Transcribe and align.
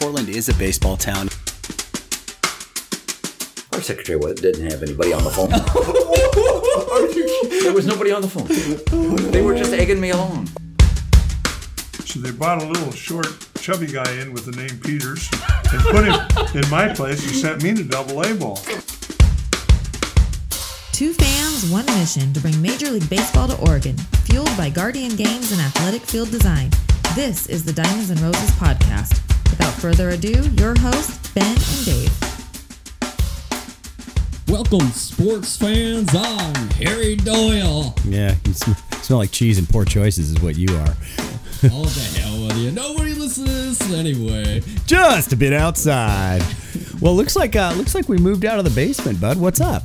Portland 0.00 0.30
is 0.30 0.48
a 0.48 0.54
baseball 0.54 0.96
town. 0.96 1.28
Our 3.74 3.82
secretary 3.82 4.18
didn't 4.32 4.70
have 4.70 4.82
anybody 4.82 5.12
on 5.12 5.22
the 5.22 5.30
phone. 5.30 5.50
there 7.62 7.74
was 7.74 7.84
nobody 7.84 8.10
on 8.10 8.22
the 8.22 8.28
phone. 8.28 8.46
They 9.30 9.42
were 9.42 9.54
just 9.54 9.74
egging 9.74 10.00
me 10.00 10.08
along. 10.08 10.48
So 12.06 12.18
they 12.18 12.30
brought 12.30 12.62
a 12.62 12.66
little 12.66 12.90
short, 12.92 13.26
chubby 13.60 13.88
guy 13.88 14.10
in 14.14 14.32
with 14.32 14.46
the 14.46 14.52
name 14.52 14.80
Peters 14.80 15.28
and 15.70 15.82
put 15.82 16.06
him 16.06 16.62
in 16.62 16.70
my 16.70 16.88
place 16.94 17.22
and 17.22 17.36
sent 17.36 17.62
me 17.62 17.74
to 17.74 17.84
double 17.84 18.22
A 18.22 18.34
ball. 18.34 18.56
Two 20.92 21.12
fans, 21.12 21.70
one 21.70 21.84
mission 21.98 22.32
to 22.32 22.40
bring 22.40 22.60
Major 22.62 22.90
League 22.90 23.10
Baseball 23.10 23.48
to 23.48 23.60
Oregon, 23.68 23.98
fueled 24.24 24.56
by 24.56 24.70
Guardian 24.70 25.14
Games 25.14 25.52
and 25.52 25.60
Athletic 25.60 26.00
Field 26.00 26.30
Design. 26.30 26.70
This 27.14 27.46
is 27.48 27.66
the 27.66 27.72
Diamonds 27.74 28.08
and 28.08 28.18
Roses 28.20 28.50
podcast. 28.52 29.29
Without 29.50 29.74
further 29.74 30.10
ado, 30.10 30.48
your 30.56 30.78
hosts, 30.78 31.30
Ben 31.32 31.44
and 31.46 31.84
Dave. 31.84 32.12
Welcome, 34.48 34.88
sports 34.90 35.56
fans. 35.56 36.10
I'm 36.14 36.68
Harry 36.70 37.16
Doyle. 37.16 37.94
Yeah, 38.04 38.34
you 38.46 38.52
sm- 38.52 38.72
smell 39.02 39.18
like 39.18 39.30
cheese 39.30 39.58
and 39.58 39.68
poor 39.68 39.84
choices 39.84 40.30
is 40.30 40.40
what 40.40 40.56
you 40.56 40.68
are. 40.76 40.94
All 41.72 41.84
the 41.84 42.20
hell 42.20 42.46
with 42.46 42.56
you. 42.56 42.70
Nobody 42.72 43.12
listens 43.12 43.78
to 43.78 43.86
this 43.88 43.92
anyway. 43.92 44.62
Just 44.86 45.32
a 45.32 45.36
bit 45.36 45.52
outside. 45.52 46.42
Well, 47.00 47.14
looks 47.14 47.36
like 47.36 47.54
uh, 47.54 47.74
looks 47.76 47.94
like 47.94 48.08
we 48.08 48.16
moved 48.18 48.44
out 48.44 48.58
of 48.58 48.64
the 48.64 48.70
basement, 48.70 49.20
bud. 49.20 49.38
What's 49.38 49.60
up? 49.60 49.82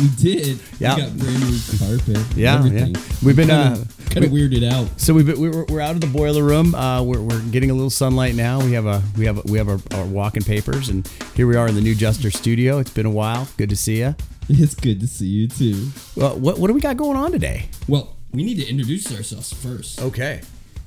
We 0.00 0.08
did. 0.18 0.60
Yeah. 0.78 0.96
We 0.96 1.02
got 1.02 1.16
brand 1.16 1.40
new 1.40 1.58
carpet. 1.78 2.36
Yeah, 2.36 2.54
everything. 2.56 2.94
yeah. 2.94 3.00
We've 3.24 3.36
been, 3.36 3.48
kind 3.48 3.74
uh, 3.74 3.80
of, 3.80 3.97
kind 4.10 4.24
of 4.24 4.30
weirded 4.32 4.68
out. 4.70 4.88
So 5.00 5.14
we've 5.14 5.26
been, 5.26 5.40
we're, 5.40 5.64
we're 5.66 5.80
out 5.80 5.94
of 5.94 6.00
the 6.00 6.06
boiler 6.06 6.42
room. 6.42 6.74
Uh, 6.74 7.02
we're, 7.02 7.20
we're 7.20 7.40
getting 7.50 7.70
a 7.70 7.74
little 7.74 7.90
sunlight 7.90 8.34
now. 8.34 8.60
We 8.60 8.72
have 8.72 8.86
a 8.86 9.02
we 9.16 9.26
have 9.26 9.38
a, 9.38 9.42
we 9.50 9.58
have 9.58 9.68
our, 9.68 9.78
our 9.94 10.04
walking 10.06 10.42
papers, 10.42 10.88
and 10.88 11.06
here 11.34 11.46
we 11.46 11.56
are 11.56 11.68
in 11.68 11.74
the 11.74 11.80
new 11.80 11.94
Juster 11.94 12.30
studio. 12.30 12.78
It's 12.78 12.90
been 12.90 13.06
a 13.06 13.10
while. 13.10 13.48
Good 13.56 13.70
to 13.70 13.76
see 13.76 13.98
you. 13.98 14.14
It's 14.48 14.74
good 14.74 15.00
to 15.00 15.06
see 15.06 15.26
you 15.26 15.48
too. 15.48 15.88
Well, 16.16 16.38
what 16.38 16.58
what 16.58 16.68
do 16.68 16.74
we 16.74 16.80
got 16.80 16.96
going 16.96 17.16
on 17.16 17.32
today? 17.32 17.68
Well, 17.86 18.16
we 18.32 18.44
need 18.44 18.56
to 18.60 18.66
introduce 18.68 19.14
ourselves 19.14 19.52
first. 19.52 20.00
Okay, 20.00 20.40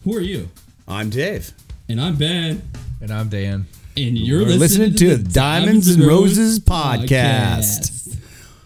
Who 0.03 0.15
are 0.15 0.21
you? 0.21 0.49
I'm 0.87 1.09
Dave. 1.09 1.51
And 1.87 2.01
I'm 2.01 2.15
Ben. 2.15 2.61
And 3.01 3.11
I'm 3.11 3.29
Dan. 3.29 3.67
And 3.97 4.17
you're 4.17 4.39
listening, 4.39 4.59
listening 4.59 4.91
to, 4.93 4.97
to 5.09 5.15
the 5.17 5.29
Diamonds 5.31 5.89
and 5.89 6.03
Roses 6.03 6.59
podcast. 6.59 7.01
podcast. 7.03 8.17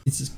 It's 0.06 0.20
just 0.20 0.32
great. 0.34 0.35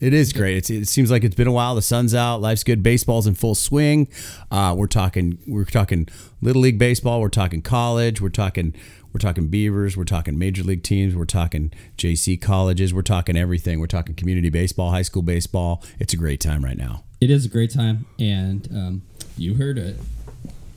It 0.00 0.14
is 0.14 0.32
great. 0.32 0.56
It's, 0.56 0.70
it 0.70 0.86
seems 0.86 1.10
like 1.10 1.24
it's 1.24 1.34
been 1.34 1.48
a 1.48 1.52
while. 1.52 1.74
The 1.74 1.82
sun's 1.82 2.14
out. 2.14 2.40
Life's 2.40 2.62
good. 2.62 2.82
Baseball's 2.82 3.26
in 3.26 3.34
full 3.34 3.56
swing. 3.56 4.08
Uh, 4.50 4.74
we're 4.76 4.86
talking. 4.86 5.38
We're 5.46 5.64
talking 5.64 6.08
little 6.40 6.62
league 6.62 6.78
baseball. 6.78 7.20
We're 7.20 7.28
talking 7.28 7.62
college. 7.62 8.20
We're 8.20 8.28
talking. 8.28 8.74
We're 9.12 9.20
talking 9.20 9.48
Beavers. 9.48 9.96
We're 9.96 10.04
talking 10.04 10.38
major 10.38 10.62
league 10.62 10.82
teams. 10.82 11.16
We're 11.16 11.24
talking 11.24 11.72
JC 11.96 12.40
colleges. 12.40 12.94
We're 12.94 13.02
talking 13.02 13.36
everything. 13.36 13.80
We're 13.80 13.86
talking 13.86 14.14
community 14.14 14.50
baseball, 14.50 14.90
high 14.90 15.02
school 15.02 15.22
baseball. 15.22 15.82
It's 15.98 16.12
a 16.12 16.16
great 16.16 16.40
time 16.40 16.64
right 16.64 16.76
now. 16.76 17.04
It 17.20 17.30
is 17.30 17.44
a 17.44 17.48
great 17.48 17.72
time, 17.72 18.06
and 18.20 18.68
um, 18.70 19.02
you 19.36 19.54
heard 19.54 19.78
it. 19.78 19.96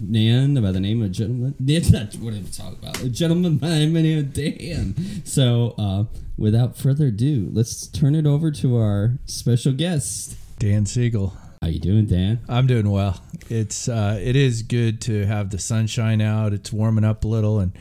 Dan 0.09 0.55
by 0.61 0.71
the 0.71 0.79
name 0.79 1.01
of 1.01 1.07
a 1.07 1.13
gentleman. 1.13 1.55
That's 1.59 1.91
not 1.91 2.15
what 2.15 2.33
I'm 2.33 2.45
talking 2.45 2.77
about. 2.81 3.01
A 3.01 3.09
gentleman 3.09 3.57
by 3.57 3.69
the 3.69 3.85
name 3.87 4.17
of 4.19 4.33
Dan. 4.33 4.95
So, 5.25 5.75
uh, 5.77 6.05
without 6.37 6.77
further 6.77 7.07
ado, 7.07 7.49
let's 7.51 7.87
turn 7.87 8.15
it 8.15 8.25
over 8.25 8.51
to 8.51 8.77
our 8.77 9.17
special 9.25 9.73
guest. 9.73 10.35
Dan 10.59 10.85
Segel. 10.85 11.33
How 11.61 11.67
you 11.67 11.79
doing, 11.79 12.07
Dan? 12.07 12.39
I'm 12.49 12.65
doing 12.65 12.89
well. 12.89 13.21
It's 13.49 13.87
uh, 13.87 14.19
it 14.23 14.35
is 14.35 14.63
good 14.63 15.01
to 15.01 15.25
have 15.25 15.49
the 15.51 15.59
sunshine 15.59 16.21
out. 16.21 16.53
It's 16.53 16.73
warming 16.73 17.03
up 17.03 17.23
a 17.23 17.27
little 17.27 17.59
and 17.59 17.73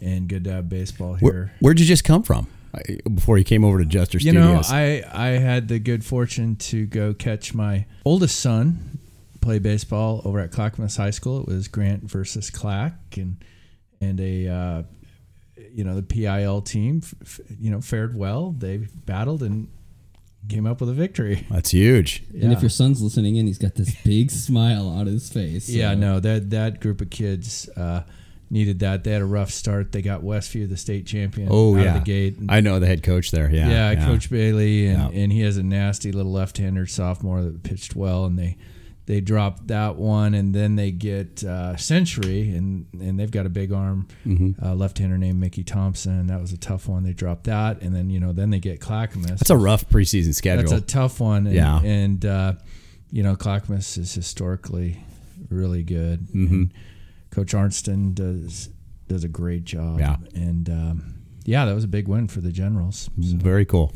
and 0.00 0.28
good 0.28 0.44
to 0.44 0.52
have 0.52 0.68
baseball 0.68 1.14
here. 1.14 1.52
where'd 1.60 1.80
you 1.80 1.86
just 1.86 2.04
come 2.04 2.22
from 2.22 2.46
before 3.14 3.38
you 3.38 3.44
came 3.44 3.64
over 3.64 3.78
to 3.78 3.84
Juster 3.86 4.18
You 4.18 4.32
know, 4.32 4.62
Studios? 4.62 4.70
I 4.70 5.02
I 5.12 5.28
had 5.38 5.68
the 5.68 5.78
good 5.78 6.04
fortune 6.04 6.56
to 6.56 6.86
go 6.86 7.14
catch 7.14 7.54
my 7.54 7.86
oldest 8.04 8.38
son 8.40 8.95
play 9.46 9.58
baseball 9.60 10.20
over 10.24 10.40
at 10.40 10.50
Clackamas 10.50 10.96
High 10.96 11.10
School. 11.10 11.40
It 11.40 11.46
was 11.46 11.68
Grant 11.68 12.02
versus 12.02 12.50
Clack 12.50 13.16
and 13.16 13.36
and 14.00 14.20
a 14.20 14.48
uh, 14.48 14.82
you 15.72 15.84
know 15.84 15.94
the 15.94 16.02
PIL 16.02 16.62
team 16.62 17.00
f- 17.02 17.14
f- 17.22 17.40
you 17.60 17.70
know 17.70 17.80
fared 17.80 18.16
well. 18.16 18.50
They 18.58 18.78
battled 19.06 19.42
and 19.42 19.68
came 20.48 20.66
up 20.66 20.80
with 20.80 20.90
a 20.90 20.94
victory. 20.94 21.46
That's 21.50 21.70
huge. 21.70 22.24
And 22.40 22.52
if 22.52 22.60
your 22.60 22.68
son's 22.70 23.00
listening 23.02 23.36
in, 23.36 23.46
he's 23.46 23.58
got 23.58 23.74
this 23.76 23.94
big 24.04 24.30
smile 24.46 24.88
on 24.88 25.06
his 25.06 25.30
face. 25.30 25.68
Yeah, 25.68 25.94
no, 25.94 26.18
that 26.20 26.50
that 26.50 26.80
group 26.80 27.00
of 27.00 27.10
kids 27.10 27.68
uh, 27.76 28.02
needed 28.50 28.80
that. 28.80 29.04
They 29.04 29.12
had 29.12 29.22
a 29.22 29.26
rough 29.26 29.50
start. 29.50 29.92
They 29.92 30.02
got 30.02 30.22
Westview, 30.22 30.68
the 30.68 30.76
state 30.76 31.06
champion, 31.06 31.48
Oh 31.50 31.76
out 31.76 31.82
yeah, 31.84 31.88
of 31.96 32.04
the 32.04 32.04
gate. 32.04 32.36
I 32.48 32.60
know 32.60 32.78
the 32.80 32.86
head 32.86 33.02
coach 33.04 33.30
there. 33.30 33.48
Yeah, 33.50 33.68
yeah, 33.92 34.04
Coach 34.04 34.28
Bailey, 34.28 34.88
and, 34.88 35.14
Yeah. 35.14 35.20
and 35.22 35.32
he 35.32 35.40
has 35.42 35.56
a 35.56 35.62
nasty 35.62 36.10
little 36.12 36.32
left-hander 36.32 36.86
sophomore 36.86 37.42
that 37.42 37.62
pitched 37.62 37.94
well, 37.96 38.24
and 38.24 38.36
they 38.38 38.56
they 39.06 39.20
drop 39.20 39.66
that 39.68 39.96
one, 39.96 40.34
and 40.34 40.52
then 40.54 40.76
they 40.76 40.90
get 40.90 41.42
uh, 41.44 41.76
Century, 41.76 42.50
and 42.50 42.86
and 43.00 43.18
they've 43.18 43.30
got 43.30 43.46
a 43.46 43.48
big 43.48 43.72
arm 43.72 44.08
Mm-hmm. 44.26 44.64
uh, 44.64 44.74
left-hander 44.74 45.16
named 45.18 45.40
Mickey 45.40 45.62
Thompson. 45.64 46.26
That 46.26 46.40
was 46.40 46.52
a 46.52 46.58
tough 46.58 46.88
one. 46.88 47.04
They 47.04 47.12
dropped 47.12 47.44
that, 47.44 47.82
and 47.82 47.94
then 47.94 48.10
you 48.10 48.18
know 48.20 48.32
then 48.32 48.50
they 48.50 48.58
get 48.60 48.80
Clackamas. 48.80 49.30
That's 49.40 49.50
a 49.50 49.56
rough 49.56 49.88
preseason 49.88 50.34
schedule. 50.34 50.68
That's 50.68 50.82
a 50.82 50.84
tough 50.86 51.20
one. 51.20 51.46
And, 51.46 51.54
Yeah. 51.56 51.80
And, 51.82 52.24
uh, 52.26 52.52
you 53.12 53.22
know, 53.22 53.36
Clackamas 53.36 53.96
is 53.96 54.12
historically 54.12 54.98
really 55.48 55.82
good. 55.84 56.26
Mm-hmm. 56.34 56.64
Coach 57.30 57.54
Arnston 57.54 58.12
does 58.14 58.70
does 59.08 59.22
a 59.22 59.28
great 59.28 59.64
job. 59.64 60.00
Yeah. 60.00 60.16
And, 60.34 60.68
um, 60.68 61.14
yeah, 61.44 61.64
that 61.64 61.74
was 61.74 61.84
a 61.84 61.88
big 61.88 62.08
win 62.08 62.26
for 62.26 62.40
the 62.40 62.50
Generals. 62.50 63.08
So- 63.22 63.36
Very 63.36 63.64
cool. 63.64 63.92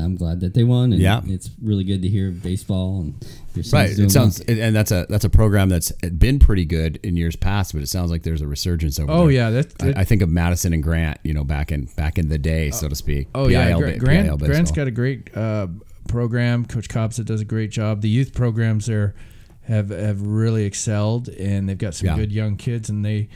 I'm 0.00 0.16
glad 0.16 0.40
that 0.40 0.54
they 0.54 0.64
won. 0.64 0.92
And 0.92 1.00
Yeah. 1.02 1.20
it's 1.26 1.50
really 1.62 1.84
good 1.84 2.02
to 2.02 2.08
hear 2.08 2.30
baseball 2.30 3.00
and 3.00 3.14
your 3.54 3.62
son's 3.64 3.72
Right. 3.72 3.96
doing 3.96 4.06
It 4.08 4.12
sounds, 4.12 4.42
well. 4.46 4.58
and 4.60 4.74
that's 4.74 4.90
a 4.92 5.06
that's 5.08 5.24
a 5.24 5.30
program 5.30 5.68
that's 5.68 5.92
been 5.92 6.38
pretty 6.38 6.64
good 6.64 6.98
in 7.02 7.16
years 7.16 7.36
past, 7.36 7.72
but 7.72 7.82
it 7.82 7.88
sounds 7.88 8.10
like 8.10 8.22
there's 8.22 8.40
a 8.42 8.46
resurgence 8.46 8.98
over 8.98 9.10
Oh, 9.12 9.22
there. 9.24 9.30
yeah. 9.32 9.50
That, 9.50 9.78
that- 9.78 9.96
I, 9.98 10.00
I 10.00 10.04
think 10.04 10.22
of 10.22 10.28
Madison 10.28 10.72
and 10.72 10.82
Grant, 10.82 11.18
you 11.24 11.34
know, 11.34 11.44
back 11.44 11.70
in 11.72 11.88
back 11.96 12.18
in 12.18 12.28
the 12.28 12.38
day, 12.38 12.70
so 12.70 12.88
to 12.88 12.94
speak. 12.94 13.28
oh, 13.34 13.48
yeah. 13.48 13.66
PIL 13.68 13.78
Gra- 13.80 13.92
ba- 13.92 13.98
Grant, 13.98 14.26
PIL 14.28 14.36
Grant's 14.38 14.58
baseball. 14.70 14.76
got 14.76 14.88
a 14.88 14.92
great 14.92 15.36
uh, 15.36 15.66
program. 16.08 16.64
Coach 16.64 16.88
Cobsa 16.88 17.24
does 17.24 17.40
a 17.40 17.44
great 17.44 17.70
job. 17.70 18.00
The 18.00 18.08
youth 18.08 18.32
programs 18.34 18.86
there 18.86 19.14
have, 19.62 19.90
have 19.90 20.22
really 20.22 20.64
excelled, 20.64 21.28
and 21.28 21.68
they've 21.68 21.78
got 21.78 21.94
some 21.94 22.06
Yeah. 22.08 22.16
good 22.16 22.32
young 22.32 22.56
kids, 22.56 22.88
and 22.90 23.04
they 23.04 23.28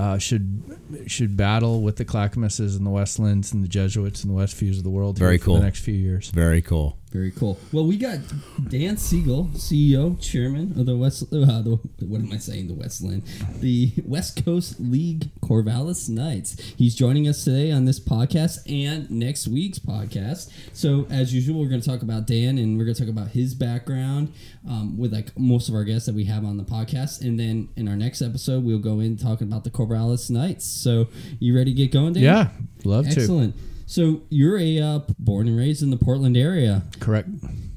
uh, 0.00 0.18
should 0.18 0.62
should 1.06 1.36
battle 1.36 1.82
with 1.82 1.96
the 1.96 2.04
Clackamases 2.04 2.76
and 2.76 2.86
the 2.86 2.90
West 2.90 3.18
Linns 3.18 3.52
and 3.52 3.62
the 3.62 3.68
Jesuits 3.68 4.24
and 4.24 4.34
the 4.34 4.40
Westviews 4.42 4.78
of 4.78 4.84
the 4.84 4.90
world 4.90 5.18
Very 5.18 5.36
for 5.38 5.44
cool. 5.46 5.54
the 5.56 5.62
next 5.62 5.80
few 5.80 5.94
years. 5.94 6.30
Very 6.30 6.62
cool. 6.62 6.96
Very 7.10 7.32
cool. 7.32 7.58
Well, 7.72 7.86
we 7.86 7.96
got 7.96 8.20
Dan 8.68 8.94
Segel, 8.94 9.48
CEO, 9.56 10.20
chairman 10.20 10.78
of 10.78 10.86
the 10.86 10.96
West. 10.96 11.24
Uh, 11.24 11.60
the, 11.60 11.80
what 12.06 12.20
am 12.20 12.30
I 12.32 12.36
saying? 12.36 12.68
The 12.68 12.74
Westland, 12.74 13.24
the 13.58 13.92
West 14.04 14.44
Coast 14.44 14.78
League 14.78 15.28
Corvallis 15.40 16.08
Knights. 16.08 16.56
He's 16.76 16.94
joining 16.94 17.26
us 17.26 17.42
today 17.42 17.72
on 17.72 17.84
this 17.84 17.98
podcast 17.98 18.58
and 18.70 19.10
next 19.10 19.48
week's 19.48 19.80
podcast. 19.80 20.52
So, 20.72 21.08
as 21.10 21.34
usual, 21.34 21.60
we're 21.60 21.68
going 21.68 21.80
to 21.80 21.88
talk 21.88 22.02
about 22.02 22.28
Dan 22.28 22.58
and 22.58 22.78
we're 22.78 22.84
going 22.84 22.94
to 22.94 23.04
talk 23.04 23.10
about 23.10 23.30
his 23.30 23.54
background 23.54 24.32
um, 24.68 24.96
with 24.96 25.12
like 25.12 25.36
most 25.36 25.68
of 25.68 25.74
our 25.74 25.82
guests 25.82 26.06
that 26.06 26.14
we 26.14 26.26
have 26.26 26.44
on 26.44 26.58
the 26.58 26.64
podcast. 26.64 27.22
And 27.22 27.40
then 27.40 27.70
in 27.74 27.88
our 27.88 27.96
next 27.96 28.22
episode, 28.22 28.62
we'll 28.62 28.78
go 28.78 29.00
in 29.00 29.16
talking 29.16 29.48
about 29.48 29.64
the 29.64 29.70
Corvallis 29.70 30.30
Knights. 30.30 30.64
So, 30.64 31.08
you 31.40 31.56
ready 31.56 31.72
to 31.72 31.76
get 31.76 31.90
going, 31.90 32.12
Dan? 32.12 32.22
Yeah, 32.22 32.48
love 32.84 33.06
to. 33.06 33.20
Excellent. 33.20 33.56
So 33.90 34.22
you're 34.30 34.56
a 34.56 34.78
uh, 34.78 35.00
born 35.18 35.48
and 35.48 35.56
raised 35.56 35.82
in 35.82 35.90
the 35.90 35.96
Portland 35.96 36.36
area, 36.36 36.84
Correct. 37.00 37.28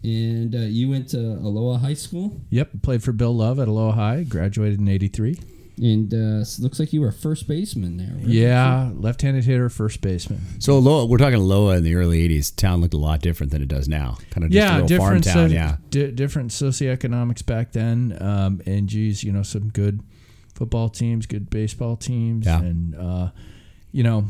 and 0.04 0.54
uh, 0.54 0.60
you 0.60 0.88
went 0.88 1.10
to 1.10 1.18
Aloha 1.18 1.80
High 1.80 1.96
School, 1.96 2.40
Yep, 2.52 2.70
played 2.84 3.02
for 3.02 3.14
Bill 3.14 3.36
Love 3.36 3.58
at 3.60 3.68
Aloha 3.68 3.96
High. 3.96 4.24
Graduated 4.24 4.78
in 4.80 4.88
'83. 4.88 5.40
and 5.82 6.14
uh, 6.14 6.42
s- 6.42 6.60
looks 6.60 6.80
like 6.80 6.94
you 6.94 7.02
were 7.02 7.08
a 7.08 7.12
first 7.14 7.48
baseman 7.48 7.98
there. 7.98 8.14
right? 8.16 8.28
Yeah, 8.28 8.92
left-handed 8.94 9.44
hitter, 9.44 9.70
first 9.70 10.02
baseman. 10.02 10.40
So 10.60 10.78
Loa, 10.78 11.08
we're 11.08 11.18
talking 11.18 11.40
Loa 11.40 11.78
in 11.78 11.84
the 11.84 11.96
early 11.96 12.30
'80s. 12.30 12.56
Town 12.56 12.80
looked 12.80 12.94
a 12.94 12.98
lot 12.98 13.20
different 13.22 13.52
than 13.52 13.64
it 13.64 13.68
does 13.70 13.88
now. 13.88 14.18
Kind 14.30 14.44
of 14.46 14.52
just 14.52 14.54
a 14.54 14.72
yeah, 14.72 14.82
little 14.82 14.98
farm 15.00 15.20
different. 15.20 15.24
town. 15.24 15.50
so- 15.50 15.54
yeah. 15.56 15.78
di- 15.90 16.12
different 16.12 16.52
socioeconomics 16.52 17.44
back 17.44 17.72
then. 17.72 18.16
Um, 18.22 18.62
and 18.68 18.88
geez, 18.88 19.24
you 19.24 19.32
know, 19.32 19.42
some 19.42 19.70
good 19.70 20.04
football 20.54 20.90
teams, 20.90 21.26
good 21.26 21.50
baseball 21.50 21.96
teams, 21.98 22.46
Yeah. 22.46 22.60
and 22.62 22.94
uh, 22.96 23.32
you 23.92 24.04
know, 24.04 24.26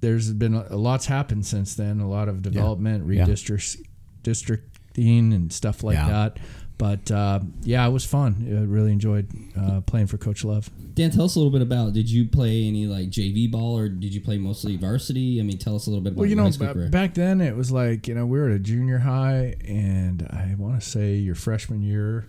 there's 0.00 0.32
been 0.32 0.54
a, 0.54 0.66
a 0.70 0.76
lot's 0.76 1.06
happened 1.06 1.46
since 1.46 1.74
then. 1.74 2.00
A 2.00 2.08
lot 2.08 2.28
of 2.28 2.42
development, 2.42 3.10
Yeah. 3.12 3.24
redistrict, 3.26 3.80
districting, 4.22 5.32
and 5.32 5.52
stuff 5.52 5.82
like 5.82 5.94
Yeah. 5.96 6.08
that. 6.08 6.38
But 6.78 7.10
uh, 7.10 7.40
yeah, 7.62 7.86
it 7.86 7.90
was 7.90 8.04
fun. 8.04 8.46
I 8.50 8.60
really 8.70 8.92
enjoyed 8.92 9.28
uh, 9.58 9.80
playing 9.80 10.08
for 10.08 10.18
Coach 10.18 10.44
Love. 10.44 10.68
Dan, 10.92 11.10
tell 11.10 11.24
us 11.24 11.34
a 11.34 11.38
little 11.38 11.50
bit 11.52 11.62
about. 11.62 11.94
Did 11.94 12.10
you 12.10 12.26
play 12.26 12.68
any 12.68 12.86
like 12.86 13.08
JV 13.08 13.50
ball, 13.50 13.78
or 13.78 13.88
did 13.88 14.12
you 14.12 14.20
play 14.20 14.36
mostly 14.36 14.76
varsity? 14.76 15.40
I 15.40 15.42
mean, 15.42 15.56
tell 15.56 15.74
us 15.74 15.86
a 15.86 15.90
little 15.90 16.02
bit 16.02 16.12
about 16.12 16.20
Well, 16.20 16.26
you 16.26 16.34
your 16.36 16.44
know, 16.44 16.44
high 16.44 16.50
school 16.50 16.74
ba- 16.74 16.88
back 16.90 17.14
then 17.14 17.40
it 17.40 17.56
was 17.56 17.72
like 17.72 18.06
you 18.06 18.14
know 18.14 18.26
we 18.26 18.38
were 18.38 18.50
at 18.50 18.56
a 18.56 18.58
junior 18.58 18.98
high, 18.98 19.54
and 19.66 20.22
I 20.28 20.54
want 20.58 20.78
to 20.78 20.86
say 20.86 21.14
your 21.14 21.34
freshman 21.34 21.80
year, 21.80 22.26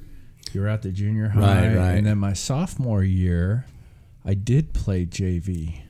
you 0.54 0.62
were 0.62 0.70
at 0.70 0.82
the 0.82 0.94
junior 0.94 1.28
high, 1.28 1.68
Right, 1.68 1.76
right. 1.76 1.92
and 1.96 2.08
then 2.08 2.18
my 2.18 2.32
sophomore 2.32 3.04
year, 3.04 3.66
I 4.24 4.34
did 4.34 4.72
play 4.72 5.06
JV. 5.06 5.82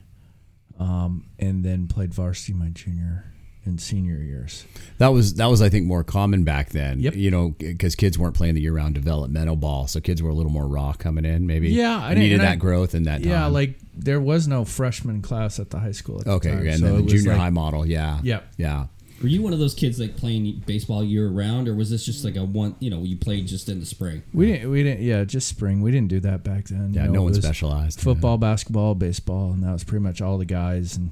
Um, 0.78 1.26
and 1.38 1.64
then 1.64 1.88
played 1.88 2.14
varsity 2.14 2.52
my 2.52 2.68
junior 2.68 3.32
and 3.64 3.80
senior 3.80 4.16
years. 4.16 4.64
That 4.96 5.08
was 5.08 5.34
that 5.34 5.46
was 5.46 5.60
I 5.60 5.68
think 5.68 5.84
more 5.86 6.02
common 6.02 6.42
back 6.44 6.70
then. 6.70 7.00
Yep. 7.00 7.16
You 7.16 7.30
know, 7.30 7.50
because 7.50 7.94
kids 7.94 8.18
weren't 8.18 8.34
playing 8.34 8.54
the 8.54 8.62
year-round 8.62 8.94
developmental 8.94 9.56
ball, 9.56 9.86
so 9.86 10.00
kids 10.00 10.22
were 10.22 10.30
a 10.30 10.34
little 10.34 10.52
more 10.52 10.66
raw 10.66 10.92
coming 10.94 11.24
in. 11.26 11.46
Maybe. 11.46 11.68
Yeah, 11.70 11.96
I 11.98 12.14
needed 12.14 12.40
that 12.40 12.52
I- 12.52 12.56
growth 12.56 12.94
and 12.94 13.06
that. 13.06 13.20
Yeah, 13.20 13.40
time. 13.40 13.52
like 13.52 13.78
there 13.94 14.20
was 14.20 14.48
no 14.48 14.64
freshman 14.64 15.20
class 15.20 15.58
at 15.58 15.68
the 15.70 15.78
high 15.80 15.92
school. 15.92 16.20
At 16.20 16.24
the 16.24 16.30
Okay, 16.32 16.50
time, 16.50 16.66
and 16.66 16.78
so 16.78 16.84
then 16.86 16.96
the 17.06 17.10
junior 17.12 17.32
like- 17.32 17.40
high 17.40 17.50
model. 17.50 17.84
Yeah. 17.84 18.20
Yep. 18.22 18.54
Yeah. 18.56 18.86
Were 19.20 19.28
you 19.28 19.42
one 19.42 19.52
of 19.52 19.58
those 19.58 19.74
kids 19.74 19.98
like 19.98 20.16
playing 20.16 20.62
baseball 20.66 21.02
year 21.02 21.28
round, 21.28 21.66
or 21.68 21.74
was 21.74 21.90
this 21.90 22.04
just 22.06 22.24
like 22.24 22.36
a 22.36 22.44
one? 22.44 22.76
You 22.78 22.90
know, 22.90 23.02
you 23.02 23.16
played 23.16 23.48
just 23.48 23.68
in 23.68 23.80
the 23.80 23.86
spring. 23.86 24.22
We 24.32 24.46
didn't. 24.52 24.70
We 24.70 24.82
didn't. 24.84 25.02
Yeah, 25.02 25.24
just 25.24 25.48
spring. 25.48 25.82
We 25.82 25.90
didn't 25.90 26.08
do 26.08 26.20
that 26.20 26.44
back 26.44 26.66
then. 26.68 26.94
Yeah. 26.94 27.02
You 27.02 27.06
know, 27.08 27.14
no 27.14 27.22
one 27.24 27.34
specialized. 27.34 28.00
Football, 28.00 28.38
basketball, 28.38 28.94
baseball, 28.94 29.52
and 29.52 29.64
that 29.64 29.72
was 29.72 29.82
pretty 29.84 30.04
much 30.04 30.20
all 30.22 30.38
the 30.38 30.44
guys. 30.44 30.96
And 30.96 31.10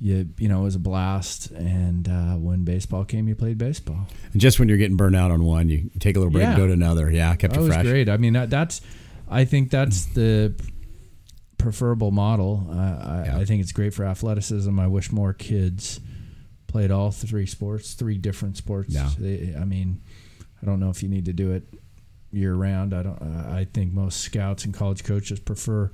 you, 0.00 0.28
you 0.38 0.48
know, 0.48 0.60
it 0.60 0.64
was 0.64 0.74
a 0.74 0.80
blast. 0.80 1.50
And 1.52 2.08
uh, 2.08 2.34
when 2.34 2.64
baseball 2.64 3.04
came, 3.04 3.28
you 3.28 3.36
played 3.36 3.56
baseball. 3.58 4.08
And 4.32 4.40
just 4.40 4.58
when 4.58 4.68
you're 4.68 4.78
getting 4.78 4.96
burned 4.96 5.16
out 5.16 5.30
on 5.30 5.44
one, 5.44 5.68
you 5.68 5.90
take 6.00 6.16
a 6.16 6.18
little 6.18 6.32
break 6.32 6.44
and 6.44 6.52
Yeah. 6.54 6.58
go 6.58 6.66
to 6.66 6.72
another. 6.72 7.08
Yeah. 7.10 7.34
Kept 7.36 7.54
That 7.54 7.60
you 7.60 7.66
was 7.66 7.74
fresh. 7.74 7.86
great. 7.86 8.08
I 8.08 8.16
mean, 8.16 8.32
that, 8.32 8.50
that's. 8.50 8.80
I 9.30 9.44
think 9.44 9.70
that's 9.70 10.06
the 10.06 10.54
preferable 11.58 12.10
model. 12.10 12.66
Uh, 12.70 12.74
I, 12.74 13.22
Yeah. 13.26 13.38
I 13.38 13.44
think 13.44 13.60
it's 13.62 13.72
great 13.72 13.94
for 13.94 14.04
athleticism. 14.04 14.78
I 14.78 14.86
wish 14.86 15.12
more 15.12 15.32
kids 15.32 16.00
played 16.68 16.92
all 16.92 17.10
three 17.10 17.46
sports, 17.46 17.94
three 17.94 18.16
different 18.16 18.56
sports. 18.56 18.94
Yeah. 18.94 19.10
They, 19.18 19.56
I 19.58 19.64
mean, 19.64 20.00
I 20.62 20.66
don't 20.66 20.78
know 20.78 20.90
if 20.90 21.02
you 21.02 21.08
need 21.08 21.24
to 21.24 21.32
do 21.32 21.50
it 21.52 21.64
year 22.30 22.54
round. 22.54 22.94
I 22.94 23.02
don't. 23.02 23.20
I 23.22 23.66
think 23.72 23.92
most 23.92 24.20
scouts 24.20 24.64
and 24.64 24.72
college 24.72 25.02
coaches 25.02 25.40
prefer 25.40 25.90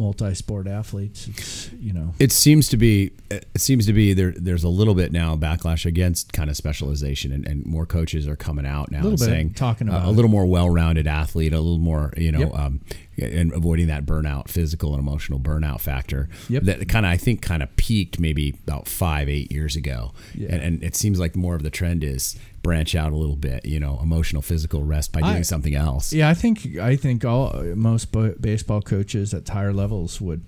multi-sport 0.00 0.66
athletes. 0.66 1.28
It's 1.28 1.70
you 1.74 1.92
know. 1.92 2.14
It 2.18 2.32
seems 2.32 2.68
to 2.70 2.76
be. 2.76 3.12
It 3.30 3.46
seems 3.56 3.86
to 3.86 3.92
be 3.92 4.12
there. 4.14 4.32
There's 4.36 4.64
a 4.64 4.68
little 4.68 4.94
bit 4.94 5.12
now 5.12 5.36
backlash 5.36 5.84
against 5.86 6.32
kind 6.32 6.50
of 6.50 6.56
specialization, 6.56 7.30
and, 7.30 7.46
and 7.46 7.64
more 7.66 7.86
coaches 7.86 8.26
are 8.26 8.34
coming 8.36 8.66
out 8.66 8.90
now 8.90 8.98
Little 9.02 9.10
and 9.10 9.18
bit, 9.20 9.24
saying 9.26 9.54
talking 9.54 9.88
uh, 9.88 9.92
about 9.92 10.06
a 10.08 10.10
little 10.10 10.30
more 10.30 10.46
well-rounded 10.46 11.06
athlete, 11.06 11.52
a 11.52 11.58
little 11.60 11.78
more 11.78 12.12
you 12.16 12.32
know, 12.32 12.40
Yep. 12.40 12.54
um, 12.58 12.80
and 13.22 13.52
avoiding 13.52 13.88
that 13.88 14.06
burnout, 14.06 14.48
physical 14.48 14.94
and 14.94 15.00
emotional 15.00 15.38
burnout 15.38 15.80
factor. 15.80 16.28
Yep. 16.48 16.62
That 16.62 16.88
kind 16.88 17.04
of 17.04 17.12
I 17.12 17.18
think 17.18 17.42
kind 17.42 17.62
of 17.62 17.74
peaked 17.76 18.18
maybe 18.18 18.54
about 18.66 18.88
five, 18.88 19.28
eight 19.28 19.52
years 19.52 19.76
ago, 19.76 20.12
Yeah. 20.34 20.48
and, 20.52 20.62
and 20.62 20.82
it 20.82 20.96
seems 20.96 21.20
like 21.20 21.36
more 21.36 21.54
of 21.54 21.62
the 21.62 21.70
trend 21.70 22.02
is 22.02 22.36
branch 22.62 22.94
out 22.94 23.12
a 23.12 23.16
little 23.16 23.36
bit. 23.36 23.64
You 23.64 23.80
know, 23.80 23.98
emotional, 24.02 24.42
physical 24.42 24.82
rest 24.84 25.12
by 25.12 25.20
doing 25.20 25.32
I- 25.36 25.42
something 25.42 25.74
else. 25.74 26.12
Yeah, 26.12 26.28
I 26.28 26.34
think 26.34 26.78
I 26.78 26.96
think 26.96 27.24
all 27.24 27.52
most 27.74 28.12
bo- 28.12 28.34
baseball 28.40 28.82
coaches 28.82 29.32
at 29.34 29.48
higher 29.48 29.72
levels 29.72 30.20
would 30.20 30.44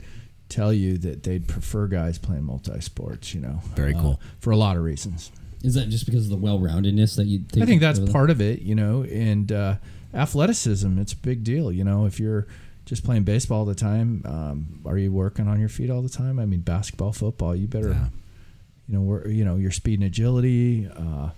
tell 0.48 0.72
you 0.72 0.98
that 0.98 1.22
they'd 1.22 1.48
prefer 1.48 1.86
guys 1.86 2.18
playing 2.18 2.44
multi 2.44 2.80
sports. 2.80 3.34
You 3.34 3.40
know, 3.40 3.60
Very 3.74 3.94
uh, 3.94 4.00
cool. 4.00 4.20
for 4.40 4.50
a 4.50 4.56
lot 4.56 4.76
of 4.76 4.82
reasons. 4.82 5.32
Is 5.62 5.74
that 5.74 5.88
just 5.90 6.06
because 6.06 6.24
of 6.24 6.30
the 6.30 6.36
well-roundedness 6.36 7.14
that 7.16 7.24
you? 7.26 7.38
Think 7.48 7.62
I 7.62 7.66
think 7.66 7.80
that's 7.80 7.98
of 8.00 8.10
part 8.12 8.30
of 8.30 8.40
it. 8.40 8.62
You 8.62 8.74
know, 8.74 9.04
and 9.04 9.50
uh, 9.52 9.76
athleticism. 10.12 10.98
It's 10.98 11.12
a 11.12 11.16
big 11.16 11.44
deal. 11.44 11.70
You 11.72 11.84
know, 11.84 12.04
if 12.06 12.18
you're 12.20 12.46
just 12.84 13.04
playing 13.04 13.22
baseball 13.22 13.60
all 13.60 13.64
the 13.64 13.74
time, 13.74 14.22
um, 14.26 14.80
are 14.84 14.98
you 14.98 15.12
working 15.12 15.46
on 15.48 15.60
your 15.60 15.68
feet 15.68 15.88
all 15.88 16.02
the 16.02 16.08
time? 16.08 16.38
I 16.38 16.46
mean, 16.46 16.60
basketball, 16.60 17.12
football, 17.12 17.54
you 17.54 17.66
better, 17.68 17.90
Yeah. 17.90 18.08
you 18.88 18.94
know, 18.96 19.00
wor- 19.02 19.28
you 19.28 19.44
know, 19.44 19.56
your 19.56 19.70
speed 19.70 20.00
and 20.00 20.06
agility. 20.08 20.88
Uh, 20.88 21.30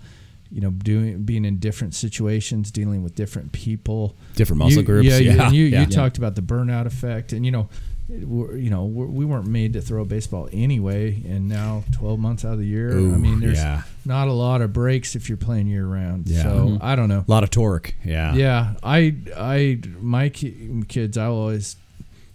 you 0.55 0.61
know, 0.61 0.71
doing 0.71 1.21
being 1.23 1.43
in 1.43 1.57
different 1.59 1.93
situations, 1.93 2.71
dealing 2.71 3.03
with 3.03 3.13
different 3.13 3.51
people, 3.51 4.15
Different 4.35 4.59
muscle 4.59 4.79
You- 4.81 4.85
groups. 4.85 5.07
Yeah, 5.09 5.17
you- 5.17 5.31
Yeah, 5.31 5.45
and 5.47 5.55
you, 5.55 5.65
yeah. 5.65 5.81
you 5.81 5.85
talked 5.87 6.17
about 6.17 6.35
the 6.35 6.41
burnout 6.41 6.85
effect, 6.85 7.33
and 7.33 7.45
you 7.45 7.51
know, 7.51 7.67
we're, 8.07 8.55
you 8.55 8.69
know, 8.69 8.85
we're, 8.85 9.07
we 9.07 9.25
weren't 9.25 9.47
made 9.47 9.73
to 9.73 9.81
throw 9.81 10.01
a 10.03 10.05
baseball 10.05 10.47
anyway, 10.53 11.21
and 11.27 11.49
now 11.49 11.83
twelve 11.91 12.19
months 12.19 12.45
out 12.45 12.53
of 12.53 12.59
the 12.59 12.65
year, 12.65 12.91
I 12.91 13.01
mean, 13.17 13.41
there's 13.41 13.57
yeah. 13.57 13.81
not 14.05 14.29
a 14.29 14.31
lot 14.31 14.61
of 14.61 14.71
breaks 14.71 15.15
if 15.15 15.27
you're 15.27 15.37
playing 15.37 15.67
year 15.67 15.85
round. 15.85 16.27
Yeah. 16.27 16.43
So 16.43 16.49
Mhm. 16.69 16.77
I 16.81 16.95
don't 16.95 17.09
know. 17.09 17.25
A 17.27 17.31
lot 17.31 17.43
of 17.43 17.49
torque. 17.49 17.93
Yeah. 18.05 18.33
Yeah, 18.35 18.75
I, 18.81 19.13
I, 19.35 19.79
my 19.99 20.29
ki- 20.29 20.83
kids, 20.87 21.17
I 21.17 21.25
always 21.25 21.75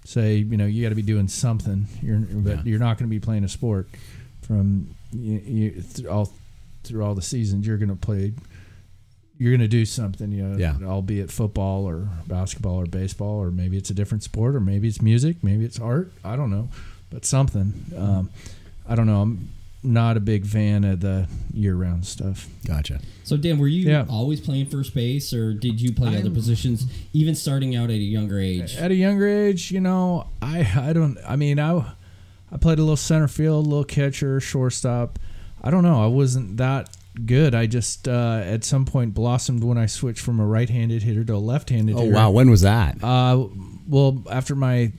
say, 0.05 0.37
you 0.37 0.57
know, 0.59 0.67
you 0.67 0.83
got 0.83 0.89
to 0.91 0.95
be 0.97 1.03
doing 1.03 1.29
something. 1.29 1.87
You're, 2.03 2.19
but 2.19 2.57
Yeah. 2.59 2.63
you're 2.65 2.79
not 2.81 2.99
going 2.99 3.09
to 3.09 3.15
be 3.15 3.21
playing 3.21 3.45
a 3.45 3.49
sport 3.49 3.89
from 4.43 4.89
you, 5.13 5.39
you 5.47 5.71
th- 5.95 6.07
all 6.07 6.33
through 6.85 7.05
all 7.05 7.15
the 7.15 7.23
seasons. 7.23 7.67
You're 7.67 7.79
going 7.79 7.91
to 7.91 7.97
play. 7.97 8.33
You're 9.39 9.53
going 9.53 9.61
to 9.61 9.69
do 9.69 9.87
something, 9.87 10.31
you 10.33 10.43
know, 10.43 10.59
Yeah. 10.59 10.77
albeit 10.83 11.31
football 11.31 11.87
or 11.89 12.09
basketball 12.27 12.75
or 12.77 12.87
baseball, 12.87 13.39
or 13.43 13.51
maybe 13.51 13.79
it's 13.79 13.89
a 13.91 13.95
different 13.95 14.23
sport, 14.23 14.55
or 14.55 14.61
maybe 14.61 14.87
it's 14.89 15.01
music, 15.01 15.43
maybe 15.43 15.65
it's 15.65 15.81
art. 15.81 16.13
I 16.23 16.37
don't 16.37 16.51
know, 16.51 16.69
but 17.09 17.25
something. 17.25 17.73
Um, 17.97 18.29
I 18.87 18.95
don't 18.95 19.07
know. 19.07 19.23
I'm 19.23 19.49
not 19.83 20.19
a 20.19 20.21
big 20.21 20.45
fan 20.45 20.85
of 20.85 21.01
the 21.01 21.27
year-round 21.55 22.05
stuff. 22.05 22.49
Gotcha. 22.67 23.01
So 23.25 23.39
Dan, 23.39 23.57
were 23.59 23.67
you 23.69 23.89
Yeah. 23.89 24.05
always 24.11 24.43
playing 24.43 24.67
first 24.67 24.93
base, 24.95 25.33
or 25.33 25.55
did 25.55 25.81
you 25.81 25.93
play 25.93 26.09
other 26.09 26.25
I'm- 26.25 26.35
positions, 26.35 26.85
even 27.15 27.35
starting 27.35 27.75
out 27.75 27.85
at 27.89 27.97
a 27.97 27.99
younger 27.99 28.39
age? 28.39 28.77
At 28.77 28.91
a 28.91 28.95
younger 28.95 29.27
age, 29.27 29.71
you 29.71 29.81
know, 29.81 30.27
I 30.43 30.69
I 30.77 30.93
don't. 30.93 31.17
I 31.27 31.37
mean, 31.37 31.59
I 31.59 31.95
I 32.53 32.57
played 32.59 32.79
a 32.79 32.83
little 32.83 32.97
center 32.97 33.29
field, 33.29 33.65
a 33.65 33.69
little 33.71 33.85
catcher, 33.85 34.39
shortstop. 34.39 35.19
I 35.63 35.71
don't 35.71 35.83
know. 35.83 36.03
I 36.03 36.07
wasn't 36.07 36.57
that 36.59 36.97
good. 37.27 37.55
I 37.55 37.67
just 37.67 38.09
uh, 38.09 38.43
at 38.45 38.65
some 38.65 38.85
point 38.87 39.15
blossomed 39.15 39.63
when 39.65 39.77
I 39.79 39.87
switched 39.87 40.21
from 40.21 40.41
a 40.41 40.47
right-handed 40.47 41.03
hitter 41.03 41.25
to 41.25 41.35
a 41.35 41.37
left-handed 41.37 41.97
Oh 41.97 42.01
hitter. 42.03 42.15
wow, 42.15 42.31
when 42.31 42.49
was 42.51 42.63
that? 42.63 43.03
Uh, 43.03 43.47
well, 43.89 44.23
after 44.31 44.55
my 44.55 44.93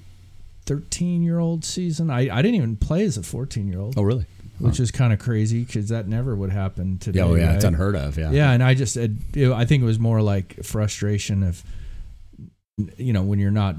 13-year-old 0.65 1.65
season, 1.65 2.09
I 2.09 2.29
I 2.35 2.41
didn't 2.41 2.55
even 2.55 2.75
play 2.77 3.03
as 3.03 3.17
a 3.17 3.21
14-year-old, 3.21 3.95
Oh 3.97 4.03
really? 4.03 4.25
which 4.59 4.79
is 4.79 4.91
kind 4.91 5.11
of 5.11 5.17
crazy 5.17 5.63
because 5.63 5.89
that 5.89 6.07
never 6.07 6.35
would 6.35 6.51
happen 6.51 6.99
today. 6.99 7.17
Yeah, 7.19 7.25
oh 7.25 7.33
yeah, 7.35 7.53
it's 7.55 7.63
unheard 7.63 7.95
of. 7.95 8.17
Yeah. 8.17 8.29
Yeah, 8.31 8.51
and 8.51 8.61
I 8.61 8.75
just, 8.75 8.95
you 8.95 9.09
know, 9.49 9.53
I 9.55 9.65
think 9.65 9.81
it 9.81 9.85
was 9.87 9.97
more 9.99 10.21
like 10.21 10.63
frustration 10.63 11.41
of, 11.41 11.63
you 12.97 13.11
know, 13.11 13.23
when 13.23 13.39
you're 13.39 13.49
not 13.49 13.75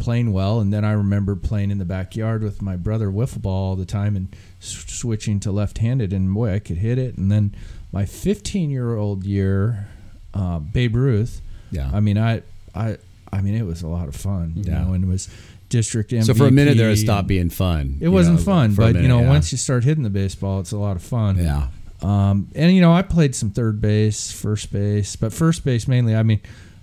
playing 0.00 0.32
well. 0.32 0.58
And 0.60 0.72
then 0.72 0.84
I 0.84 0.92
remember 0.92 1.36
playing 1.36 1.70
in 1.70 1.78
the 1.78 1.84
backyard 1.84 2.42
with 2.42 2.60
my 2.60 2.74
brother 2.76 3.08
wiffle 3.10 3.42
ball 3.42 3.68
all 3.70 3.76
the 3.76 3.84
time 3.86 4.16
and 4.16 4.34
switching 4.58 5.38
to 5.40 5.52
left-handed, 5.52 6.12
and 6.12 6.32
boy, 6.34 6.52
I 6.54 6.58
could 6.58 6.78
hit 6.78 6.98
it. 6.98 7.16
And 7.16 7.30
then 7.30 7.54
my 7.92 8.04
15-year-old 8.04 9.24
year, 9.24 9.88
uh, 10.34 10.58
Babe 10.58 10.96
Ruth. 10.96 11.40
Yeah. 11.70 11.90
I 11.92 12.00
mean, 12.00 12.18
I, 12.18 12.42
I, 12.74 12.96
I 13.32 13.40
mean, 13.40 13.54
it 13.54 13.64
was 13.64 13.82
a 13.82 13.88
lot 13.88 14.08
of 14.08 14.16
fun, 14.16 14.54
you 14.56 14.64
Yeah. 14.66 14.82
know, 14.84 14.92
and 14.94 15.04
it 15.04 15.06
was 15.08 15.28
district 15.68 16.10
MVP. 16.10 16.24
so 16.24 16.34
for 16.34 16.46
a 16.48 16.50
minute 16.50 16.76
there, 16.76 16.90
it 16.90 16.96
stopped 16.96 17.28
being 17.28 17.48
fun. 17.50 17.96
It 18.00 18.08
wasn't 18.08 18.38
know, 18.38 18.44
fun, 18.44 18.74
but 18.74 18.96
you 18.96 19.06
know, 19.06 19.20
yeah. 19.20 19.28
once 19.28 19.52
you 19.52 19.58
start 19.58 19.84
hitting 19.84 20.02
the 20.02 20.10
baseball, 20.10 20.58
it's 20.60 20.72
a 20.72 20.76
lot 20.78 20.96
of 20.96 21.02
fun. 21.02 21.38
yeah, 21.38 21.68
Um, 22.02 22.48
and 22.56 22.74
you 22.74 22.80
know, 22.80 22.92
I 22.92 23.02
played 23.02 23.34
some 23.36 23.50
third 23.50 23.80
base, 23.80 24.32
first 24.32 24.72
base, 24.72 25.14
but 25.14 25.32
first 25.32 25.64
base 25.64 25.86
mainly. 25.86 26.16
I 26.16 26.24
mean, 26.24 26.40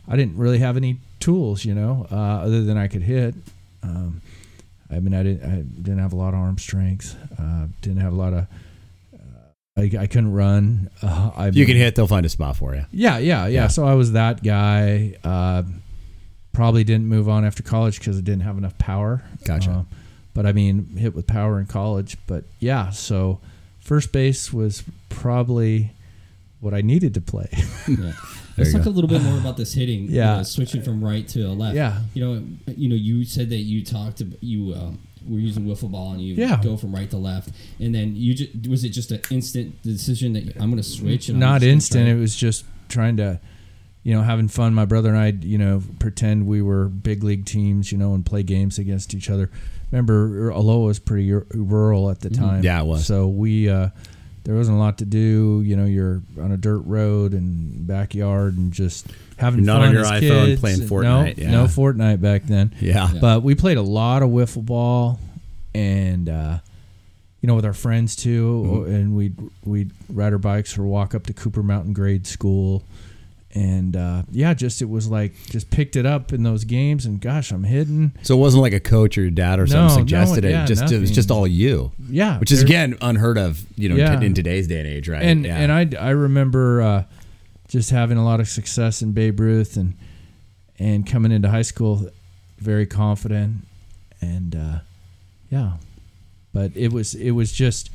I 0.08 0.16
didn't 0.16 0.38
really 0.38 0.60
have 0.60 0.78
any 0.78 0.98
tools, 1.20 1.66
you 1.66 1.76
know, 1.76 2.08
uh, 2.12 2.16
other 2.16 2.64
than 2.64 2.78
I 2.78 2.88
could 2.88 3.04
hit. 3.04 3.36
Um, 3.84 4.22
I 4.90 5.00
mean, 5.00 5.14
I 5.14 5.24
didn't, 5.24 5.44
I 5.44 5.56
didn't 5.58 6.00
have 6.00 6.14
a 6.14 6.16
lot 6.16 6.30
of 6.30 6.36
arm 6.36 6.58
strength. 6.58 7.18
Uh, 7.38 7.68
didn't 7.82 8.02
have 8.02 8.14
a 8.14 8.16
lot 8.16 8.34
of. 8.34 8.48
Uh, 9.14 9.22
I, 9.78 9.82
I 10.00 10.08
couldn't 10.08 10.32
run. 10.32 10.90
Uh, 11.02 11.32
I 11.36 11.48
you 11.50 11.66
can 11.66 11.76
hit, 11.76 11.96
they'll 11.96 12.08
find 12.08 12.26
a 12.26 12.30
spot 12.30 12.56
for 12.56 12.74
you. 12.74 12.86
Yeah, 12.92 13.18
yeah, 13.18 13.48
yeah. 13.48 13.48
Yeah. 13.48 13.68
So 13.68 13.86
I 13.86 13.96
was 13.96 14.14
that 14.14 14.44
guy. 14.44 15.16
Uh, 15.24 15.64
probably 16.54 16.84
didn't 16.84 17.06
move 17.06 17.30
on 17.30 17.46
after 17.46 17.62
college 17.62 18.00
because 18.00 18.18
I 18.18 18.22
didn't 18.22 18.42
have 18.42 18.58
enough 18.58 18.78
power. 18.78 19.24
Gotcha. 19.46 19.72
Uh, 19.72 19.84
but 20.34 20.46
I 20.46 20.54
mean, 20.54 20.86
hit 20.98 21.14
with 21.14 21.28
power 21.28 21.60
in 21.60 21.66
college. 21.66 22.18
But 22.26 22.46
yeah, 22.60 22.90
so 22.92 23.40
first 23.80 24.12
base 24.12 24.54
was 24.54 24.84
probably 25.10 25.92
what 26.60 26.74
I 26.74 26.82
needed 26.82 27.14
to 27.16 27.22
play. 27.22 27.50
Yeah. 27.88 28.14
Let's 28.58 28.74
talk 28.74 28.84
go. 28.84 28.90
a 28.90 28.92
little 28.92 29.10
bit 29.10 29.22
more 29.22 29.38
about 29.38 29.58
this 29.58 29.74
hitting. 29.74 30.04
you 30.06 30.12
Yeah. 30.18 30.38
know, 30.38 30.44
switching 30.44 30.82
from 30.82 31.04
right 31.04 31.28
to 31.30 31.48
left. 31.50 31.76
Yeah. 31.76 32.02
You 32.14 32.26
know, 32.26 32.44
you 32.76 32.90
know, 32.90 32.96
you 32.96 33.24
said 33.26 33.50
that 33.52 33.58
you 33.58 33.84
talked 33.84 34.22
about 34.22 34.42
you 34.44 34.74
um, 34.74 35.00
were 35.28 35.40
using 35.40 35.66
wiffle 35.66 35.92
ball 35.92 36.12
and 36.14 36.22
you 36.22 36.36
Yeah. 36.36 36.60
go 36.64 36.78
from 36.78 36.94
right 36.96 37.10
to 37.12 37.18
left, 37.18 37.50
and 37.80 37.94
then 37.94 38.16
you 38.16 38.34
just 38.34 38.68
was 38.68 38.84
it 38.84 38.90
just 38.90 39.12
an 39.12 39.22
instant 39.30 39.82
decision 39.84 40.34
that 40.34 40.56
I'm 40.56 40.70
going 40.72 40.78
to 40.78 40.84
switch? 40.84 41.30
And 41.30 41.36
I'm 41.38 41.40
Not 41.52 41.64
instant. 41.64 42.06
try- 42.08 42.14
It 42.16 42.20
was 42.20 42.36
just 42.36 42.66
trying 42.90 43.18
to, 43.18 43.40
you 44.04 44.14
know, 44.14 44.22
having 44.24 44.48
fun. 44.48 44.74
My 44.74 44.86
brother 44.86 45.10
and 45.10 45.18
I, 45.18 45.34
you 45.46 45.58
know, 45.58 45.84
pretend 46.00 46.48
we 46.48 46.62
were 46.62 46.88
big 46.88 47.24
league 47.24 47.46
teams, 47.46 47.92
you 47.92 47.98
know, 47.98 48.14
and 48.14 48.26
play 48.26 48.42
games 48.44 48.80
against 48.80 49.14
each 49.14 49.30
other. 49.30 49.50
Remember, 49.92 50.50
Aloha 50.50 50.86
was 50.88 51.00
pretty 51.00 51.32
rural 51.32 52.10
at 52.10 52.20
the 52.22 52.30
time. 52.30 52.64
Yeah, 52.64 52.82
it 52.82 52.86
was. 52.86 53.06
So 53.06 53.28
we, 53.28 53.70
uh, 53.70 53.90
there 54.48 54.56
wasn't 54.56 54.78
a 54.78 54.80
lot 54.80 55.00
to 55.00 55.06
do. 55.06 55.62
You 55.66 55.76
know, 55.76 55.84
you're 55.84 56.22
on 56.40 56.54
a 56.54 56.58
dirt 56.58 56.80
road 56.80 57.34
and 57.34 57.86
backyard 57.86 58.58
and 58.58 58.72
just 58.72 59.06
having 59.38 59.66
Not 59.66 59.80
fun 59.80 59.90
on 59.90 59.94
your 59.94 60.06
as 60.06 60.12
iPhone 60.12 60.46
kids. 60.46 60.62
playing 60.62 60.80
No, 60.80 60.86
Fortnite, 60.86 61.38
yeah. 61.38 61.52
no 61.52 61.66
Fortnite 61.66 62.22
back 62.22 62.44
then. 62.44 62.74
Yeah. 62.80 63.12
But 63.20 63.44
we 63.44 63.56
played 63.56 63.76
a 63.76 63.82
lot 63.82 64.24
of 64.24 64.30
wiffle 64.30 64.66
ball, 64.66 65.20
and 65.76 66.30
uh, 66.30 66.60
you 67.42 67.48
know, 67.48 67.56
with 67.56 67.66
our 67.66 67.74
friends 67.74 68.16
too. 68.16 68.64
Mm-hmm. 68.66 68.96
And 68.96 69.16
we'd 69.18 69.36
we'd 69.66 69.92
ride 70.08 70.32
our 70.32 70.40
bikes 70.40 70.78
or 70.78 70.84
walk 70.84 71.14
up 71.14 71.26
to 71.26 71.34
Cooper 71.34 71.62
Mountain 71.62 71.92
Grade 71.92 72.26
School, 72.26 72.86
and 73.58 73.96
uh, 73.96 74.22
yeah, 74.30 74.54
just 74.54 74.84
it 74.84 74.90
was 74.90 75.10
like 75.10 75.34
just 75.46 75.72
picked 75.72 75.96
it 75.96 76.06
up 76.06 76.32
in 76.32 76.44
those 76.44 76.64
games, 76.64 77.08
and 77.08 77.20
gosh, 77.20 77.52
I'm 77.52 77.64
hidden. 77.64 78.16
So 78.22 78.36
it 78.38 78.40
wasn't 78.40 78.62
like 78.62 78.74
a 78.74 78.80
coach 78.80 79.18
or 79.18 79.22
your 79.22 79.32
dad 79.32 79.58
or 79.60 79.64
No, 79.64 79.68
something 79.72 79.96
no, 79.96 80.02
suggested 80.02 80.44
yeah, 80.44 80.64
it. 80.64 80.68
Just 80.68 80.92
it 80.92 81.00
was 81.00 81.10
just 81.10 81.32
all 81.32 81.48
you, 81.48 81.92
Yeah, 82.08 82.38
which 82.38 82.52
is 82.52 82.62
again 82.62 82.98
unheard 83.02 83.38
of. 83.40 83.66
You 83.76 83.90
know, 83.90 83.96
Yeah. 83.96 84.22
in 84.22 84.36
today's 84.36 84.68
day 84.68 84.80
and 84.80 84.88
age, 84.88 85.10
right? 85.10 85.24
and 85.24 85.44
yeah. 85.44 85.58
and 85.58 85.72
I 85.72 85.90
I 86.00 86.10
remember 86.12 86.82
uh, 86.84 87.04
just 87.68 87.90
having 87.90 88.18
a 88.20 88.24
lot 88.24 88.40
of 88.40 88.48
success 88.48 89.02
in 89.02 89.14
Babe 89.14 89.40
Ruth 89.40 89.76
and 89.76 89.96
and 90.78 91.08
coming 91.08 91.32
into 91.32 91.50
high 91.50 91.64
school 91.64 92.08
very 92.60 92.86
confident 92.86 93.66
and 94.22 94.56
uh, 94.56 94.80
yeah, 95.50 95.74
but 96.54 96.72
it 96.76 96.94
was 96.94 97.16
it 97.16 97.32
was 97.32 97.52
just 97.52 97.90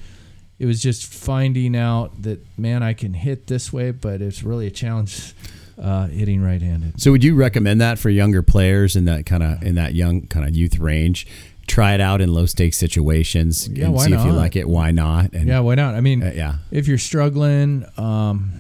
it 0.62 0.66
was 0.66 0.81
just 0.81 1.12
finding 1.12 1.75
out 1.75 2.23
that 2.23 2.47
man 2.57 2.85
I 2.85 2.92
can 2.92 3.14
hit 3.14 3.49
this 3.49 3.73
way, 3.73 3.90
but 3.90 4.23
it's 4.23 4.45
really 4.45 4.69
a 4.69 4.71
challenge 4.71 5.35
uh, 5.76 6.07
hitting 6.07 6.40
right-handed. 6.40 7.00
So 7.00 7.11
would 7.11 7.25
you 7.25 7.35
recommend 7.35 7.81
that 7.81 7.99
for 7.99 8.11
younger 8.11 8.42
players 8.45 8.95
in 8.95 9.04
that 9.07 9.26
kind 9.26 9.42
of 9.42 9.61
in 9.64 9.75
that 9.75 9.95
young 9.95 10.28
kind 10.28 10.47
of 10.47 10.54
youth 10.54 10.78
range? 10.78 11.26
Try 11.66 11.95
it 11.95 12.00
out 12.00 12.21
in 12.21 12.33
low 12.33 12.47
stakes 12.47 12.76
situations 12.76 13.69
Yeah, 13.69 13.87
and 13.87 14.00
see 14.00 14.12
if 14.12 14.25
you 14.25 14.31
like 14.31 14.54
it. 14.54 14.69
Why 14.69 14.92
not? 14.92 15.33
And 15.33 15.49
Yeah, 15.49 15.59
why 15.61 15.75
not? 15.75 15.97
I 15.97 16.00
mean, 16.00 16.23
uh, 16.23 16.33
yeah. 16.33 16.59
if 16.71 16.87
you're 16.87 16.97
struggling, 16.97 17.85
um, 17.97 18.52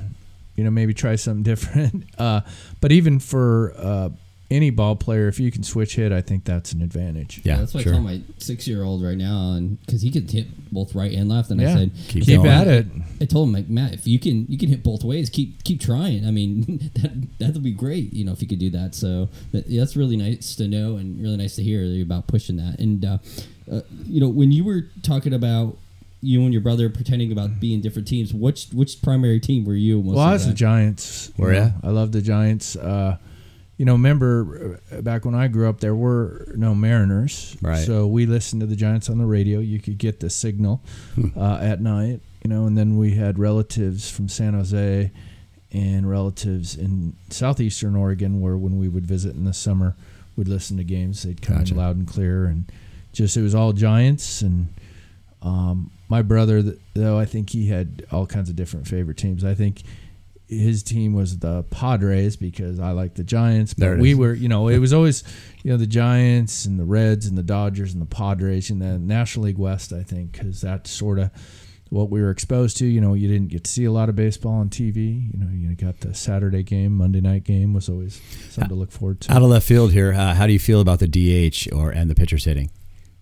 you 0.56 0.64
know, 0.64 0.70
maybe 0.70 0.94
try 0.94 1.14
something 1.14 1.42
different. 1.54 2.04
Uh, 2.18 2.40
but 2.80 2.90
even 2.90 3.20
for 3.20 3.74
uh, 3.76 4.08
any 4.52 4.70
ball 4.70 4.94
player, 4.96 5.26
if 5.28 5.40
you 5.40 5.50
can 5.50 5.62
switch 5.62 5.96
hit, 5.96 6.12
I 6.12 6.20
think 6.20 6.44
that's 6.44 6.72
an 6.72 6.82
advantage. 6.82 7.40
Yeah, 7.44 7.56
that's 7.58 7.74
what 7.74 7.82
sure. 7.82 7.92
I 7.92 7.96
tell 7.96 8.04
my 8.04 8.20
six 8.38 8.68
year 8.68 8.82
old 8.84 9.02
right 9.02 9.16
now, 9.16 9.52
and 9.52 9.80
because 9.84 10.02
he 10.02 10.10
could 10.10 10.30
hit 10.30 10.46
both 10.72 10.94
right 10.94 11.12
and 11.12 11.28
left, 11.28 11.50
and 11.50 11.60
Yeah. 11.60 11.70
I 11.70 11.74
said, 11.74 11.90
Keep 12.08 12.24
Keep 12.24 12.44
at 12.44 12.68
it. 12.68 12.86
I 13.20 13.24
told 13.24 13.48
him 13.48 13.54
like 13.54 13.68
Matt, 13.68 13.94
if 13.94 14.06
you 14.06 14.18
can 14.18 14.46
you 14.48 14.58
can 14.58 14.68
hit 14.68 14.82
both 14.82 15.02
ways, 15.04 15.30
keep 15.30 15.64
keep 15.64 15.80
trying. 15.80 16.26
I 16.26 16.30
mean, 16.30 16.90
that 16.96 17.28
that'll 17.38 17.60
be 17.60 17.72
great, 17.72 18.12
you 18.12 18.24
know, 18.24 18.32
if 18.32 18.42
you 18.42 18.48
could 18.48 18.58
do 18.60 18.70
that. 18.70 18.94
So 18.94 19.28
that, 19.52 19.64
that's 19.68 19.96
really 19.96 20.16
nice 20.16 20.54
to 20.56 20.68
know 20.68 20.96
and 20.96 21.20
really 21.20 21.36
nice 21.36 21.56
to 21.56 21.62
hear 21.62 22.02
about 22.02 22.26
pushing 22.26 22.56
that. 22.56 22.78
And 22.78 23.04
uh, 23.04 23.18
uh, 23.70 23.80
you 24.06 24.20
know, 24.20 24.28
when 24.28 24.52
you 24.52 24.64
were 24.64 24.90
talking 25.02 25.32
about 25.34 25.76
you 26.24 26.40
and 26.42 26.52
your 26.52 26.62
brother 26.62 26.88
pretending 26.88 27.32
about 27.32 27.58
being 27.58 27.80
different 27.80 28.06
teams, 28.06 28.32
which 28.32 28.68
which 28.72 29.02
primary 29.02 29.40
team 29.40 29.64
were 29.64 29.74
you? 29.74 30.02
Most 30.02 30.14
Well, 30.16 30.24
of 30.24 30.30
I 30.30 30.32
was 30.34 30.42
the 30.44 30.50
time? 30.50 30.56
Giants. 30.56 31.32
you 31.36 31.44
know. 31.46 31.52
ya? 31.52 31.70
I 31.82 31.88
love 31.90 32.12
the 32.12 32.22
Giants. 32.22 32.76
Uh, 32.76 33.16
you 33.82 33.86
know, 33.86 33.94
remember 33.94 34.78
uh, 34.92 35.00
back 35.02 35.24
when 35.24 35.34
I 35.34 35.48
grew 35.48 35.68
up, 35.68 35.80
there 35.80 35.96
were 35.96 36.52
no 36.54 36.72
Mariners, 36.72 37.56
Right. 37.60 37.84
So 37.84 38.06
we 38.06 38.26
listened 38.26 38.60
to 38.60 38.66
the 38.68 38.76
Giants 38.76 39.10
on 39.10 39.18
the 39.18 39.26
radio. 39.26 39.58
You 39.58 39.80
could 39.80 39.98
get 39.98 40.20
the 40.20 40.30
signal 40.30 40.84
uh, 41.36 41.58
at 41.60 41.80
night, 41.80 42.20
you 42.44 42.48
know, 42.48 42.66
and 42.66 42.78
then 42.78 42.96
we 42.96 43.16
had 43.16 43.40
relatives 43.40 44.08
from 44.08 44.28
San 44.28 44.54
Jose 44.54 45.10
and 45.72 46.08
relatives 46.08 46.76
in 46.76 47.16
southeastern 47.30 47.96
Oregon, 47.96 48.40
where 48.40 48.56
when 48.56 48.78
we 48.78 48.86
would 48.86 49.04
visit 49.04 49.34
in 49.34 49.46
the 49.46 49.52
summer, 49.52 49.96
we'd 50.36 50.46
listen 50.46 50.76
to 50.76 50.84
games. 50.84 51.24
They'd 51.24 51.42
come 51.42 51.58
Gotcha. 51.58 51.74
in 51.74 51.80
loud 51.80 51.96
and 51.96 52.06
clear, 52.06 52.44
and 52.44 52.70
just 53.12 53.36
it 53.36 53.42
was 53.42 53.52
all 53.56 53.72
Giants 53.72 54.42
and. 54.42 54.68
Um, 55.44 55.90
my 56.08 56.22
brother, 56.22 56.62
though, 56.94 57.18
I 57.18 57.24
think 57.24 57.50
he 57.50 57.66
had 57.66 58.06
all 58.12 58.26
kinds 58.26 58.48
of 58.48 58.54
different 58.54 58.86
favorite 58.86 59.16
teams. 59.16 59.44
I 59.44 59.54
think 59.54 59.82
his 60.52 60.82
team 60.82 61.14
was 61.14 61.38
the 61.38 61.62
Padres 61.64 62.36
because 62.36 62.78
I 62.78 62.90
like 62.90 63.14
the 63.14 63.24
Giants. 63.24 63.74
But 63.74 63.98
we 63.98 64.12
is. 64.12 64.18
were, 64.18 64.34
you 64.34 64.48
know, 64.48 64.68
it 64.68 64.78
was 64.78 64.92
always, 64.92 65.24
you 65.62 65.70
know, 65.70 65.76
the 65.76 65.86
Giants 65.86 66.64
and 66.66 66.78
the 66.78 66.84
Reds 66.84 67.26
and 67.26 67.36
the 67.36 67.42
Dodgers 67.42 67.92
and 67.92 68.02
the 68.02 68.06
Padres 68.06 68.70
and 68.70 68.80
the 68.80 68.98
National 68.98 69.46
League 69.46 69.58
West. 69.58 69.92
I 69.92 70.02
think 70.02 70.32
because 70.32 70.60
that's 70.60 70.90
sort 70.90 71.18
of 71.18 71.30
what 71.88 72.10
we 72.10 72.22
were 72.22 72.30
exposed 72.30 72.76
to. 72.78 72.86
You 72.86 73.00
know, 73.00 73.14
you 73.14 73.28
didn't 73.28 73.48
get 73.48 73.64
to 73.64 73.70
see 73.70 73.84
a 73.84 73.92
lot 73.92 74.08
of 74.08 74.16
baseball 74.16 74.54
on 74.54 74.68
TV. 74.68 75.30
You 75.32 75.38
know, 75.38 75.50
you 75.50 75.74
got 75.74 76.00
the 76.00 76.14
Saturday 76.14 76.62
game, 76.62 76.96
Monday 76.96 77.20
night 77.20 77.44
game 77.44 77.72
was 77.72 77.88
always 77.88 78.20
something 78.50 78.68
to 78.68 78.74
look 78.74 78.92
forward 78.92 79.20
to. 79.22 79.32
Out 79.32 79.42
of 79.42 79.48
left 79.48 79.66
field 79.66 79.92
here, 79.92 80.12
uh, 80.12 80.34
how 80.34 80.46
do 80.46 80.52
you 80.52 80.58
feel 80.58 80.80
about 80.80 80.98
the 81.00 81.08
DH 81.08 81.72
or 81.72 81.90
and 81.90 82.10
the 82.10 82.14
pitchers 82.14 82.44
hitting 82.44 82.70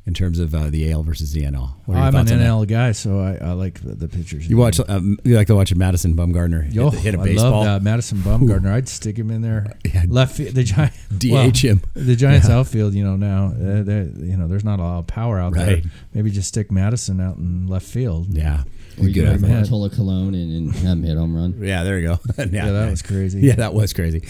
in 0.07 0.15
terms 0.15 0.39
of 0.39 0.55
uh, 0.55 0.71
the 0.71 0.91
AL 0.93 1.03
versus 1.03 1.33
the 1.33 1.43
NL? 1.43 1.75
What 1.85 1.95
are 1.95 1.99
your 1.99 2.07
I'm 2.07 2.07
an 2.07 2.13
thoughts 2.27 2.33
on 2.33 2.39
that? 2.39 2.45
NL 2.49 2.67
guy, 2.67 2.93
so 2.93 3.21
I, 3.21 3.35
I 3.49 3.53
like 3.53 3.81
the, 3.81 3.95
the 3.95 4.09
pitchers. 4.09 4.49
You 4.49 4.57
watch, 4.57 4.81
um, 4.89 5.19
you 5.25 5.37
like 5.37 5.47
to 5.49 5.55
watch 5.55 5.75
Madison 5.75 6.15
Bumgarner 6.17 6.65
hit, 6.65 6.75
Yo, 6.75 6.91
hit 6.91 7.15
a 7.15 7.21
I 7.21 7.25
baseball, 7.25 7.51
love 7.51 7.65
that 7.67 7.83
Madison 7.83 8.19
Bumgarner. 8.19 8.73
I'd 8.73 8.89
stick 8.89 9.17
him 9.19 9.31
in 9.31 9.43
there. 9.43 9.77
Yeah. 9.93 10.05
Left 10.09 10.37
field, 10.37 10.55
the 10.55 10.63
Giant 10.65 10.93
DH 11.19 11.31
well, 11.33 11.51
him. 11.53 11.83
The 11.95 12.15
Giants 12.17 12.49
outfield, 12.49 12.95
you 12.95 13.03
know, 13.05 13.17
now 13.17 13.47
uh, 13.49 13.83
you 13.85 14.37
know 14.37 14.47
there's 14.49 14.65
not 14.65 14.79
a 14.79 14.83
lot 14.83 14.99
of 15.01 15.07
power 15.09 15.39
out 15.39 15.55
Right. 15.55 15.83
there. 15.83 15.91
Maybe 16.15 16.31
just 16.31 16.49
stick 16.49 16.71
Madison 16.71 17.21
out 17.21 17.37
in 17.37 17.67
left 17.67 17.87
field. 17.87 18.29
Yeah, 18.31 18.63
Or 18.99 19.05
you 19.05 19.13
good 19.13 19.15
could 19.15 19.25
have 19.25 19.35
idea. 19.45 19.49
man. 19.49 20.35
And, 20.35 20.35
and 20.69 20.75
have 20.77 20.99
him 20.99 21.03
hit 21.03 21.17
home 21.17 21.35
run. 21.37 21.57
Yeah, 21.61 21.83
there 21.85 21.99
you 21.99 22.09
go. 22.09 22.21
yeah, 22.39 22.45
Yeah, 22.51 22.71
that 22.73 22.91
was 22.91 23.03
crazy. 23.03 23.41
Yeah, 23.41 23.57
that 23.57 23.75
was 23.75 23.93
crazy. 23.93 24.23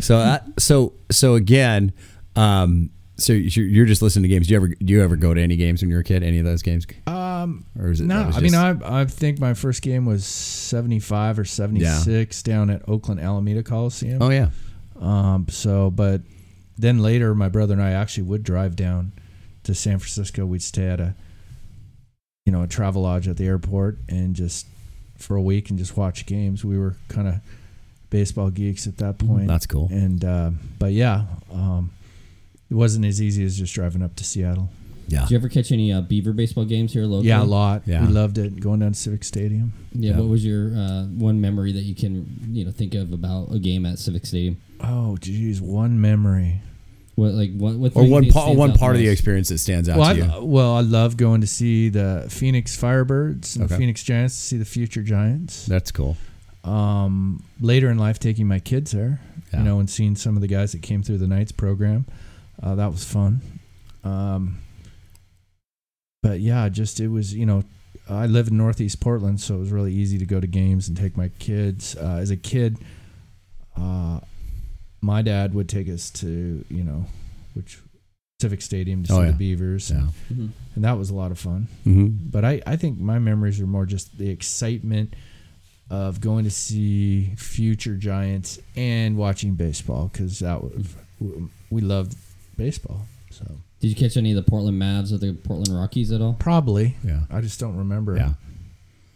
so 0.00 0.18
that 0.18 0.46
so 0.58 0.94
so 1.10 1.34
again, 1.34 1.92
um, 2.36 2.90
so 3.24 3.32
you're 3.32 3.86
just 3.86 4.02
listening 4.02 4.24
to 4.24 4.28
games. 4.28 4.46
Do 4.46 4.52
you 4.54 4.56
ever 4.56 4.68
do 4.68 4.92
you 4.92 5.02
ever 5.02 5.16
go 5.16 5.32
to 5.34 5.40
any 5.40 5.56
games 5.56 5.80
when 5.82 5.88
you 5.90 5.96
were 5.96 6.00
a 6.00 6.04
kid? 6.04 6.22
Any 6.22 6.38
of 6.38 6.44
those 6.44 6.62
games? 6.62 6.86
Um, 7.06 7.64
Or 7.78 7.90
is 7.90 8.00
it? 8.00 8.04
no, 8.04 8.30
I 8.34 8.40
mean, 8.40 8.54
I 8.54 9.00
I 9.00 9.04
think 9.06 9.38
my 9.40 9.54
first 9.54 9.82
game 9.82 10.04
was 10.04 10.24
75 10.26 11.38
or 11.38 11.44
76 11.44 12.42
down 12.42 12.70
at 12.70 12.88
Oakland 12.88 13.20
Alameda 13.20 13.62
Coliseum. 13.62 14.20
Oh 14.22 14.30
yeah. 14.30 14.50
Um, 15.00 15.46
so, 15.48 15.90
but 15.90 16.20
then 16.78 17.00
later, 17.00 17.34
my 17.34 17.48
brother 17.48 17.74
and 17.74 17.82
I 17.82 17.90
actually 17.92 18.24
would 18.24 18.42
drive 18.42 18.76
down 18.76 19.12
to 19.64 19.74
San 19.74 19.98
Francisco. 19.98 20.46
We'd 20.46 20.62
stay 20.62 20.86
at 20.86 21.00
a, 21.00 21.14
you 22.46 22.52
know, 22.52 22.62
a 22.62 22.66
travel 22.66 23.02
lodge 23.02 23.26
at 23.28 23.36
the 23.36 23.46
airport 23.46 23.98
and 24.08 24.34
just 24.36 24.66
for 25.18 25.36
a 25.36 25.42
week 25.42 25.70
and 25.70 25.78
just 25.78 25.96
watch 25.96 26.26
games. 26.26 26.64
We 26.64 26.78
were 26.78 26.96
kind 27.08 27.28
of 27.28 27.36
baseball 28.10 28.50
geeks 28.50 28.86
at 28.86 28.98
that 28.98 29.18
point. 29.18 29.46
That's 29.48 29.66
cool. 29.66 29.88
And 29.90 30.24
uh, 30.24 30.50
but 30.78 30.92
yeah, 30.92 31.24
um, 31.52 31.90
it 32.74 32.76
wasn't 32.76 33.04
as 33.04 33.22
easy 33.22 33.44
as 33.44 33.56
just 33.56 33.72
driving 33.72 34.02
up 34.02 34.16
to 34.16 34.24
Seattle. 34.24 34.68
Yeah. 35.06 35.20
Did 35.20 35.30
you 35.30 35.36
ever 35.36 35.48
catch 35.48 35.70
any 35.70 35.92
uh, 35.92 36.00
Beaver 36.00 36.32
baseball 36.32 36.64
games 36.64 36.92
here 36.92 37.04
locally? 37.04 37.28
Yeah, 37.28 37.42
a 37.42 37.44
lot. 37.44 37.82
Yeah. 37.86 38.04
We 38.04 38.12
loved 38.12 38.36
it 38.38 38.58
going 38.58 38.80
down 38.80 38.92
to 38.92 38.98
Civic 38.98 39.22
Stadium. 39.22 39.72
Yeah, 39.92 40.12
Yeah. 40.12 40.18
What 40.18 40.28
was 40.28 40.44
your 40.44 40.74
uh, 40.74 41.04
one 41.04 41.40
memory 41.40 41.72
that 41.72 41.82
you 41.82 41.94
can 41.94 42.26
you 42.50 42.64
know 42.64 42.70
think 42.72 42.94
of 42.94 43.12
about 43.12 43.52
a 43.52 43.58
game 43.58 43.86
at 43.86 43.98
Civic 43.98 44.26
Stadium? 44.26 44.56
Oh, 44.80 45.16
geez, 45.18 45.60
one 45.60 46.00
memory. 46.00 46.62
What 47.16 47.32
like 47.34 47.52
what? 47.56 47.74
what 47.76 47.92
Or 47.94 48.02
three 48.02 48.10
one 48.10 48.22
things 48.24 48.34
part 48.34 48.56
one 48.56 48.72
part 48.72 48.96
of 48.96 49.00
the 49.02 49.08
experience 49.08 49.50
that 49.50 49.58
stands 49.58 49.88
out 49.88 49.98
Well, 49.98 50.14
to 50.14 50.20
you. 50.20 50.24
I, 50.24 50.38
well, 50.38 50.74
I 50.74 50.80
love 50.80 51.16
going 51.16 51.42
to 51.42 51.46
see 51.46 51.90
the 51.90 52.26
Phoenix 52.28 52.76
Firebirds 52.76 53.54
and 53.54 53.64
Okay. 53.66 53.74
the 53.74 53.78
Phoenix 53.78 54.02
Giants 54.02 54.34
to 54.34 54.40
see 54.42 54.56
the 54.56 54.64
future 54.64 55.02
Giants. 55.02 55.66
That's 55.66 55.92
cool. 55.92 56.16
Um, 56.64 57.44
later 57.60 57.88
in 57.90 57.98
life, 57.98 58.18
taking 58.18 58.48
my 58.48 58.58
kids 58.58 58.90
there, 58.92 59.20
Yeah. 59.52 59.58
you 59.60 59.64
know, 59.64 59.78
and 59.80 59.88
seeing 59.88 60.16
some 60.16 60.34
of 60.34 60.40
the 60.40 60.48
guys 60.48 60.72
that 60.72 60.80
came 60.82 61.02
through 61.02 61.18
the 61.18 61.26
Knights 61.28 61.52
program, 61.52 62.06
uh, 62.62 62.74
that 62.74 62.90
was 62.90 63.04
fun. 63.04 63.40
Um, 64.04 64.58
but 66.22 66.40
yeah, 66.40 66.68
just 66.68 67.00
it 67.00 67.08
was, 67.08 67.34
you 67.34 67.46
know, 67.46 67.64
I 68.08 68.26
live 68.26 68.48
in 68.48 68.56
Northeast 68.56 69.00
Portland, 69.00 69.40
so 69.40 69.56
it 69.56 69.58
was 69.58 69.70
really 69.72 69.92
easy 69.92 70.18
to 70.18 70.26
go 70.26 70.40
to 70.40 70.46
games 70.46 70.88
and 70.88 70.96
take 70.96 71.16
my 71.16 71.28
kids. 71.38 71.96
Uh, 71.96 72.16
as 72.20 72.30
a 72.30 72.36
kid, 72.36 72.78
uh, 73.76 74.20
my 75.00 75.22
dad 75.22 75.54
would 75.54 75.68
take 75.68 75.88
us 75.88 76.10
to, 76.10 76.64
you 76.68 76.82
know, 76.84 77.06
which 77.54 77.78
Civic 78.40 78.62
Stadium 78.62 79.02
to 79.04 79.08
see 79.08 79.14
Oh, 79.14 79.20
yeah. 79.22 79.30
the 79.30 79.36
Beavers, 79.36 79.90
Yeah. 79.90 80.08
Mhm. 80.32 80.50
and 80.74 80.84
that 80.84 80.98
was 80.98 81.08
a 81.10 81.14
lot 81.14 81.30
of 81.30 81.38
fun. 81.38 81.68
Mm-hmm. 81.86 82.28
But 82.30 82.44
I, 82.44 82.60
I 82.66 82.76
think 82.76 82.98
my 82.98 83.18
memories 83.18 83.60
are 83.60 83.66
more 83.66 83.86
just 83.86 84.18
the 84.18 84.28
excitement 84.28 85.14
of 85.90 86.20
going 86.20 86.44
to 86.44 86.50
see 86.50 87.34
future 87.36 87.94
Giants 87.96 88.58
and 88.76 89.16
watching 89.16 89.54
baseball 89.54 90.08
because 90.12 90.38
that 90.40 90.62
was, 90.62 90.94
we 91.70 91.80
loved 91.80 92.14
baseball. 92.56 93.06
So 93.30 93.44
Did 93.80 93.88
you 93.88 93.94
catch 93.96 94.16
any 94.16 94.30
of 94.32 94.36
the 94.36 94.48
Portland 94.48 94.80
Mavs 94.80 95.12
or 95.12 95.18
the 95.18 95.32
Portland 95.32 95.76
Rockies 95.78 96.12
at 96.12 96.20
all? 96.20 96.34
probably, 96.38 96.96
Yeah. 97.04 97.20
I 97.30 97.40
just 97.40 97.58
don't 97.60 97.76
remember. 97.76 98.16
Yeah. 98.16 98.34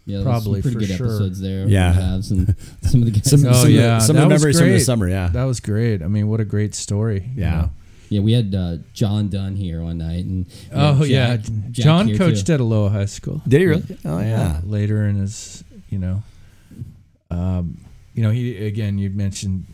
Yeah, 0.05 0.23
Probably, 0.23 0.61
some 0.63 0.71
pretty 0.71 0.85
for 0.87 0.89
good 0.91 0.97
sure. 0.97 1.05
episodes 1.07 1.39
there. 1.39 1.67
Yeah. 1.67 1.91
the 1.91 2.01
Mavs 2.01 2.31
and 2.31 2.55
some 2.81 3.01
of 3.03 3.05
the 3.05 3.11
guys. 3.19 3.29
Some, 3.29 3.45
Oh, 3.45 3.53
some, 3.53 3.69
yeah, 3.69 3.95
of 3.97 3.99
the, 4.01 4.05
some 4.07 4.15
that 4.15 4.23
of 4.23 4.29
the 4.29 4.35
memories 4.35 4.59
from 4.59 4.69
the 4.69 4.79
summer. 4.79 5.07
Yeah. 5.07 5.27
That 5.27 5.43
was 5.43 5.59
great. 5.59 6.01
I 6.01 6.07
mean, 6.07 6.27
what 6.29 6.39
a 6.39 6.45
great 6.45 6.73
story. 6.73 7.29
you 7.35 7.41
Yeah. 7.43 7.51
know? 7.51 7.69
yeah, 8.09 8.21
we 8.21 8.31
had 8.33 8.55
uh, 8.55 8.77
John 8.93 9.29
Dunn 9.29 9.55
here 9.55 9.83
one 9.83 9.99
night, 9.99 10.25
and 10.25 10.47
Oh 10.73 10.93
know, 10.95 11.03
yeah, 11.03 11.37
Jack- 11.37 11.45
Jack 11.71 11.85
John 11.85 12.17
coached 12.17 12.47
too. 12.47 12.53
at 12.53 12.59
Aloha 12.59 12.89
High 12.91 13.05
School. 13.05 13.41
Did 13.47 13.61
he 13.61 13.67
really? 13.67 13.97
Oh 14.03 14.19
yeah. 14.19 14.61
Later 14.65 15.05
in 15.05 15.17
his, 15.17 15.63
you 15.91 15.99
know, 15.99 16.23
um, 17.29 17.77
you 18.15 18.23
know, 18.23 18.31
he 18.31 18.65
again 18.65 18.97
you 18.97 19.11
mentioned 19.11 19.65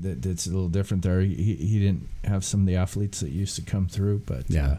that 0.00 0.22
that's 0.22 0.46
a 0.46 0.50
little 0.50 0.68
different 0.68 1.02
there. 1.02 1.20
He 1.20 1.34
he 1.54 1.78
didn't 1.78 2.08
have 2.24 2.44
some 2.44 2.60
of 2.60 2.66
the 2.66 2.76
athletes 2.76 3.20
that 3.20 3.30
used 3.30 3.56
to 3.56 3.62
come 3.62 3.86
through, 3.88 4.22
but 4.26 4.48
Yeah. 4.50 4.66
uh, 4.66 4.78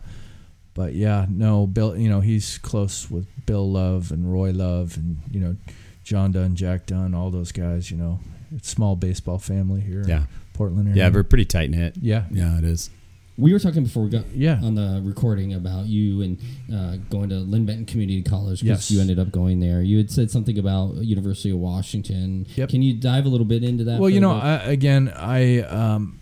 but 0.73 0.93
yeah, 0.93 1.25
no, 1.29 1.65
Bill. 1.67 1.97
You 1.97 2.09
know, 2.09 2.19
he's 2.21 2.57
close 2.57 3.09
with 3.09 3.27
Bill 3.45 3.69
Love 3.71 4.11
and 4.11 4.31
Roy 4.31 4.51
Love, 4.51 4.97
and 4.97 5.17
you 5.31 5.39
know, 5.39 5.55
John 6.03 6.31
Dunn, 6.33 6.55
Jack 6.55 6.85
Dunn, 6.85 7.13
all 7.15 7.31
those 7.31 7.51
guys. 7.53 7.89
You 7.89 7.97
know, 7.97 8.19
it's 8.55 8.69
small 8.69 8.95
baseball 8.95 9.39
family 9.39 9.81
here. 9.81 10.01
in 10.01 10.07
Yeah. 10.09 10.23
Portland 10.53 10.87
area. 10.89 11.03
Yeah. 11.03 11.09
We're 11.13 11.23
pretty 11.23 11.45
tight 11.45 11.69
knit. 11.71 11.95
yeah. 12.01 12.25
Yeah, 12.31 12.57
it 12.57 12.63
is. 12.65 12.89
We 13.37 13.51
were 13.51 13.59
talking 13.59 13.83
before 13.83 14.03
we 14.03 14.09
got 14.09 14.25
Yeah. 14.33 14.59
on 14.63 14.75
the 14.75 15.01
recording 15.03 15.53
about 15.53 15.87
you 15.87 16.21
and 16.21 16.39
uh, 16.73 16.95
going 17.09 17.29
to 17.29 17.35
Linn 17.35 17.65
Benton 17.65 17.85
Community 17.85 18.21
College 18.21 18.61
because 18.61 18.89
Yes. 18.89 18.91
you 18.91 19.01
ended 19.01 19.19
up 19.19 19.31
going 19.31 19.59
there. 19.59 19.81
You 19.81 19.97
had 19.97 20.09
said 20.09 20.31
something 20.31 20.57
about 20.57 20.95
University 21.03 21.49
of 21.49 21.57
Washington. 21.57 22.45
Yep. 22.55 22.69
Can 22.69 22.81
you 22.81 22.93
dive 22.93 23.25
a 23.25 23.29
little 23.29 23.45
bit 23.45 23.61
into 23.63 23.83
that? 23.85 23.99
Well, 23.99 24.09
you 24.09 24.21
know. 24.21 24.31
I, 24.31 24.55
again, 24.63 25.11
I 25.13 25.59
um, 25.63 26.21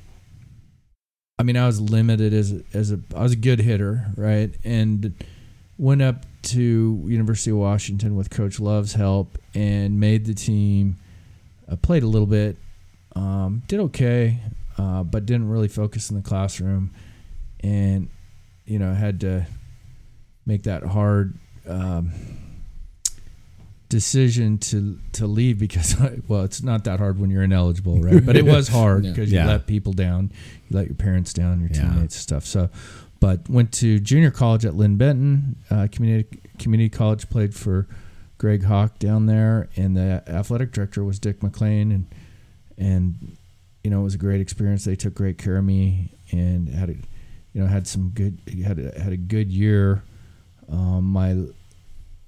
I 1.37 1.43
mean, 1.43 1.55
I 1.57 1.67
was 1.67 1.79
limited 1.79 2.33
as 2.33 2.63
as 2.73 2.91
a 2.91 2.99
I 3.15 3.21
was 3.21 3.33
a 3.33 3.37
good 3.37 3.59
hitter, 3.59 4.07
right, 4.15 4.51
and 4.63 5.13
went 5.77 6.01
up 6.01 6.25
to 6.43 7.03
University 7.07 7.51
of 7.51 7.57
Washington 7.57 8.15
with 8.15 8.29
Coach 8.31 8.59
Love's 8.59 8.93
help 8.93 9.37
and 9.53 9.99
made 9.99 10.25
the 10.25 10.33
team. 10.33 10.97
I 11.69 11.75
played 11.75 12.03
a 12.03 12.07
little 12.07 12.27
bit, 12.27 12.57
um, 13.15 13.63
did 13.67 13.79
okay, 13.79 14.39
uh, 14.77 15.03
but 15.03 15.25
didn't 15.25 15.49
really 15.49 15.67
focus 15.67 16.09
in 16.09 16.15
the 16.15 16.21
classroom, 16.23 16.91
and 17.61 18.09
you 18.65 18.79
know 18.79 18.93
had 18.93 19.19
to 19.21 19.45
make 20.45 20.63
that 20.63 20.83
hard. 20.83 21.37
Um, 21.67 22.11
decision 23.89 24.57
to 24.57 24.99
to 25.11 25.27
leave 25.27 25.59
because 25.59 25.95
well 26.27 26.41
it's 26.43 26.63
not 26.63 26.83
that 26.85 26.97
hard 26.99 27.19
when 27.19 27.29
you're 27.29 27.43
ineligible 27.43 27.99
right 28.01 28.25
but 28.25 28.35
it 28.35 28.43
was 28.43 28.67
hard 28.79 29.03
because 29.03 29.31
Yeah. 29.31 29.43
you 29.43 29.49
let 29.49 29.67
people 29.67 29.93
down 29.93 30.31
you 30.67 30.75
let 30.77 30.87
your 30.87 30.95
parents 30.95 31.31
down 31.31 31.59
your 31.59 31.69
Yeah. 31.71 31.91
teammates 31.93 32.15
stuff 32.15 32.43
so 32.43 32.69
but 33.19 33.47
went 33.47 33.71
to 33.73 33.99
junior 33.99 34.31
college 34.31 34.65
at 34.65 34.75
Linn 34.75 34.95
Benton 34.95 35.57
uh, 35.69 35.87
community 35.91 36.39
community 36.57 36.89
college 36.89 37.29
played 37.29 37.53
for 37.53 37.87
Greg 38.39 38.63
Hawk 38.63 38.97
down 38.97 39.27
there 39.27 39.69
and 39.75 39.95
the 39.95 40.23
athletic 40.27 40.71
director 40.71 41.03
was 41.03 41.19
Dick 41.19 41.43
McLean 41.43 41.91
and 41.91 42.07
and 42.79 43.37
you 43.83 43.89
know 43.91 44.01
it 44.01 44.03
was 44.03 44.15
a 44.15 44.17
great 44.19 44.41
experience 44.41 44.85
they 44.85 44.95
took 44.95 45.13
great 45.13 45.37
care 45.37 45.57
of 45.57 45.63
me 45.63 46.11
and 46.31 46.69
had 46.69 46.89
a 46.89 46.93
you 46.93 47.61
know 47.61 47.67
had 47.67 47.85
some 47.87 48.09
good 48.09 48.39
had 48.65 48.79
a, 48.79 48.99
had 48.99 49.13
a 49.13 49.17
good 49.17 49.51
year 49.51 50.03
um, 50.71 51.03
my 51.03 51.35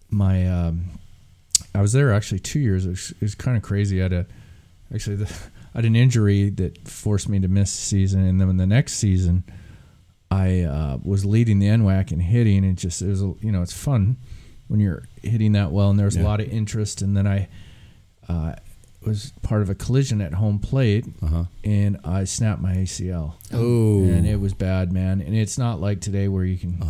my 0.09 0.47
um, 0.47 0.85
I 1.73 1.81
was 1.81 1.93
there 1.93 2.13
actually 2.13 2.39
two 2.39 2.59
years. 2.59 2.85
It 2.85 2.89
was, 2.89 3.11
it 3.11 3.21
was 3.21 3.35
kind 3.35 3.57
of 3.57 3.63
crazy. 3.63 3.99
I 3.99 4.03
had 4.03 4.13
a 4.13 4.25
actually 4.93 5.15
the, 5.17 5.25
I 5.73 5.77
had 5.79 5.85
an 5.85 5.95
injury 5.95 6.49
that 6.51 6.87
forced 6.87 7.27
me 7.29 7.39
to 7.39 7.47
miss 7.47 7.71
the 7.75 7.81
season, 7.81 8.25
and 8.25 8.39
then 8.39 8.49
in 8.49 8.57
the 8.57 8.67
next 8.67 8.93
season, 8.95 9.43
I 10.31 10.61
uh, 10.61 10.97
was 11.03 11.25
leading 11.25 11.59
the 11.59 11.67
NWAC 11.67 12.11
and 12.11 12.21
hitting. 12.21 12.63
And 12.65 12.77
just 12.77 13.01
it 13.01 13.07
was 13.07 13.21
a- 13.21 13.33
you 13.41 13.51
know 13.51 13.61
it's 13.61 13.73
fun 13.73 14.17
when 14.67 14.79
you're 14.79 15.03
hitting 15.23 15.53
that 15.53 15.71
well, 15.71 15.89
and 15.89 15.97
there 15.97 16.05
was 16.05 16.15
Yeah. 16.17 16.23
a 16.23 16.25
lot 16.25 16.39
of 16.41 16.47
interest. 16.49 17.01
And 17.01 17.15
then 17.15 17.25
I 17.25 17.47
uh, 18.29 18.55
was 19.05 19.31
part 19.41 19.61
of 19.61 19.69
a 19.69 19.75
collision 19.75 20.21
at 20.21 20.33
home 20.33 20.59
plate, 20.59 21.05
Uh-huh. 21.21 21.45
and 21.63 21.97
I 22.03 22.23
snapped 22.23 22.61
my 22.61 22.75
ACL 22.75 23.35
Oh. 23.53 24.03
and 24.03 24.25
it 24.25 24.39
was 24.39 24.53
bad, 24.53 24.91
man. 24.91 25.21
And 25.21 25.35
it's 25.35 25.57
not 25.57 25.79
like 25.79 26.01
today 26.01 26.27
where 26.27 26.45
you 26.45 26.57
can 26.57 26.81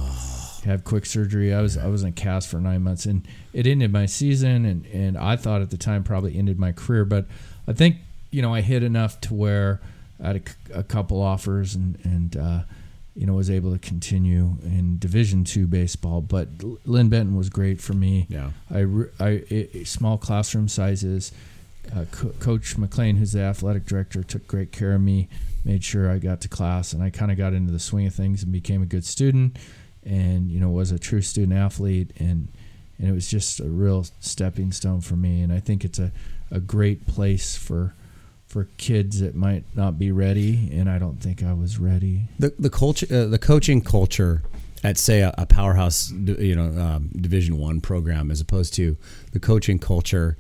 have 0.64 0.84
quick 0.84 1.06
surgery. 1.06 1.54
I 1.54 1.62
was 1.62 1.78
I 1.78 1.88
was 1.88 2.02
in 2.04 2.10
a 2.10 2.12
cast 2.12 2.48
for 2.48 2.60
nine 2.60 2.82
months, 2.84 3.06
and 3.06 3.28
it 3.54 3.68
ended 3.68 3.92
my 3.92 4.06
season, 4.08 4.66
and 4.66 4.86
and 4.88 5.18
I 5.18 5.36
thought 5.36 5.62
at 5.62 5.70
the 5.70 5.78
time 5.78 6.04
probably 6.04 6.38
ended 6.38 6.60
my 6.60 6.72
career, 6.72 7.06
but 7.06 7.26
I 7.68 7.74
think 7.74 7.98
you 8.32 8.42
know 8.42 8.54
I 8.54 8.62
hit 8.62 8.82
enough 8.84 9.22
to 9.22 9.34
where 9.34 9.80
I 10.24 10.28
had 10.28 10.42
a 10.74 10.84
couple 10.84 11.22
offers, 11.22 11.76
and 11.76 11.98
and 12.04 12.36
uh, 12.38 12.60
you 13.16 13.26
know 13.28 13.34
was 13.34 13.50
able 13.52 13.72
to 13.74 13.80
continue 13.80 14.56
in 14.64 14.98
Division 14.98 15.44
two 15.44 15.68
baseball. 15.68 16.22
But 16.22 16.48
Linn 16.86 17.10
Benton 17.10 17.36
was 17.36 17.50
great 17.50 17.80
for 17.80 17.94
me. 17.94 18.26
Yeah. 18.30 18.52
I, 18.74 18.86
I 19.20 19.30
it, 19.50 19.88
small 19.88 20.18
classroom 20.18 20.68
sizes. 20.68 21.32
Uh, 21.94 22.06
Co- 22.12 22.34
Coach 22.40 22.78
McLean, 22.78 23.18
who's 23.18 23.34
the 23.34 23.42
athletic 23.42 23.86
director, 23.86 24.24
took 24.24 24.48
great 24.48 24.72
care 24.72 24.94
of 24.94 25.02
me, 25.02 25.28
made 25.64 25.84
sure 25.84 26.10
I 26.10 26.20
got 26.20 26.42
to 26.42 26.48
class, 26.48 26.94
and 26.94 27.04
I 27.04 27.10
kind 27.10 27.32
of 27.32 27.38
got 27.38 27.54
into 27.54 27.72
the 27.72 27.80
swing 27.80 28.08
of 28.08 28.14
things 28.14 28.44
and 28.44 28.52
became 28.52 28.82
a 28.82 28.86
good 28.86 29.06
student, 29.06 29.58
and 30.04 30.50
you 30.50 30.60
know 30.60 30.70
was 30.70 30.92
a 30.92 31.00
true 31.00 31.22
student 31.22 31.58
athlete, 31.58 32.12
and 32.20 32.48
and 32.98 33.10
it 33.10 33.12
was 33.12 33.30
just 33.30 33.60
a 33.60 33.68
real 33.68 34.06
stepping 34.20 34.72
stone 34.72 35.02
for 35.02 35.16
me. 35.16 35.42
And 35.42 35.52
I 35.52 35.60
think 35.60 35.84
it's 35.84 36.00
a, 36.00 36.12
a 36.52 36.60
great 36.60 37.06
place 37.08 37.56
for 37.56 37.94
for 38.48 38.68
kids 38.78 39.20
that 39.20 39.36
might 39.36 39.64
not 39.76 40.00
be 40.00 40.12
ready, 40.12 40.70
and 40.72 40.90
I 40.90 40.98
don't 41.00 41.20
think 41.22 41.44
I 41.44 41.54
was 41.54 41.78
ready. 41.78 42.24
the 42.40 42.54
the 42.58 42.70
culture 42.70 43.08
uh, 43.12 43.26
the 43.26 43.40
coaching 43.40 43.82
culture 43.82 44.44
at 44.84 44.98
say 44.98 45.22
a, 45.22 45.34
a 45.38 45.46
powerhouse 45.46 46.12
you 46.12 46.56
know 46.56 46.82
um, 46.82 47.10
division 47.16 47.58
one 47.58 47.82
program 47.82 48.30
as 48.32 48.40
opposed 48.40 48.74
to 48.76 48.98
the 49.32 49.40
coaching 49.40 49.80
culture 49.80 50.38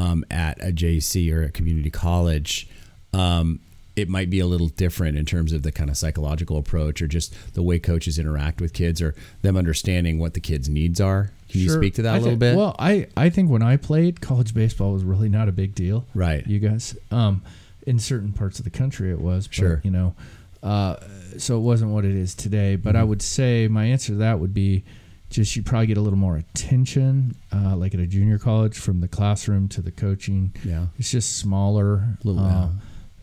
um, 0.00 0.24
at 0.30 0.54
a 0.62 0.72
JC 0.72 1.32
or 1.34 1.42
a 1.42 1.50
community 1.50 1.90
college 1.90 2.68
um, 3.12 3.60
it 3.96 4.08
might 4.08 4.30
be 4.30 4.38
a 4.40 4.46
little 4.46 4.68
different 4.68 5.18
in 5.18 5.24
terms 5.26 5.52
of 5.52 5.62
the 5.62 5.72
kind 5.72 5.90
of 5.90 5.96
psychological 5.96 6.56
approach 6.56 7.02
or 7.02 7.06
just 7.08 7.34
the 7.54 7.62
way 7.62 7.78
coaches 7.78 8.18
interact 8.18 8.60
with 8.60 8.72
kids 8.72 9.02
or 9.02 9.14
them 9.42 9.56
understanding 9.56 10.18
what 10.18 10.32
the 10.34 10.40
kids 10.40 10.68
needs 10.68 11.00
are 11.00 11.30
can 11.48 11.60
you 11.60 11.68
speak 11.70 11.94
to 11.94 12.02
that 12.02 12.14
I 12.14 12.16
a 12.16 12.20
little 12.20 12.30
think- 12.32 12.40
bit 12.40 12.56
Well, 12.56 12.76
I, 12.78 13.08
I 13.16 13.28
think 13.28 13.50
when 13.50 13.62
I 13.62 13.76
played, 13.76 14.20
college 14.20 14.54
baseball 14.54 14.92
was 14.92 15.02
really 15.02 15.28
not 15.28 15.48
a 15.48 15.52
big 15.52 15.74
deal. 15.74 16.04
Right. 16.14 16.46
You 16.46 16.60
guys. 16.60 16.96
Um, 17.10 17.42
in 17.88 17.98
certain 17.98 18.32
parts 18.32 18.60
of 18.60 18.64
the 18.64 18.70
country, 18.70 19.10
it 19.10 19.20
was. 19.20 19.48
But, 19.48 19.54
Sure. 19.56 19.80
You 19.82 19.90
know, 19.90 20.14
uh, 20.62 20.96
so 21.38 21.56
it 21.56 21.62
wasn't 21.62 21.90
what 21.90 22.04
it 22.04 22.14
is 22.14 22.36
today. 22.36 22.76
But 22.76 22.90
Mm-hmm. 22.90 23.00
I 23.00 23.02
would 23.02 23.20
say 23.22 23.66
my 23.66 23.86
answer 23.86 24.12
to 24.12 24.18
that 24.18 24.38
would 24.38 24.54
be 24.54 24.84
just 25.30 25.54
you 25.56 25.62
probably 25.62 25.86
get 25.86 25.96
a 25.96 26.00
little 26.00 26.18
more 26.18 26.36
attention, 26.36 27.34
uh, 27.54 27.76
like 27.76 27.94
at 27.94 28.00
a 28.00 28.06
junior 28.06 28.38
college, 28.38 28.76
from 28.78 29.00
the 29.00 29.08
classroom 29.08 29.68
to 29.68 29.80
the 29.80 29.92
coaching. 29.92 30.52
yeah 30.64 30.86
It's 30.98 31.10
just 31.10 31.38
smaller, 31.38 32.18
Little, 32.24 32.44
uh, 32.44 32.68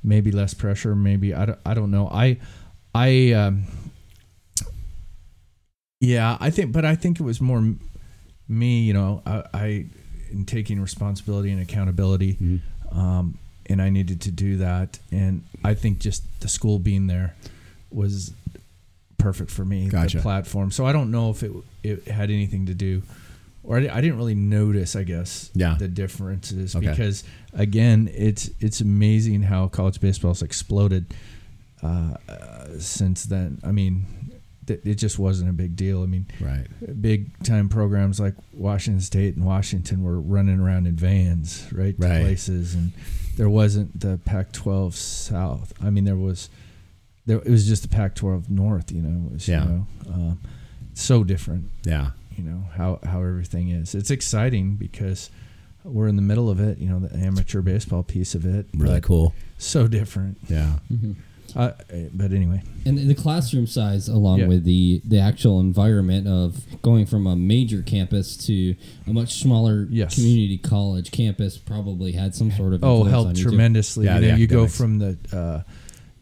maybe 0.03 0.31
less 0.31 0.53
pressure. 0.53 0.95
Maybe 0.95 1.33
I 1.33 1.45
don't, 1.45 1.59
I 1.65 1.73
don't 1.73 1.91
know. 1.91 2.07
I, 2.09 2.39
I, 2.95 3.33
um, 3.33 3.63
yeah, 5.99 6.37
I 6.39 6.49
think, 6.49 6.71
but 6.71 6.85
I 6.85 6.95
think 6.95 7.19
it 7.19 7.23
was 7.23 7.41
more 7.41 7.73
me. 8.47 8.81
You 8.81 8.93
know, 8.93 9.21
I, 9.25 9.43
I 9.53 9.85
in 10.31 10.45
taking 10.45 10.79
responsibility 10.79 11.51
and 11.51 11.61
accountability, 11.61 12.33
Mm-hmm. 12.35 12.97
um, 12.99 13.37
and 13.69 13.81
I 13.81 13.89
needed 13.89 14.21
to 14.21 14.31
do 14.31 14.57
that. 14.57 14.99
And 15.11 15.43
I 15.63 15.73
think 15.73 15.99
just 15.99 16.23
the 16.39 16.47
school 16.47 16.79
being 16.79 17.07
there 17.07 17.35
was 17.91 18.31
perfect 19.17 19.51
for 19.51 19.65
me. 19.65 19.87
Gotcha. 19.89 20.17
The 20.17 20.23
platform. 20.23 20.71
So 20.71 20.85
I 20.85 20.91
don't 20.93 21.11
know 21.11 21.29
if 21.31 21.43
it 21.43 21.51
it 21.83 22.07
had 22.07 22.29
anything 22.31 22.65
to 22.67 22.73
do. 22.73 23.01
Or 23.63 23.77
I 23.77 23.89
I 23.89 23.99
didn't 24.01 24.17
really 24.17 24.35
notice, 24.35 24.95
I 24.95 25.03
guess, 25.03 25.49
Yeah. 25.53 25.75
the 25.77 25.87
differences 25.89 26.75
Okay. 26.75 26.87
because 26.89 27.23
again, 27.53 28.09
it's 28.13 28.49
it's 28.59 28.79
amazing 28.81 29.41
how 29.43 29.67
college 29.67 29.99
baseball 29.99 30.31
has 30.31 30.41
exploded 30.41 31.13
uh, 31.83 32.15
uh, 32.29 32.79
since 32.79 33.25
then. 33.25 33.59
I 33.63 33.71
mean, 33.71 34.05
th- 34.65 34.79
it 34.85 34.95
just 34.95 35.19
wasn't 35.19 35.49
a 35.49 35.53
big 35.53 35.75
deal. 35.75 36.01
I 36.03 36.05
mean, 36.05 36.27
right 36.39 36.65
big 37.01 37.37
time 37.43 37.67
programs 37.69 38.19
like 38.19 38.35
Washington 38.53 39.01
State 39.01 39.35
and 39.35 39.45
Washington 39.45 40.01
were 40.03 40.19
running 40.19 40.59
around 40.59 40.87
in 40.87 40.95
vans, 40.95 41.67
right, 41.73 41.99
to 41.99 42.07
Right. 42.07 42.21
places, 42.21 42.73
and 42.73 42.93
there 43.35 43.49
wasn't 43.49 43.99
the 43.99 44.17
Pac-12 44.25 44.93
South. 44.95 45.73
I 45.81 45.89
mean, 45.91 46.05
there 46.05 46.15
was, 46.15 46.49
there 47.27 47.37
it 47.37 47.49
was 47.51 47.67
just 47.67 47.83
the 47.83 47.87
Pac-12 47.89 48.49
North. 48.49 48.91
You 48.91 49.01
know, 49.03 49.27
it 49.27 49.33
was, 49.33 49.47
Yeah. 49.47 49.63
you 49.65 49.69
know, 49.69 49.87
um, 50.13 50.39
so 50.95 51.23
different. 51.23 51.69
yeah 51.83 52.11
You 52.35 52.43
know 52.43 52.63
how 52.75 52.99
how 53.03 53.19
everything 53.19 53.69
is. 53.69 53.93
It's 53.93 54.09
exciting 54.11 54.75
because 54.77 55.29
we're 55.83 56.07
in 56.07 56.15
the 56.15 56.21
middle 56.21 56.49
of 56.49 56.59
it. 56.59 56.79
You 56.79 56.89
know, 56.89 56.99
the 56.99 57.15
amateur 57.17 57.61
baseball 57.61 58.03
piece 58.03 58.33
of 58.35 58.45
it. 58.45 58.65
really 58.73 59.01
cool 59.01 59.33
So 59.59 59.87
different. 59.87 60.37
yeah 60.49 60.79
Uh, 61.55 61.71
but 62.13 62.33
anyway, 62.33 62.61
And 62.85 62.97
the 62.97 63.15
classroom 63.15 63.67
size, 63.67 64.09
along 64.09 64.39
Yeah. 64.39 64.47
with 64.47 64.63
the 64.65 65.01
the 65.05 65.19
actual 65.19 65.61
environment 65.61 66.27
of 66.27 66.61
going 66.81 67.05
from 67.05 67.25
a 67.25 67.35
major 67.37 67.81
campus 67.81 68.35
to 68.47 68.75
a 69.07 69.13
much 69.13 69.39
smaller 69.41 69.87
Yes. 69.89 70.15
community 70.15 70.57
college 70.57 71.09
campus, 71.11 71.57
probably 71.57 72.11
had 72.11 72.35
some 72.35 72.51
sort 72.51 72.73
of 72.73 72.83
oh 72.83 73.05
influence 73.05 73.11
helped 73.11 73.39
tremendously 73.39 74.05
Yeah, 74.05 74.19
you 74.19 74.27
know 74.27 74.35
you 74.35 74.47
go 74.47 74.67
from 74.67 74.99
the 74.99 75.17
uh, 75.31 75.61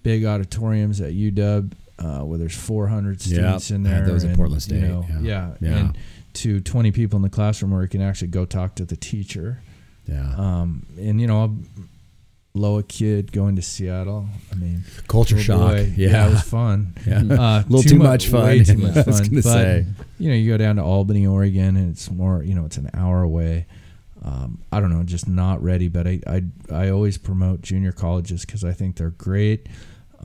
big 0.06 0.24
auditoriums 0.24 1.02
at 1.02 1.12
uw 1.14 1.72
uh, 1.98 2.20
where 2.28 2.38
there's 2.38 2.56
400 2.56 3.22
students 3.22 3.70
Yep, 3.72 3.76
in 3.80 3.88
I 3.88 3.90
had 3.90 4.00
there 4.06 4.08
those 4.14 4.24
at 4.26 4.36
Portland 4.38 4.62
State, 4.62 4.82
you 4.82 4.88
know, 4.88 5.06
yeah. 5.10 5.20
yeah 5.22 5.54
Yeah. 5.62 5.78
and 5.78 5.98
to 6.34 6.60
20 6.60 6.92
people 6.92 7.16
in 7.18 7.24
the 7.24 7.30
classroom 7.30 7.72
where 7.72 7.82
you 7.82 7.88
can 7.88 8.02
actually 8.02 8.28
go 8.28 8.46
talk 8.46 8.76
to 8.76 8.86
the 8.86 8.96
teacher 8.96 9.62
yeah 10.08 10.34
um, 10.38 10.86
and 11.00 11.20
you 11.22 11.28
know 11.28 11.44
a 11.46 11.50
Loa 12.58 12.84
kid 12.84 13.32
going 13.34 13.56
to 13.58 13.62
Seattle 13.62 14.28
I 14.52 14.56
mean 14.56 14.84
culture 15.08 15.40
shock 15.40 15.72
boy, 15.72 15.94
yeah 15.98 16.28
it 16.28 16.32
was 16.32 16.42
fun 16.44 16.94
Yeah. 17.08 17.18
uh, 17.20 17.64
A 17.64 17.66
little 17.70 17.84
too 17.84 17.98
mu- 17.98 18.04
much 18.04 18.28
fun. 18.28 18.44
way 18.44 18.64
too 18.64 18.78
much 18.78 18.96
I 18.98 19.04
fun 19.04 19.06
was 19.08 19.20
gonna 19.30 19.42
but, 19.42 19.44
say. 19.44 19.86
you 20.20 20.30
know 20.30 20.36
you 20.36 20.52
go 20.52 20.58
down 20.58 20.76
to 20.78 20.84
Albany 20.84 21.26
Oregon 21.28 21.76
and 21.76 21.90
it's 21.92 22.10
more 22.12 22.44
you 22.44 22.54
know 22.56 22.66
it's 22.66 22.78
an 22.78 22.90
hour 22.94 23.24
away 23.24 23.66
um, 24.24 24.60
I 24.72 24.80
don't 24.80 24.90
know, 24.92 25.04
just 25.04 25.28
not 25.28 25.62
ready. 25.62 25.88
But 25.88 26.08
I 26.08 26.20
I, 26.26 26.42
I 26.72 26.90
always 26.90 27.16
promote 27.16 27.62
junior 27.62 27.92
colleges 27.92 28.44
because 28.44 28.64
I 28.64 28.74
think 28.74 28.96
they're 28.96 29.12
great. 29.12 29.68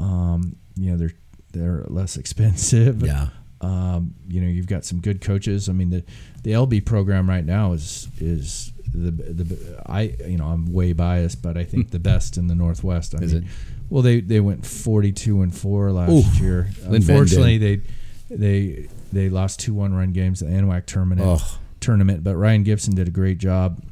Um, 0.00 0.56
you 0.76 0.90
know, 0.90 0.96
they're 0.96 1.12
they're 1.52 1.84
less 1.88 2.16
expensive. 2.16 3.02
yeah 3.06 3.28
Um, 3.60 4.14
you 4.28 4.40
know, 4.40 4.48
you've 4.48 4.66
got 4.66 4.84
some 4.84 5.00
good 5.00 5.20
coaches. 5.20 5.68
I 5.68 5.72
mean, 5.72 5.90
the 5.90 6.04
the 6.42 6.52
LB 6.52 6.86
program 6.86 7.28
right 7.28 7.44
now 7.44 7.72
is 7.72 8.08
is 8.18 8.72
the 8.94 9.10
the 9.10 9.82
I 9.86 10.14
you 10.26 10.38
know 10.38 10.46
I'm 10.46 10.72
way 10.72 10.92
biased, 10.92 11.42
but 11.42 11.56
I 11.56 11.64
think 11.64 11.90
the 11.96 11.98
best 11.98 12.36
in 12.38 12.46
the 12.46 12.54
Northwest. 12.54 13.14
I 13.14 13.18
Is 13.22 13.34
mean, 13.34 13.48
Well, 13.90 14.02
they 14.02 14.20
they 14.20 14.40
went 14.40 14.64
42 14.66 15.42
and 15.42 15.54
four 15.54 15.92
last 15.92 16.10
Ooh. 16.10 16.42
year. 16.44 16.70
Unfortunately, 16.84 17.58
they 17.58 17.82
they 18.30 18.88
they 19.12 19.28
lost 19.28 19.60
two 19.60 19.74
one 19.74 19.92
run 19.94 20.12
games 20.12 20.42
at 20.42 20.48
the 20.48 20.54
NWAC 20.54 20.86
tournament. 20.86 21.20
Oh. 21.24 21.58
Tournament, 21.80 22.22
but 22.22 22.36
Ryan 22.36 22.62
Gibson 22.62 22.94
did 22.94 23.08
a 23.08 23.10
great 23.10 23.38
job 23.38 23.82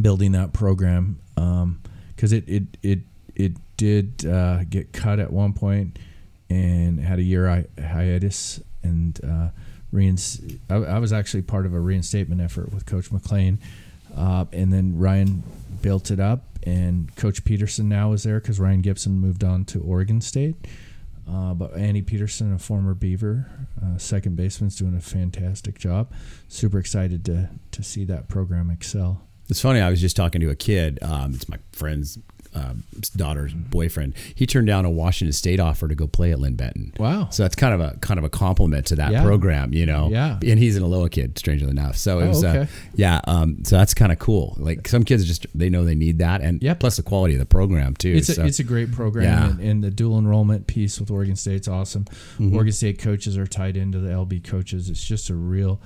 building 0.00 0.32
that 0.32 0.52
program 0.52 1.20
because 2.14 2.32
it 2.32 2.44
it 2.48 2.76
it 2.82 2.98
it 3.38 3.52
did 3.78 4.26
uh, 4.26 4.64
get 4.64 4.92
cut 4.92 5.18
at 5.18 5.32
one 5.32 5.54
point 5.54 5.98
and 6.50 7.00
had 7.00 7.18
a 7.18 7.22
year 7.22 7.48
hi- 7.48 7.66
hiatus 7.80 8.60
and 8.82 9.18
uh, 9.24 9.48
reins- 9.92 10.40
I, 10.68 10.74
I 10.76 10.98
was 10.98 11.12
actually 11.12 11.42
part 11.42 11.64
of 11.64 11.72
a 11.72 11.80
reinstatement 11.80 12.40
effort 12.40 12.72
with 12.72 12.84
Coach 12.86 13.10
McLean, 13.12 13.58
uh, 14.16 14.44
and 14.52 14.72
then 14.72 14.98
Ryan 14.98 15.42
built 15.80 16.10
it 16.10 16.20
up, 16.20 16.44
and 16.64 17.14
Coach 17.16 17.44
Peterson 17.44 17.88
now 17.88 18.12
is 18.12 18.24
there 18.24 18.40
because 18.40 18.58
Ryan 18.60 18.82
Gibson 18.82 19.12
moved 19.20 19.44
on 19.44 19.64
to 19.66 19.80
Oregon 19.80 20.20
State. 20.20 20.56
Uh, 21.30 21.52
but 21.52 21.74
Andy 21.76 22.00
Peterson, 22.00 22.54
a 22.54 22.58
former 22.58 22.94
Beaver, 22.94 23.50
uh, 23.84 23.98
second 23.98 24.36
baseman's 24.36 24.76
doing 24.76 24.96
a 24.96 25.00
fantastic 25.00 25.78
job. 25.78 26.10
Super 26.48 26.78
excited 26.78 27.22
to 27.26 27.50
to 27.72 27.82
see 27.82 28.04
that 28.06 28.28
program 28.28 28.70
excel. 28.70 29.20
It's 29.50 29.60
funny. 29.60 29.80
I 29.80 29.90
was 29.90 30.00
just 30.00 30.16
talking 30.16 30.40
to 30.40 30.48
a 30.48 30.54
kid. 30.56 30.98
Um, 31.02 31.34
it's 31.34 31.46
my 31.46 31.58
friend's 31.72 32.18
um, 32.54 32.84
daughter's 33.16 33.52
boyfriend. 33.54 34.14
He 34.34 34.46
turned 34.46 34.66
down 34.66 34.84
a 34.84 34.90
Washington 34.90 35.32
State 35.32 35.60
offer 35.60 35.88
to 35.88 35.94
go 35.94 36.06
play 36.06 36.32
at 36.32 36.38
Linn 36.40 36.56
Benton. 36.56 36.92
Wow. 36.98 37.28
So 37.30 37.42
that's 37.44 37.54
kind 37.54 37.74
of 37.74 37.80
a 37.80 37.96
kind 38.00 38.18
of 38.18 38.24
a 38.24 38.28
compliment 38.30 38.86
to 38.86 38.96
that 38.96 39.12
Yeah. 39.12 39.22
program, 39.22 39.72
you 39.72 39.86
know. 39.86 40.08
Yeah. 40.10 40.38
And 40.44 40.58
he's 40.58 40.76
an 40.76 40.82
Aloha 40.82 41.08
kid, 41.08 41.38
strangely 41.38 41.68
enough. 41.70 41.96
So 41.96 42.20
it 42.20 42.24
Oh, 42.24 42.28
was, 42.28 42.44
uh, 42.44 42.48
okay. 42.48 42.68
yeah. 42.94 43.20
Um, 43.24 43.64
so 43.64 43.76
that's 43.76 43.94
kind 43.94 44.12
of 44.12 44.18
cool. 44.18 44.54
Like 44.58 44.88
some 44.88 45.04
kids 45.04 45.24
just 45.24 45.46
they 45.54 45.68
know 45.70 45.84
they 45.84 45.94
need 45.94 46.18
that, 46.18 46.40
and 46.40 46.62
yeah. 46.62 46.74
plus 46.74 46.96
the 46.96 47.02
quality 47.02 47.34
of 47.34 47.40
the 47.40 47.46
program 47.46 47.94
too. 47.94 48.14
It's 48.14 48.36
a, 48.36 48.44
it's 48.46 48.58
a 48.58 48.64
great 48.64 48.92
program, 48.92 49.24
Yeah. 49.24 49.50
and, 49.50 49.60
and 49.60 49.84
the 49.84 49.90
dual 49.90 50.18
enrollment 50.18 50.66
piece 50.66 50.98
with 51.00 51.10
Oregon 51.10 51.36
State's 51.36 51.68
awesome. 51.68 52.04
Mm-hmm. 52.04 52.54
Oregon 52.54 52.72
State 52.72 52.98
coaches 52.98 53.36
are 53.36 53.46
tied 53.46 53.76
into 53.76 53.98
the 53.98 54.10
LB 54.10 54.44
coaches. 54.44 54.88
It's 54.90 55.04
just 55.04 55.30
a 55.30 55.34
real 55.34 55.80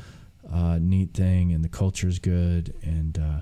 uh, 0.52 0.78
neat 0.80 1.14
thing, 1.14 1.52
and 1.52 1.64
the 1.64 1.68
culture's 1.68 2.18
good. 2.18 2.74
And 2.82 3.18
uh, 3.18 3.40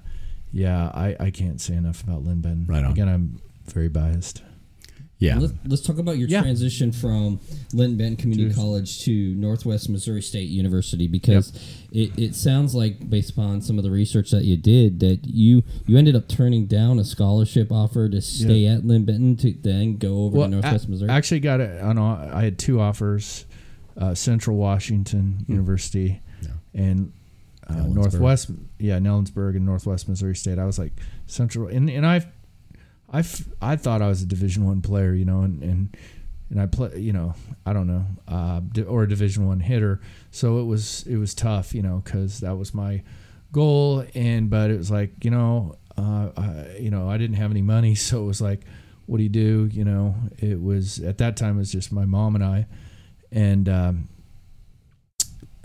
yeah, 0.52 0.90
I, 0.94 1.16
I 1.20 1.30
can't 1.30 1.60
say 1.60 1.74
enough 1.74 2.02
about 2.02 2.24
Linn 2.24 2.40
Ben. 2.40 2.66
Right 2.68 2.84
on. 2.84 2.92
Again, 2.92 3.08
I'm 3.08 3.40
very 3.66 3.88
biased. 3.88 4.42
yeah. 5.18 5.38
Let's, 5.38 5.52
let's 5.66 5.82
talk 5.82 5.98
about 5.98 6.18
your 6.18 6.28
Yeah. 6.28 6.40
transition 6.42 6.90
from 6.92 7.38
Linn 7.72 7.96
Benton 7.96 8.16
Community 8.16 8.48
Cheers. 8.48 8.56
College 8.56 9.00
to 9.04 9.34
Northwest 9.34 9.88
Missouri 9.88 10.22
State 10.22 10.48
University 10.48 11.06
because 11.06 11.52
it, 11.92 12.18
it 12.18 12.34
sounds 12.34 12.74
like 12.74 13.08
based 13.08 13.30
upon 13.30 13.60
some 13.60 13.76
of 13.78 13.84
the 13.84 13.90
research 13.90 14.30
that 14.30 14.44
you 14.44 14.56
did 14.56 14.98
that 15.00 15.20
you 15.26 15.62
you 15.86 15.96
ended 15.98 16.16
up 16.16 16.26
turning 16.26 16.66
down 16.66 16.98
a 16.98 17.04
scholarship 17.04 17.70
offer 17.70 18.08
to 18.08 18.20
stay 18.20 18.66
at 18.66 18.84
Linn 18.84 19.04
Benton 19.04 19.36
to 19.36 19.52
then 19.52 19.98
go 19.98 20.24
over 20.24 20.38
to 20.38 20.48
Northwest 20.48 20.86
a- 20.86 20.90
Missouri. 20.90 21.10
actually 21.10 21.40
got 21.40 21.60
it 21.60 21.80
on. 21.80 21.98
I 21.98 22.42
had 22.42 22.58
two 22.58 22.80
offers: 22.80 23.44
uh, 23.96 24.14
Central 24.14 24.56
Washington 24.56 25.44
University 25.48 26.22
and 26.74 27.12
uh, 27.70 27.86
Northwest. 27.86 28.50
Yeah, 28.78 28.98
Nellensburg 28.98 29.56
and 29.56 29.64
Northwest 29.64 30.08
Missouri 30.08 30.36
State. 30.36 30.58
I 30.58 30.64
was 30.64 30.78
like 30.78 30.92
Central, 31.26 31.68
and 31.68 31.88
and 31.90 32.06
I, 32.06 32.26
I, 33.12 33.24
I 33.60 33.76
thought 33.76 34.02
I 34.02 34.08
was 34.08 34.22
a 34.22 34.26
Division 34.26 34.64
One 34.64 34.80
player, 34.82 35.14
you 35.14 35.24
know, 35.24 35.42
and 35.42 35.62
and 35.62 35.96
and 36.50 36.60
I 36.60 36.66
play, 36.66 36.98
you 36.98 37.12
know, 37.12 37.34
I 37.64 37.72
don't 37.72 37.86
know, 37.86 38.04
uh, 38.28 38.60
or 38.86 39.04
a 39.04 39.08
Division 39.08 39.46
One 39.46 39.60
hitter. 39.60 40.00
So 40.30 40.58
it 40.58 40.64
was 40.64 41.04
it 41.06 41.16
was 41.16 41.34
tough, 41.34 41.74
you 41.74 41.82
know, 41.82 42.02
because 42.04 42.40
that 42.40 42.56
was 42.56 42.74
my 42.74 43.02
goal, 43.52 44.04
and 44.14 44.50
but 44.50 44.70
it 44.70 44.76
was 44.76 44.90
like 44.90 45.24
you 45.24 45.30
know, 45.30 45.76
uh, 45.96 46.30
I, 46.36 46.76
you 46.78 46.90
know, 46.90 47.08
I 47.08 47.18
didn't 47.18 47.36
have 47.36 47.50
any 47.50 47.62
money, 47.62 47.94
so 47.96 48.22
it 48.22 48.26
was 48.26 48.40
like, 48.40 48.64
what 49.06 49.18
do 49.18 49.22
you 49.22 49.28
do? 49.28 49.68
You 49.72 49.84
know, 49.84 50.14
it 50.38 50.60
was 50.60 50.98
at 51.00 51.18
that 51.18 51.36
time 51.36 51.56
it 51.56 51.58
was 51.58 51.72
just 51.72 51.92
my 51.92 52.04
mom 52.04 52.34
and 52.34 52.44
I, 52.44 52.66
and 53.30 53.68
um, 53.68 54.08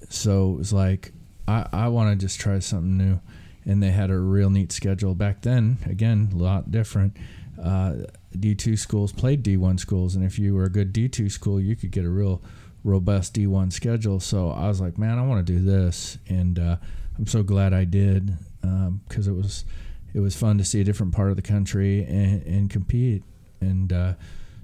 so 0.10 0.54
it 0.54 0.58
was 0.58 0.74
like 0.74 1.12
I 1.47 1.67
I 1.71 1.88
want 1.89 2.17
to 2.17 2.25
just 2.25 2.39
try 2.39 2.60
something 2.60 2.97
new, 2.97 3.19
and 3.65 3.81
they 3.81 3.91
had 3.91 4.10
a 4.10 4.17
real 4.17 4.49
neat 4.49 4.71
schedule 4.71 5.15
back 5.15 5.41
then. 5.41 5.77
Again, 5.86 6.29
a 6.34 6.38
lot 6.38 6.71
different. 6.71 7.17
Uh, 7.62 7.93
D2 8.38 8.77
schools 8.77 9.13
played 9.13 9.43
D1 9.43 9.79
schools, 9.79 10.15
and 10.15 10.25
if 10.25 10.38
you 10.38 10.53
were 10.53 10.65
a 10.65 10.69
good 10.69 10.93
D2 10.93 11.31
school, 11.31 11.60
you 11.60 11.75
could 11.75 11.91
get 11.91 12.03
a 12.03 12.10
real 12.10 12.41
robust 12.84 13.34
D1 13.34 13.71
schedule. 13.71 14.19
So 14.19 14.51
I 14.51 14.67
was 14.67 14.81
like, 14.81 14.97
man, 14.97 15.17
I 15.17 15.21
want 15.25 15.45
to 15.45 15.53
do 15.53 15.60
this, 15.60 16.17
and 16.27 16.60
uh, 16.60 16.77
I'm 17.17 17.27
so 17.27 17.43
glad 17.43 17.73
I 17.73 17.86
did 17.86 18.34
because 19.08 19.27
it 19.27 19.34
was 19.34 19.65
it 20.13 20.19
was 20.21 20.36
fun 20.36 20.58
to 20.58 20.63
see 20.63 20.79
a 20.79 20.84
different 20.84 21.13
part 21.13 21.29
of 21.29 21.36
the 21.36 21.41
country 21.41 22.03
and, 22.05 22.41
and 22.43 22.69
compete. 22.69 23.23
And 23.60 23.91
uh, 23.91 24.13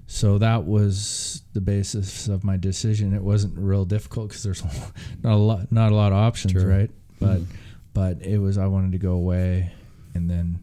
so 0.06 0.38
that 0.38 0.64
was 0.64 1.42
the 1.54 1.60
basis 1.60 2.28
of 2.28 2.44
my 2.44 2.56
decision. 2.56 3.14
It 3.14 3.22
wasn't 3.22 3.56
real 3.58 3.84
difficult 3.84 4.28
because 4.28 4.42
there's 4.42 4.62
not 5.22 5.32
a 5.32 5.36
lot 5.36 5.72
not 5.72 5.92
a 5.92 5.94
lot 5.94 6.12
of 6.12 6.18
options, 6.18 6.52
Sure. 6.52 6.66
right? 6.66 6.90
But 7.20 7.40
but 7.94 8.22
it 8.26 8.38
was 8.38 8.58
I 8.58 8.66
wanted 8.66 8.92
to 8.92 8.98
go 8.98 9.12
away, 9.12 9.72
and 10.14 10.28
then 10.30 10.60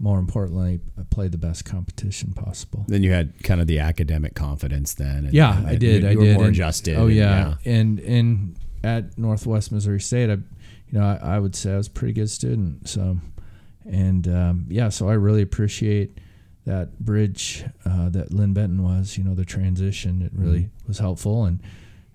more 0.00 0.18
importantly, 0.18 0.80
play 1.10 1.28
the 1.28 1.38
best 1.38 1.64
competition 1.64 2.32
possible. 2.34 2.84
then 2.88 3.02
you 3.02 3.12
had 3.12 3.42
kind 3.44 3.60
of 3.60 3.66
the 3.68 3.78
academic 3.78 4.34
confidence 4.34 4.92
then. 4.94 5.24
And, 5.26 5.32
Yeah, 5.32 5.56
and 5.56 5.66
I 5.68 5.76
did. 5.76 6.02
You, 6.02 6.08
I 6.08 6.12
you 6.12 6.18
were 6.18 6.24
did. 6.24 6.34
more 6.34 6.44
And- 6.46 6.54
adjusted. 6.54 6.96
Oh 6.96 7.06
and- 7.06 7.14
yeah. 7.14 7.54
and 7.64 8.00
and 8.00 8.56
at 8.82 9.16
Northwest 9.16 9.72
Missouri 9.72 10.00
State, 10.00 10.28
I, 10.28 10.34
you 10.34 10.98
know, 10.98 11.04
I, 11.04 11.36
I 11.36 11.38
would 11.38 11.54
say 11.56 11.72
I 11.72 11.76
was 11.76 11.86
a 11.86 11.90
pretty 11.90 12.12
good 12.12 12.28
student. 12.28 12.86
So, 12.88 13.16
and 13.86 14.28
um, 14.28 14.66
yeah, 14.68 14.88
so 14.90 15.08
I 15.08 15.14
really 15.14 15.40
appreciate 15.42 16.18
that 16.66 16.98
bridge 17.00 17.64
uh, 17.84 18.08
that 18.10 18.32
Linn 18.32 18.52
Benton 18.54 18.82
was. 18.82 19.16
You 19.18 19.24
know, 19.24 19.34
the 19.34 19.44
transition. 19.44 20.22
It 20.22 20.32
really 20.34 20.60
Mm-hmm. 20.64 20.88
was 20.88 20.98
helpful, 20.98 21.44
and 21.44 21.60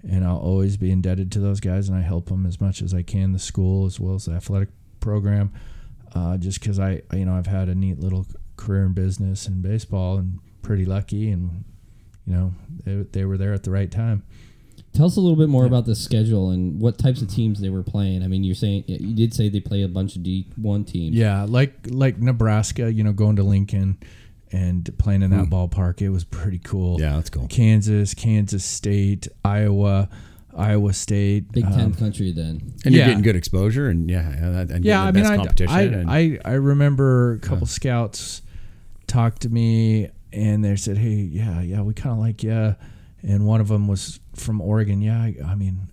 and 0.07 0.23
I'll 0.25 0.37
always 0.37 0.77
be 0.77 0.91
indebted 0.91 1.31
to 1.33 1.39
those 1.39 1.59
guys, 1.59 1.89
and 1.89 1.97
I 1.97 2.01
help 2.01 2.27
them 2.29 2.45
as 2.45 2.59
much 2.61 2.81
as 2.81 2.93
I 2.93 3.01
can. 3.03 3.33
The 3.33 3.39
school 3.39 3.85
as 3.85 3.99
well 3.99 4.15
as 4.15 4.25
the 4.25 4.33
athletic 4.33 4.69
program, 5.01 5.51
uh, 6.15 6.37
just 6.37 6.59
because 6.61 6.79
I, 6.79 7.01
you 7.13 7.25
know, 7.25 7.35
I've 7.35 7.47
had 7.47 7.67
a 7.69 7.75
neat 7.75 7.99
little 7.99 8.25
career 8.57 8.85
in 8.85 8.93
business 8.93 9.47
and 9.47 9.61
baseball, 9.61 10.17
and 10.17 10.39
pretty 10.61 10.85
lucky, 10.85 11.29
and 11.31 11.63
you 12.25 12.33
know, 12.33 12.53
they, 12.85 12.95
they 13.11 13.25
were 13.25 13.37
there 13.37 13.53
at 13.53 13.63
the 13.63 13.71
right 13.71 13.91
time. 13.91 14.23
Tell 14.93 15.05
us 15.05 15.17
a 15.17 15.21
little 15.21 15.35
bit 15.37 15.49
more 15.49 15.65
about 15.65 15.85
the 15.85 15.95
schedule 15.95 16.49
and 16.49 16.79
what 16.81 16.97
types 16.97 17.21
of 17.21 17.29
teams 17.29 17.59
they 17.61 17.69
were 17.69 17.83
playing. 17.83 18.23
I 18.23 18.27
mean, 18.27 18.43
you're 18.43 18.55
saying 18.55 18.85
you 18.87 19.13
did 19.15 19.33
say 19.35 19.47
they 19.49 19.59
play 19.59 19.83
a 19.83 19.87
bunch 19.87 20.15
of 20.15 20.23
D1 20.23 20.87
teams. 20.87 21.15
Yeah, 21.15 21.45
like 21.47 21.73
like 21.89 22.17
Nebraska, 22.19 22.91
you 22.91 23.03
know, 23.03 23.13
going 23.13 23.35
to 23.35 23.43
Lincoln 23.43 23.97
and 24.51 24.97
playing 24.97 25.21
in 25.21 25.31
that 25.31 25.45
ballpark, 25.45 26.01
it 26.01 26.09
was 26.09 26.23
pretty 26.23 26.59
cool. 26.59 26.99
Yeah, 26.99 27.15
that's 27.15 27.29
cool. 27.29 27.47
Kansas, 27.47 28.13
Kansas 28.13 28.65
State, 28.65 29.27
Iowa, 29.45 30.09
Iowa 30.55 30.93
State. 30.93 31.51
Big 31.51 31.65
um, 31.65 31.73
Ten 31.73 31.93
country 31.93 32.31
then. 32.31 32.73
And 32.85 32.93
you're 32.93 33.05
getting 33.05 33.21
good 33.21 33.35
exposure, 33.35 33.89
and 33.89 34.09
yeah, 34.09 34.27
and, 34.27 34.55
and 34.55 34.67
getting 34.67 34.83
yeah, 34.83 35.01
the 35.01 35.07
I 35.07 35.11
mean, 35.11 35.23
best 35.23 35.33
I, 35.33 35.37
competition. 35.37 35.75
I, 35.75 35.81
and, 35.81 36.11
I, 36.11 36.39
I 36.45 36.53
remember 36.53 37.33
a 37.33 37.39
couple 37.39 37.67
scouts 37.67 38.41
talked 39.07 39.41
to 39.41 39.49
me 39.49 40.09
and 40.31 40.63
they 40.63 40.75
said, 40.75 40.97
"Hey, 40.97 41.09
yeah, 41.09 41.61
yeah, 41.61 41.81
we 41.81 41.93
kind 41.93 42.13
of 42.13 42.19
like 42.19 42.43
you." 42.43 42.75
And 43.21 43.45
one 43.45 43.59
of 43.59 43.67
them 43.67 43.87
was 43.87 44.19
from 44.35 44.61
Oregon. 44.61 45.01
Yeah, 45.01 45.17
I, 45.17 45.35
I 45.45 45.55
mean, 45.55 45.89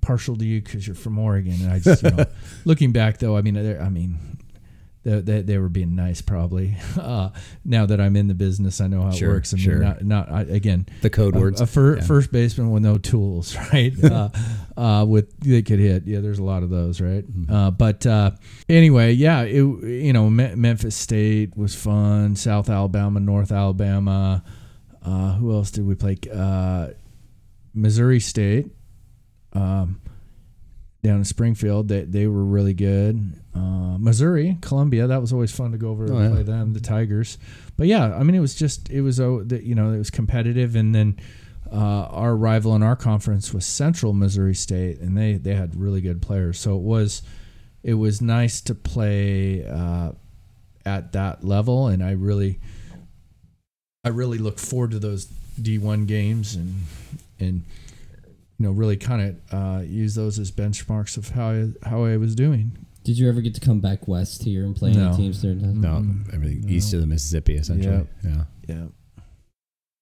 partial 0.00 0.36
to 0.36 0.44
you 0.44 0.62
because 0.62 0.86
you're 0.86 0.96
from 0.96 1.18
Oregon. 1.18 1.54
And 1.60 1.70
I 1.70 1.78
just, 1.78 2.02
you 2.02 2.10
know, 2.10 2.24
looking 2.64 2.92
back 2.92 3.18
though, 3.18 3.36
I 3.36 3.42
mean, 3.42 3.56
I 3.56 3.88
mean, 3.88 4.18
they, 5.02 5.20
they, 5.20 5.40
they 5.42 5.58
were 5.58 5.68
being 5.70 5.94
nice 5.96 6.20
probably. 6.20 6.76
Uh, 7.00 7.30
now 7.64 7.86
that 7.86 8.00
I'm 8.00 8.14
in 8.16 8.28
the 8.28 8.34
business, 8.34 8.80
I 8.80 8.86
know 8.86 9.02
how 9.02 9.10
Sure, 9.10 9.30
it 9.30 9.32
works. 9.34 9.54
I 9.54 9.56
mean, 9.56 9.64
sure. 9.64 9.78
not, 9.78 10.04
not 10.04 10.30
I, 10.30 10.42
again, 10.42 10.86
the 11.02 11.08
code 11.10 11.34
a, 11.34 11.38
words. 11.40 11.60
a 11.60 11.66
fir- 11.66 11.96
Yeah. 11.96 12.02
first 12.02 12.30
baseman 12.30 12.70
with 12.70 12.82
no 12.82 12.98
tools, 12.98 13.56
right? 13.72 13.92
uh, 14.04 14.28
uh, 14.76 15.04
with 15.06 15.38
they 15.40 15.62
could 15.62 15.78
hit. 15.78 16.04
Yeah, 16.06 16.20
there's 16.20 16.38
a 16.38 16.44
lot 16.44 16.62
of 16.62 16.68
those, 16.70 17.00
right? 17.00 17.24
Mm-hmm. 17.26 17.52
Uh, 17.52 17.70
but 17.70 18.04
uh, 18.06 18.32
anyway, 18.68 19.12
yeah, 19.12 19.42
it 19.42 19.54
you 19.62 20.12
know 20.12 20.28
Me- 20.28 20.54
Memphis 20.54 20.94
State 20.96 21.56
was 21.56 21.74
fun. 21.74 22.36
South 22.36 22.68
Alabama, 22.68 23.18
North 23.20 23.52
Alabama. 23.52 24.42
Uh, 25.02 25.32
who 25.34 25.52
else 25.52 25.70
did 25.70 25.86
we 25.86 25.94
play? 25.94 26.18
Uh, 26.32 26.88
Missouri 27.74 28.20
State. 28.20 28.66
Um, 29.52 30.00
down 31.02 31.18
in 31.18 31.24
Springfield, 31.24 31.88
they 31.88 32.02
they 32.04 32.26
were 32.26 32.44
really 32.44 32.74
good. 32.74 33.32
Uh, 33.54 33.96
Missouri, 33.98 34.58
Columbia, 34.60 35.06
that 35.06 35.20
was 35.20 35.32
always 35.32 35.50
fun 35.50 35.72
to 35.72 35.78
go 35.78 35.90
over 35.90 36.04
Oh, 36.12 36.16
and 36.16 36.24
yeah. 36.28 36.30
play 36.34 36.42
them, 36.42 36.72
the 36.72 36.80
Tigers. 36.80 37.36
But 37.76 37.86
yeah, 37.88 38.14
I 38.14 38.22
mean, 38.22 38.34
it 38.34 38.40
was 38.40 38.54
just 38.54 38.88
it 38.90 39.00
was 39.02 39.18
oh, 39.20 39.44
you 39.50 39.74
know 39.74 39.92
it 39.92 39.98
was 39.98 40.10
competitive, 40.10 40.76
and 40.76 40.94
then 40.94 41.18
uh, 41.72 41.76
our 42.10 42.36
rival 42.36 42.74
in 42.74 42.82
our 42.82 42.96
conference 42.96 43.52
was 43.54 43.64
Central 43.66 44.12
Missouri 44.12 44.54
State, 44.54 44.98
and 45.00 45.16
they 45.16 45.34
they 45.34 45.54
had 45.54 45.74
really 45.74 46.00
good 46.00 46.20
players. 46.22 46.58
So 46.60 46.76
it 46.76 46.82
was 46.82 47.22
it 47.82 47.94
was 47.94 48.20
nice 48.20 48.60
to 48.62 48.74
play 48.74 49.64
uh, 49.66 50.12
at 50.84 51.12
that 51.12 51.42
level, 51.44 51.86
and 51.88 52.02
I 52.04 52.12
really 52.12 52.58
I 54.04 54.08
really 54.10 54.38
look 54.38 54.58
forward 54.58 54.90
to 54.92 54.98
those 54.98 55.26
D1 55.60 56.06
games 56.06 56.54
and 56.54 56.74
and 57.38 57.62
you 58.60 58.66
know 58.66 58.72
really 58.72 58.98
kind 58.98 59.22
of 59.50 59.54
uh, 59.54 59.80
use 59.80 60.14
those 60.14 60.38
as 60.38 60.50
benchmarks 60.52 61.16
of 61.16 61.30
how 61.30 61.48
I, 61.50 61.68
how 61.88 62.04
I 62.04 62.18
was 62.18 62.34
doing. 62.34 62.76
Did 63.04 63.18
you 63.18 63.26
ever 63.30 63.40
get 63.40 63.54
to 63.54 63.60
come 63.60 63.80
back 63.80 64.06
west 64.06 64.42
here 64.42 64.64
and 64.66 64.76
play 64.76 64.92
No. 64.92 65.08
any 65.08 65.16
teams 65.16 65.40
there? 65.40 65.54
No, 65.54 66.04
everything 66.30 66.68
east 66.68 66.92
of 66.92 67.00
the 67.00 67.06
Mississippi, 67.06 67.54
essentially. 67.56 68.06
Yeah. 68.22 68.44
Yeah. 68.68 68.84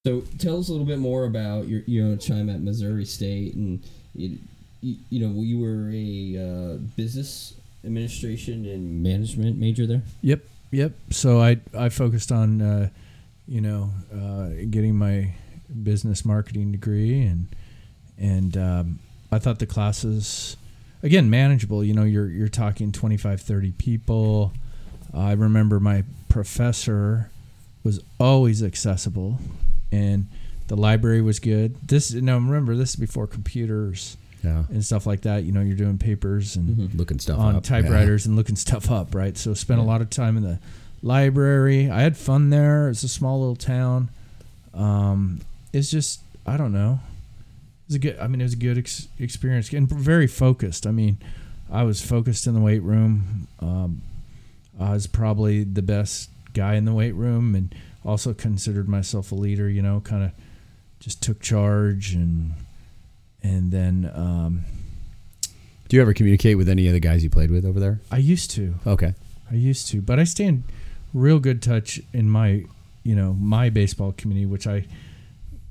So 0.04 0.22
tell 0.38 0.58
us 0.58 0.68
a 0.68 0.72
little 0.72 0.86
bit 0.86 0.98
more 0.98 1.24
about 1.24 1.68
your 1.68 1.82
your 1.86 2.06
own 2.06 2.18
time 2.18 2.50
at 2.50 2.60
Missouri 2.60 3.04
State, 3.04 3.54
and 3.54 3.84
you, 4.16 4.38
you, 4.80 4.96
you 5.10 5.20
know 5.28 5.40
you 5.40 5.60
were 5.60 5.90
a 5.92 6.36
uh, 6.36 6.76
business 6.96 7.54
administration 7.84 8.66
and 8.66 9.02
management 9.04 9.56
major 9.56 9.86
there. 9.86 10.02
Yep, 10.22 10.40
yep. 10.72 10.92
So 11.10 11.40
I 11.40 11.58
I 11.76 11.90
focused 11.90 12.32
on 12.32 12.60
uh, 12.60 12.88
you 13.46 13.60
know 13.60 13.90
uh, 14.12 14.64
getting 14.68 14.96
my 14.96 15.34
business 15.84 16.24
marketing 16.24 16.72
degree 16.72 17.22
and 17.22 17.46
and 18.18 18.56
um, 18.56 18.98
I 19.32 19.38
thought 19.38 19.58
the 19.58 19.66
classes 19.66 20.56
again 21.02 21.30
manageable. 21.30 21.82
You 21.84 21.94
know, 21.94 22.04
you're 22.04 22.28
you're 22.28 22.48
talking 22.48 22.92
25, 22.92 23.40
30 23.40 23.72
people. 23.72 24.52
I 25.14 25.32
remember 25.32 25.80
my 25.80 26.04
professor 26.28 27.30
was 27.84 28.00
always 28.18 28.62
accessible, 28.62 29.38
and 29.92 30.26
the 30.66 30.76
library 30.76 31.22
was 31.22 31.38
good. 31.40 31.76
This 31.86 32.12
now 32.12 32.34
remember 32.36 32.74
this 32.76 32.90
is 32.90 32.96
before 32.96 33.26
computers 33.26 34.16
Yeah. 34.44 34.64
and 34.68 34.84
stuff 34.84 35.06
like 35.06 35.22
that. 35.22 35.44
You 35.44 35.52
know, 35.52 35.60
you're 35.62 35.76
doing 35.76 35.96
papers 35.98 36.56
and 36.56 36.94
Looking 36.94 37.18
stuff 37.18 37.38
on 37.38 37.56
up. 37.56 37.62
typewriters 37.64 38.26
and 38.26 38.36
looking 38.36 38.56
stuff 38.56 38.90
up, 38.90 39.14
right? 39.14 39.36
So 39.38 39.54
spent 39.54 39.80
a 39.80 39.84
lot 39.84 40.00
of 40.02 40.10
time 40.10 40.36
in 40.36 40.42
the 40.42 40.58
library. 41.02 41.90
I 41.90 42.02
had 42.02 42.16
fun 42.16 42.50
there. 42.50 42.88
It's 42.90 43.02
a 43.02 43.08
small 43.08 43.38
little 43.40 43.56
town. 43.56 44.10
Um, 44.74 45.40
it's 45.72 45.90
just 45.90 46.20
I 46.46 46.56
don't 46.56 46.72
know. 46.72 47.00
It 47.88 47.92
was 47.92 47.94
a 47.96 47.98
good. 47.98 48.18
I 48.18 48.26
mean, 48.26 48.40
it 48.40 48.44
was 48.44 48.52
a 48.52 48.56
good 48.56 48.78
ex- 48.78 49.08
experience 49.18 49.72
and 49.72 49.88
very 49.88 50.26
focused. 50.26 50.86
I 50.86 50.90
mean, 50.90 51.18
I 51.70 51.84
was 51.84 52.00
focused 52.02 52.46
in 52.46 52.54
the 52.54 52.60
weight 52.60 52.82
room. 52.82 53.48
Um, 53.60 54.02
I 54.78 54.92
was 54.92 55.06
probably 55.06 55.64
the 55.64 55.82
best 55.82 56.30
guy 56.52 56.74
in 56.74 56.84
the 56.84 56.92
weight 56.92 57.14
room, 57.14 57.54
and 57.54 57.74
also 58.04 58.34
considered 58.34 58.88
myself 58.88 59.32
a 59.32 59.34
leader. 59.34 59.68
You 59.70 59.80
know, 59.82 60.00
kind 60.00 60.22
of 60.24 60.32
just 61.00 61.22
took 61.22 61.40
charge 61.40 62.12
and 62.12 62.52
and 63.42 63.70
then 63.70 64.10
um, 64.14 64.64
Do 65.88 65.96
you 65.96 66.02
ever 66.02 66.12
communicate 66.12 66.58
with 66.58 66.68
any 66.68 66.86
of 66.86 66.92
the 66.92 67.00
guys 67.00 67.24
you 67.24 67.30
played 67.30 67.50
with 67.50 67.64
over 67.64 67.80
there? 67.80 68.00
I 68.10 68.18
used 68.18 68.50
to. 68.52 68.74
Okay. 68.86 69.14
I 69.50 69.54
used 69.54 69.88
to, 69.88 70.02
but 70.02 70.18
I 70.18 70.24
stay 70.24 70.44
in 70.44 70.64
real 71.14 71.38
good 71.38 71.62
touch 71.62 72.00
in 72.12 72.28
my, 72.28 72.64
you 73.02 73.16
know, 73.16 73.32
my 73.32 73.70
baseball 73.70 74.12
community, 74.12 74.44
which 74.44 74.66
I, 74.66 74.84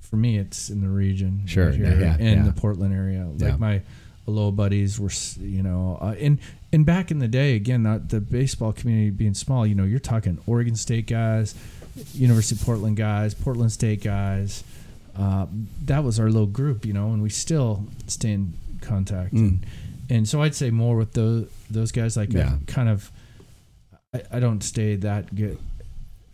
for 0.10 0.16
me, 0.18 0.38
it's 0.38 0.70
in 0.70 0.82
the 0.82 0.90
region, 0.90 1.42
Sure, 1.46 1.68
right 1.68 1.76
here, 1.76 2.00
yeah, 2.00 2.18
in 2.18 2.38
yeah. 2.40 2.44
the 2.44 2.54
Portland 2.54 2.94
area. 2.94 3.26
Like 3.28 3.42
Yeah. 3.42 3.56
my 3.58 3.82
Aloha 4.28 4.52
buddies 4.52 5.00
were, 5.00 5.12
you 5.42 5.64
know, 5.64 5.98
uh, 6.02 6.16
and 6.20 6.40
and 6.74 6.86
back 6.86 7.12
in 7.12 7.20
the 7.20 7.28
day, 7.30 7.56
again, 7.56 7.84
not 7.84 8.10
the 8.10 8.20
baseball 8.20 8.74
community 8.74 9.10
being 9.10 9.34
small, 9.34 9.66
you 9.66 9.74
know, 9.76 9.84
you're 9.86 10.00
talking 10.00 10.38
Oregon 10.46 10.76
State 10.76 11.08
guys, 11.08 11.56
University 12.14 12.60
of 12.60 12.66
Portland 12.66 12.98
guys, 12.98 13.34
Portland 13.34 13.72
State 13.72 14.04
guys. 14.04 14.64
Uh, 15.18 15.48
that 15.86 16.04
was 16.04 16.20
our 16.20 16.28
little 16.30 16.46
group, 16.46 16.86
you 16.86 16.94
know, 16.94 17.12
and 17.14 17.22
we 17.24 17.30
still 17.30 17.86
stay 18.08 18.34
in 18.34 18.54
contact. 18.82 19.34
Mm. 19.34 19.40
And, 19.48 19.66
and 20.10 20.28
so 20.30 20.42
I'd 20.42 20.54
say 20.56 20.70
more 20.72 20.96
with 20.98 21.14
those 21.14 21.48
those 21.70 21.92
guys, 21.92 22.16
like 22.18 22.32
Yeah. 22.34 22.58
Kind 22.68 22.90
of. 22.90 23.12
I, 24.14 24.22
I 24.34 24.40
don't 24.40 24.62
stay 24.62 24.96
that 24.98 25.34
good. 25.36 25.58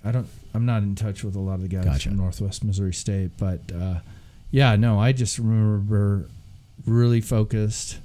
I 0.04 0.12
don't. 0.12 0.28
I'm 0.54 0.66
not 0.66 0.84
in 0.84 0.96
touch 0.96 1.24
with 1.24 1.36
a 1.36 1.40
lot 1.40 1.56
of 1.56 1.62
the 1.62 1.68
guys 1.68 1.86
Gotcha. 1.86 2.10
from 2.10 2.18
Northwest 2.18 2.64
Missouri 2.64 2.94
State, 2.94 3.32
but 3.38 3.60
uh, 3.76 3.96
yeah, 4.52 4.76
no, 4.76 5.00
I 5.00 5.12
just 5.12 5.40
remember 5.40 6.28
really 6.86 7.22
focused, 7.22 7.98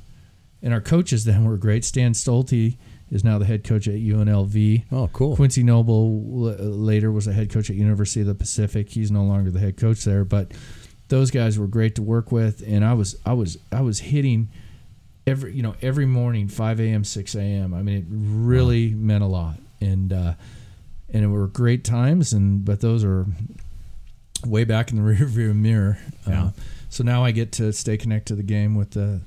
and 0.62 0.72
our 0.72 0.80
coaches 0.80 1.24
then 1.24 1.44
were 1.44 1.56
great. 1.56 1.84
Stan 1.84 2.12
Stolte 2.12 2.76
is 3.10 3.24
now 3.24 3.38
the 3.38 3.44
head 3.44 3.64
coach 3.64 3.86
at 3.88 3.94
UNLV. 3.94 4.84
Oh, 4.92 5.08
cool. 5.12 5.36
Quincy 5.36 5.62
Noble 5.62 6.04
l- 6.48 6.54
later 6.64 7.10
was 7.10 7.26
a 7.26 7.32
head 7.32 7.50
coach 7.50 7.70
at 7.70 7.76
University 7.76 8.20
of 8.20 8.26
the 8.26 8.34
Pacific. 8.34 8.90
He's 8.90 9.10
no 9.10 9.24
longer 9.24 9.50
the 9.50 9.60
head 9.60 9.76
coach 9.76 10.04
there, 10.04 10.24
but 10.24 10.52
those 11.08 11.30
guys 11.30 11.58
were 11.58 11.66
great 11.66 11.94
to 11.94 12.02
work 12.02 12.30
with, 12.32 12.62
and 12.66 12.84
I 12.84 12.92
was 12.94 13.16
I 13.24 13.32
was 13.32 13.58
I 13.72 13.80
was 13.80 13.98
hitting 14.00 14.48
every 15.26 15.52
you 15.54 15.62
know 15.62 15.74
every 15.82 16.06
morning 16.06 16.48
5 16.48 16.80
a.m 16.80 17.04
6 17.04 17.34
a.m 17.34 17.74
i 17.74 17.82
mean 17.82 17.96
it 17.98 18.04
really 18.08 18.88
meant 18.94 19.22
a 19.22 19.26
lot 19.26 19.56
and 19.78 20.10
uh 20.10 20.32
and 21.12 21.24
it 21.24 21.28
were 21.28 21.46
great 21.46 21.84
times 21.84 22.32
and 22.32 22.64
but 22.64 22.80
those 22.80 23.02
are 23.04 23.26
way 24.46 24.64
back 24.64 24.90
in 24.90 24.96
the 24.96 25.02
rearview 25.14 25.54
mirror 25.54 25.98
Yeah. 26.26 26.44
uh, 26.46 26.50
so 26.90 27.04
now 27.04 27.24
i 27.24 27.30
get 27.32 27.52
to 27.52 27.72
stay 27.72 27.96
connected 27.96 28.28
to 28.28 28.34
the 28.36 28.42
game 28.42 28.74
with 28.74 28.90
the 28.92 29.20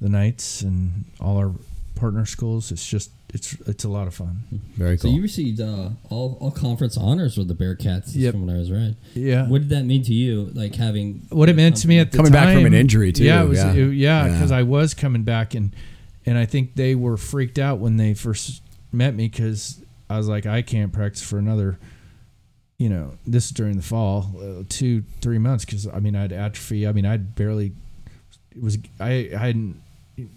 the 0.00 0.08
knights 0.08 0.62
and 0.62 1.04
all 1.20 1.36
our 1.36 1.52
partner 1.94 2.26
schools 2.26 2.72
it's 2.72 2.86
just 2.86 3.10
it's 3.32 3.54
it's 3.66 3.82
a 3.84 3.88
lot 3.88 4.06
of 4.06 4.14
fun 4.14 4.42
Very 4.76 4.96
cool. 4.96 5.10
So 5.10 5.16
you 5.16 5.20
received 5.22 5.60
uh, 5.60 5.90
all 6.08 6.36
all 6.40 6.50
conference 6.52 6.96
honors 6.96 7.36
with 7.36 7.48
the 7.48 7.54
Bearcats 7.54 8.14
Yep. 8.14 8.32
from 8.34 8.46
what 8.46 8.54
I 8.54 8.58
was 8.58 8.70
read. 8.70 8.94
yeah 9.14 9.48
What 9.48 9.62
did 9.62 9.70
that 9.70 9.84
mean 9.84 10.04
to 10.04 10.14
you? 10.14 10.50
Like 10.54 10.76
having 10.76 11.22
what 11.30 11.48
it 11.48 11.56
meant 11.56 11.76
to 11.78 11.88
me 11.88 11.98
at 11.98 12.12
the 12.12 12.18
Coming 12.18 12.30
back 12.30 12.54
from 12.54 12.64
an 12.64 12.74
injury, 12.74 13.10
too, 13.10 13.24
Yeah, 13.24 13.42
it 13.42 13.48
was, 13.48 13.58
yeah. 13.58 13.72
it- 13.72 13.92
yeah, 13.94 14.26
Yeah. 14.26 14.32
because 14.32 14.52
I 14.52 14.62
was 14.62 14.94
coming 14.94 15.24
back 15.24 15.54
and 15.56 15.74
and 16.26 16.38
I 16.38 16.46
think 16.46 16.76
they 16.76 16.94
were 16.94 17.16
freaked 17.16 17.58
out 17.58 17.80
when 17.80 17.96
they 17.96 18.14
first 18.14 18.62
met 18.92 19.14
me 19.16 19.26
because 19.28 19.80
I 20.08 20.16
was 20.16 20.28
like, 20.28 20.46
I 20.46 20.62
can't 20.62 20.92
practice 20.92 21.22
for 21.22 21.38
another, 21.38 21.78
you 22.78 22.88
know, 22.88 23.14
this 23.26 23.46
is 23.46 23.50
during 23.50 23.76
the 23.76 23.82
fall, 23.82 24.34
uh, 24.38 24.64
two 24.68 25.04
three 25.20 25.38
months 25.38 25.64
because 25.64 25.86
I 25.86 26.00
mean 26.00 26.14
I 26.14 26.22
had 26.22 26.32
atrophy. 26.32 26.86
I 26.86 26.92
mean 26.92 27.06
I'd 27.06 27.34
barely 27.34 27.72
it 28.54 28.62
was 28.62 28.78
I 29.00 29.30
I 29.34 29.38
hadn't. 29.38 29.80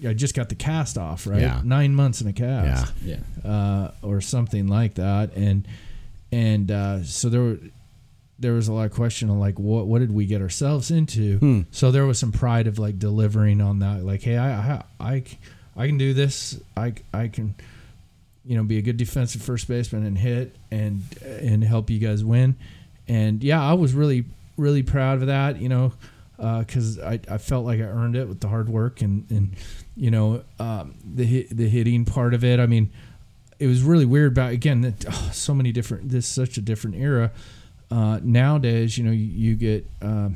I 0.03 0.13
just 0.13 0.33
got 0.33 0.49
the 0.49 0.55
cast 0.55 0.97
off, 0.97 1.27
right? 1.27 1.41
Yeah. 1.41 1.61
Nine 1.63 1.93
months 1.93 2.19
in 2.19 2.27
a 2.27 2.33
cast 2.33 2.93
yeah. 3.03 3.17
yeah. 3.43 3.51
uh, 3.51 3.91
or 4.01 4.21
something 4.21 4.67
like 4.67 4.95
that, 4.95 5.35
and 5.35 5.67
and 6.31 6.71
uh, 6.71 7.03
so 7.03 7.29
there 7.29 7.41
were 7.41 7.57
there 8.39 8.53
was 8.53 8.67
a 8.67 8.73
lot 8.73 8.85
of 8.85 8.91
question 8.91 9.29
on 9.29 9.39
like 9.39 9.59
what 9.59 9.87
what 9.87 9.99
did 9.99 10.11
we 10.11 10.25
get 10.25 10.41
ourselves 10.41 10.91
into? 10.91 11.37
Hmm. 11.37 11.61
So 11.71 11.91
there 11.91 12.05
was 12.05 12.19
some 12.19 12.31
pride 12.31 12.67
of 12.67 12.79
like 12.79 12.99
delivering 12.99 13.61
on 13.61 13.79
that, 13.79 14.03
like 14.03 14.23
hey 14.23 14.37
I, 14.37 14.51
I 14.51 14.83
i 14.99 15.23
i 15.75 15.87
can 15.87 15.97
do 15.97 16.13
this, 16.13 16.59
i 16.75 16.93
i 17.13 17.27
can 17.27 17.55
you 18.47 18.55
know 18.55 18.63
be 18.63 18.77
a 18.77 18.81
good 18.81 18.97
defensive 18.97 19.41
first 19.41 19.67
baseman 19.67 20.05
and 20.05 20.17
hit 20.17 20.55
and 20.71 21.03
and 21.23 21.63
help 21.63 21.89
you 21.89 21.99
guys 21.99 22.23
win, 22.23 22.55
and 23.07 23.43
yeah 23.43 23.63
I 23.63 23.73
was 23.73 23.93
really 23.93 24.25
really 24.57 24.83
proud 24.83 25.21
of 25.21 25.27
that, 25.27 25.61
you 25.61 25.69
know. 25.69 25.93
Because 26.37 26.99
I, 26.99 27.19
I 27.27 27.39
felt 27.39 27.65
like 27.65 27.79
I 27.79 27.85
earned 27.85 28.15
it 28.15 28.27
with 28.27 28.41
the 28.41 28.47
hard 28.47 28.69
work 28.69 29.01
and, 29.01 29.25
and 29.31 29.55
you 29.95 30.11
know 30.11 30.43
um, 30.59 30.93
the 31.03 31.47
the 31.49 31.67
hitting 31.67 32.05
part 32.05 32.35
of 32.35 32.43
it. 32.43 32.59
I 32.59 32.67
mean, 32.67 32.91
it 33.59 33.67
was 33.67 33.81
really 33.81 34.05
weird 34.05 34.33
about 34.33 34.51
again 34.51 34.81
that 34.81 35.05
oh, 35.09 35.29
so 35.33 35.53
many 35.53 35.71
different 35.71 36.09
this 36.09 36.25
is 36.25 36.31
such 36.31 36.57
a 36.57 36.61
different 36.61 36.97
era 36.97 37.31
uh, 37.89 38.19
nowadays 38.23 38.97
you 38.97 39.03
know 39.03 39.11
you, 39.11 39.25
you 39.25 39.55
get 39.55 39.85
um, 40.01 40.35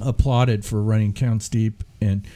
applauded 0.00 0.64
for 0.64 0.82
running 0.82 1.12
counts 1.12 1.48
deep 1.48 1.84
and 2.00 2.26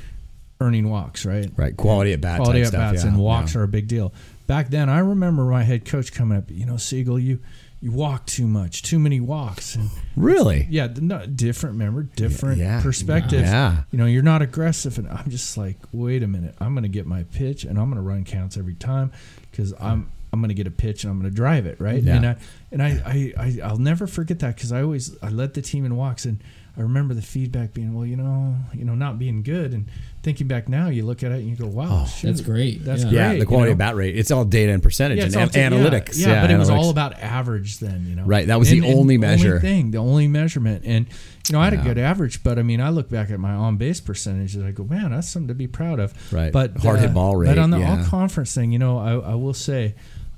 earning 0.60 0.88
walks 0.88 1.26
right 1.26 1.50
Right. 1.56 1.76
Quality 1.76 2.12
at 2.12 2.20
bat. 2.20 2.38
quality 2.38 2.60
at 2.60 2.68
stuff, 2.68 2.92
bats 2.92 3.04
yeah, 3.04 3.10
and 3.10 3.18
walks 3.18 3.54
yeah. 3.54 3.60
are 3.60 3.64
a 3.64 3.68
big 3.68 3.88
deal 3.88 4.12
back 4.46 4.68
then 4.70 4.88
i 4.88 4.98
remember 4.98 5.44
my 5.44 5.62
head 5.62 5.84
coach 5.84 6.12
coming 6.12 6.36
up 6.38 6.50
you 6.50 6.66
know 6.66 6.74
segel 6.74 7.22
you 7.22 7.38
you 7.80 7.90
walk 7.90 8.26
too 8.26 8.46
much 8.46 8.82
too 8.82 8.98
many 8.98 9.18
walks 9.20 9.74
and 9.74 9.90
Really? 10.16 10.66
yeah 10.70 10.88
no, 11.00 11.26
different 11.26 11.74
remember 11.74 12.02
different 12.04 12.58
yeah. 12.58 12.80
perspectives 12.82 13.42
Yeah. 13.42 13.82
you 13.90 13.98
know 13.98 14.06
you're 14.06 14.22
not 14.22 14.40
aggressive 14.42 14.98
and 14.98 15.08
i'm 15.08 15.28
just 15.30 15.56
like 15.56 15.78
wait 15.92 16.22
a 16.22 16.26
minute 16.28 16.54
i'm 16.60 16.74
gonna 16.74 16.88
get 16.88 17.06
my 17.06 17.24
pitch 17.24 17.64
and 17.64 17.78
i'm 17.78 17.88
gonna 17.88 18.02
run 18.02 18.24
counts 18.24 18.56
every 18.56 18.74
time 18.74 19.10
because 19.50 19.74
i'm 19.80 20.10
i'm 20.32 20.40
gonna 20.40 20.54
get 20.54 20.66
a 20.66 20.70
pitch 20.70 21.02
and 21.04 21.10
i'm 21.10 21.18
gonna 21.18 21.30
drive 21.30 21.66
it 21.66 21.80
right 21.80 22.02
Yeah. 22.02 22.16
and 22.16 22.26
i 22.26 22.36
and 22.70 22.82
I, 22.82 22.88
I, 23.04 23.32
I 23.36 23.58
i'll 23.64 23.78
never 23.78 24.06
forget 24.06 24.38
that 24.40 24.54
because 24.56 24.70
i 24.72 24.80
always 24.82 25.16
i 25.22 25.28
led 25.28 25.54
the 25.54 25.62
team 25.62 25.84
in 25.84 25.96
walks 25.96 26.24
and 26.24 26.40
i 26.76 26.80
remember 26.80 27.12
the 27.14 27.22
feedback 27.22 27.74
being 27.74 27.92
well 27.94 28.06
you 28.06 28.16
know 28.16 28.54
you 28.72 28.84
know 28.84 28.94
not 28.94 29.18
being 29.18 29.42
good 29.42 29.72
and 29.72 29.86
thinking 30.22 30.46
back 30.46 30.68
now 30.68 30.88
you 30.88 31.04
look 31.04 31.22
at 31.22 31.32
it 31.32 31.36
and 31.40 31.48
you 31.50 31.56
go 31.56 31.66
wow 31.66 32.04
shoot, 32.04 32.28
That's 32.28 32.40
great. 32.40 32.84
that's 32.84 33.02
Yeah. 33.02 33.08
great 33.10 33.18
Yeah, 33.18 33.28
the 33.32 33.38
you 33.40 33.46
quality 33.46 33.68
know? 33.70 33.72
of 33.72 33.78
bat 33.78 33.96
rate. 33.96 34.16
It's 34.16 34.30
all 34.30 34.44
data 34.44 34.70
and 34.72 34.80
percentage 34.82 35.18
yeah, 35.18 35.24
and 35.24 35.34
all 35.36 35.42
an- 35.42 35.48
ta- 35.50 35.58
yeah, 35.58 35.70
analytics. 35.70 36.18
Yeah, 36.18 36.40
but 36.40 36.50
it 36.52 36.56
was 36.58 36.70
all 36.70 36.90
about 36.90 37.18
average 37.20 37.78
then, 37.80 38.06
you 38.06 38.14
know. 38.14 38.22
Right, 38.24 38.46
that 38.46 38.58
was 38.58 38.70
the 38.70 38.82
only 38.94 39.18
measure. 39.18 39.58
thing, 39.58 39.90
the 39.90 39.98
only 39.98 40.28
measurement. 40.28 40.82
And 40.86 41.06
you 41.48 41.52
know, 41.54 41.60
I 41.60 41.64
had 41.64 41.72
Yeah. 41.74 41.80
a 41.80 41.84
good 41.84 41.98
average, 41.98 42.44
but 42.44 42.56
I 42.58 42.62
mean, 42.62 42.80
I 42.80 42.90
look 42.90 43.10
back 43.10 43.30
at 43.32 43.40
my 43.40 43.50
on 43.50 43.76
base 43.78 44.00
percentage 44.00 44.54
and 44.54 44.64
I 44.64 44.70
go, 44.70 44.84
man, 44.84 45.10
that's 45.10 45.28
something 45.28 45.48
to 45.48 45.54
be 45.54 45.66
proud 45.66 45.98
of. 45.98 46.14
Right. 46.32 46.52
But 46.52 46.76
Hard 46.78 47.00
hit 47.00 47.10
uh, 47.10 47.14
ball 47.14 47.34
rate, 47.36 47.48
But 47.48 47.58
on 47.58 47.70
the 47.70 47.78
yeah. 47.80 47.98
all 47.98 48.04
conference 48.04 48.54
thing, 48.54 48.70
you 48.70 48.78
know, 48.78 48.98
I, 48.98 49.32
I 49.32 49.34
will 49.34 49.54
say, 49.54 49.94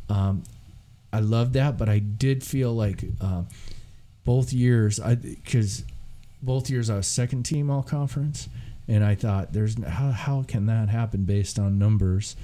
um, 0.08 0.44
I 1.12 1.20
love 1.20 1.52
that, 1.52 1.76
but 1.76 1.90
I 1.90 1.98
did 1.98 2.42
feel 2.42 2.74
like 2.74 3.04
uh, 3.20 3.42
both 4.24 4.52
years, 4.54 4.98
I 4.98 5.14
because 5.16 5.84
both 6.44 6.70
years 6.70 6.90
I 6.90 6.96
was 6.96 7.06
second 7.06 7.44
team 7.44 7.70
all 7.70 7.82
conference. 7.82 8.48
And 8.86 9.02
I 9.02 9.14
thought, 9.14 9.50
there's 9.54 9.82
how 9.82 10.10
how 10.10 10.42
can 10.42 10.66
that 10.66 10.90
happen 10.90 11.24
based 11.24 11.58
on 11.58 11.78
numbers? 11.78 12.36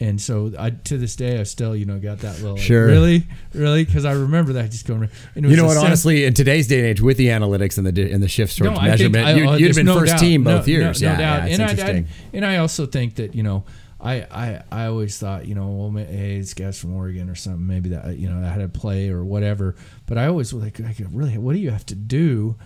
And 0.00 0.18
so 0.18 0.50
I 0.58 0.70
to 0.70 0.96
this 0.96 1.16
day 1.16 1.38
I 1.38 1.42
still 1.42 1.76
you 1.76 1.84
know 1.84 1.98
got 1.98 2.20
that 2.20 2.36
little 2.36 2.52
like, 2.54 2.62
Sure. 2.62 2.86
really 2.86 3.26
really 3.52 3.84
because 3.84 4.06
I 4.06 4.12
remember 4.12 4.54
that 4.54 4.70
just 4.70 4.86
going. 4.86 5.10
And 5.34 5.44
it 5.44 5.50
You 5.50 5.56
know 5.58 5.66
what? 5.66 5.74
sense- 5.74 5.84
Honestly, 5.84 6.24
in 6.24 6.32
today's 6.32 6.66
day 6.66 6.78
and 6.78 6.86
age, 6.86 7.02
with 7.02 7.18
the 7.18 7.26
analytics 7.26 7.76
and 7.76 7.86
the 7.86 8.10
and 8.10 8.22
the 8.22 8.28
shift 8.28 8.56
towards 8.56 8.70
I 8.78 8.96
think 8.96 9.12
measurement, 9.12 9.26
I- 9.26 9.32
you, 9.34 9.48
uh, 9.50 9.56
you'd 9.58 9.66
have 9.66 9.76
been 9.76 9.84
no 9.84 9.98
first 9.98 10.12
doubt. 10.12 10.20
team 10.20 10.44
No- 10.44 10.56
both 10.56 10.66
years. 10.68 11.02
No, 11.02 11.08
yeah, 11.08 11.12
no 11.12 11.18
doubt. 11.20 11.42
yeah, 11.48 11.52
and 11.52 11.62
I, 11.62 11.70
interesting. 11.70 12.04
I 12.06 12.36
and 12.38 12.44
I 12.46 12.56
also 12.56 12.86
think 12.86 13.16
that 13.16 13.34
you 13.34 13.42
know 13.42 13.64
I, 14.00 14.14
I 14.30 14.62
I 14.72 14.86
always 14.86 15.18
thought 15.18 15.46
you 15.46 15.54
know 15.54 15.68
well 15.68 15.90
hey 16.06 16.36
these 16.36 16.54
guys 16.54 16.78
from 16.80 16.94
Oregon 16.96 17.28
or 17.28 17.34
something 17.34 17.66
maybe 17.66 17.90
that 17.90 18.16
you 18.16 18.30
know 18.30 18.38
I 18.42 18.48
had 18.50 18.60
to 18.62 18.68
play 18.68 19.10
or 19.10 19.22
whatever 19.26 19.76
but 20.06 20.16
I 20.16 20.28
always 20.28 20.54
was 20.54 20.64
like, 20.64 20.80
like 20.80 20.96
really 21.12 21.36
what 21.36 21.52
do 21.52 21.58
you 21.58 21.70
have 21.70 21.84
to 21.86 21.94
do 21.94 22.56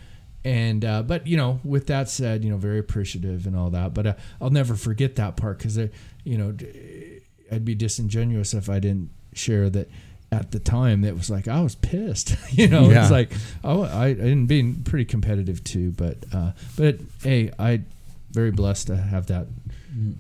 and 0.46 0.84
uh, 0.84 1.02
but 1.02 1.26
you 1.26 1.36
know 1.36 1.58
with 1.64 1.88
that 1.88 2.08
said 2.08 2.44
you 2.44 2.50
know 2.50 2.56
very 2.56 2.78
appreciative 2.78 3.46
and 3.46 3.56
all 3.56 3.68
that 3.70 3.92
but 3.92 4.06
uh, 4.06 4.14
I'll 4.40 4.50
never 4.50 4.74
forget 4.76 5.16
that 5.16 5.36
part 5.36 5.58
because 5.58 5.76
you 5.76 6.38
know 6.38 6.54
I'd 7.50 7.64
be 7.64 7.74
disingenuous 7.74 8.54
if 8.54 8.68
I 8.70 8.78
didn't 8.78 9.10
share 9.34 9.68
that 9.70 9.88
at 10.32 10.50
the 10.52 10.58
time 10.58 11.02
that 11.02 11.14
was 11.14 11.30
like 11.30 11.48
I 11.48 11.60
was 11.62 11.74
pissed 11.74 12.36
you 12.52 12.68
know 12.68 12.88
Yeah. 12.90 13.02
it's 13.02 13.10
like 13.10 13.32
oh 13.64 13.82
I 13.82 14.06
I 14.06 14.14
didn't 14.14 14.46
being 14.46 14.82
pretty 14.84 15.04
competitive 15.04 15.62
too 15.64 15.90
but 15.92 16.18
uh, 16.32 16.52
but 16.76 16.98
hey 17.22 17.50
I 17.58 17.82
very 18.30 18.50
blessed 18.52 18.86
to 18.88 18.96
have 18.96 19.26
that 19.26 19.46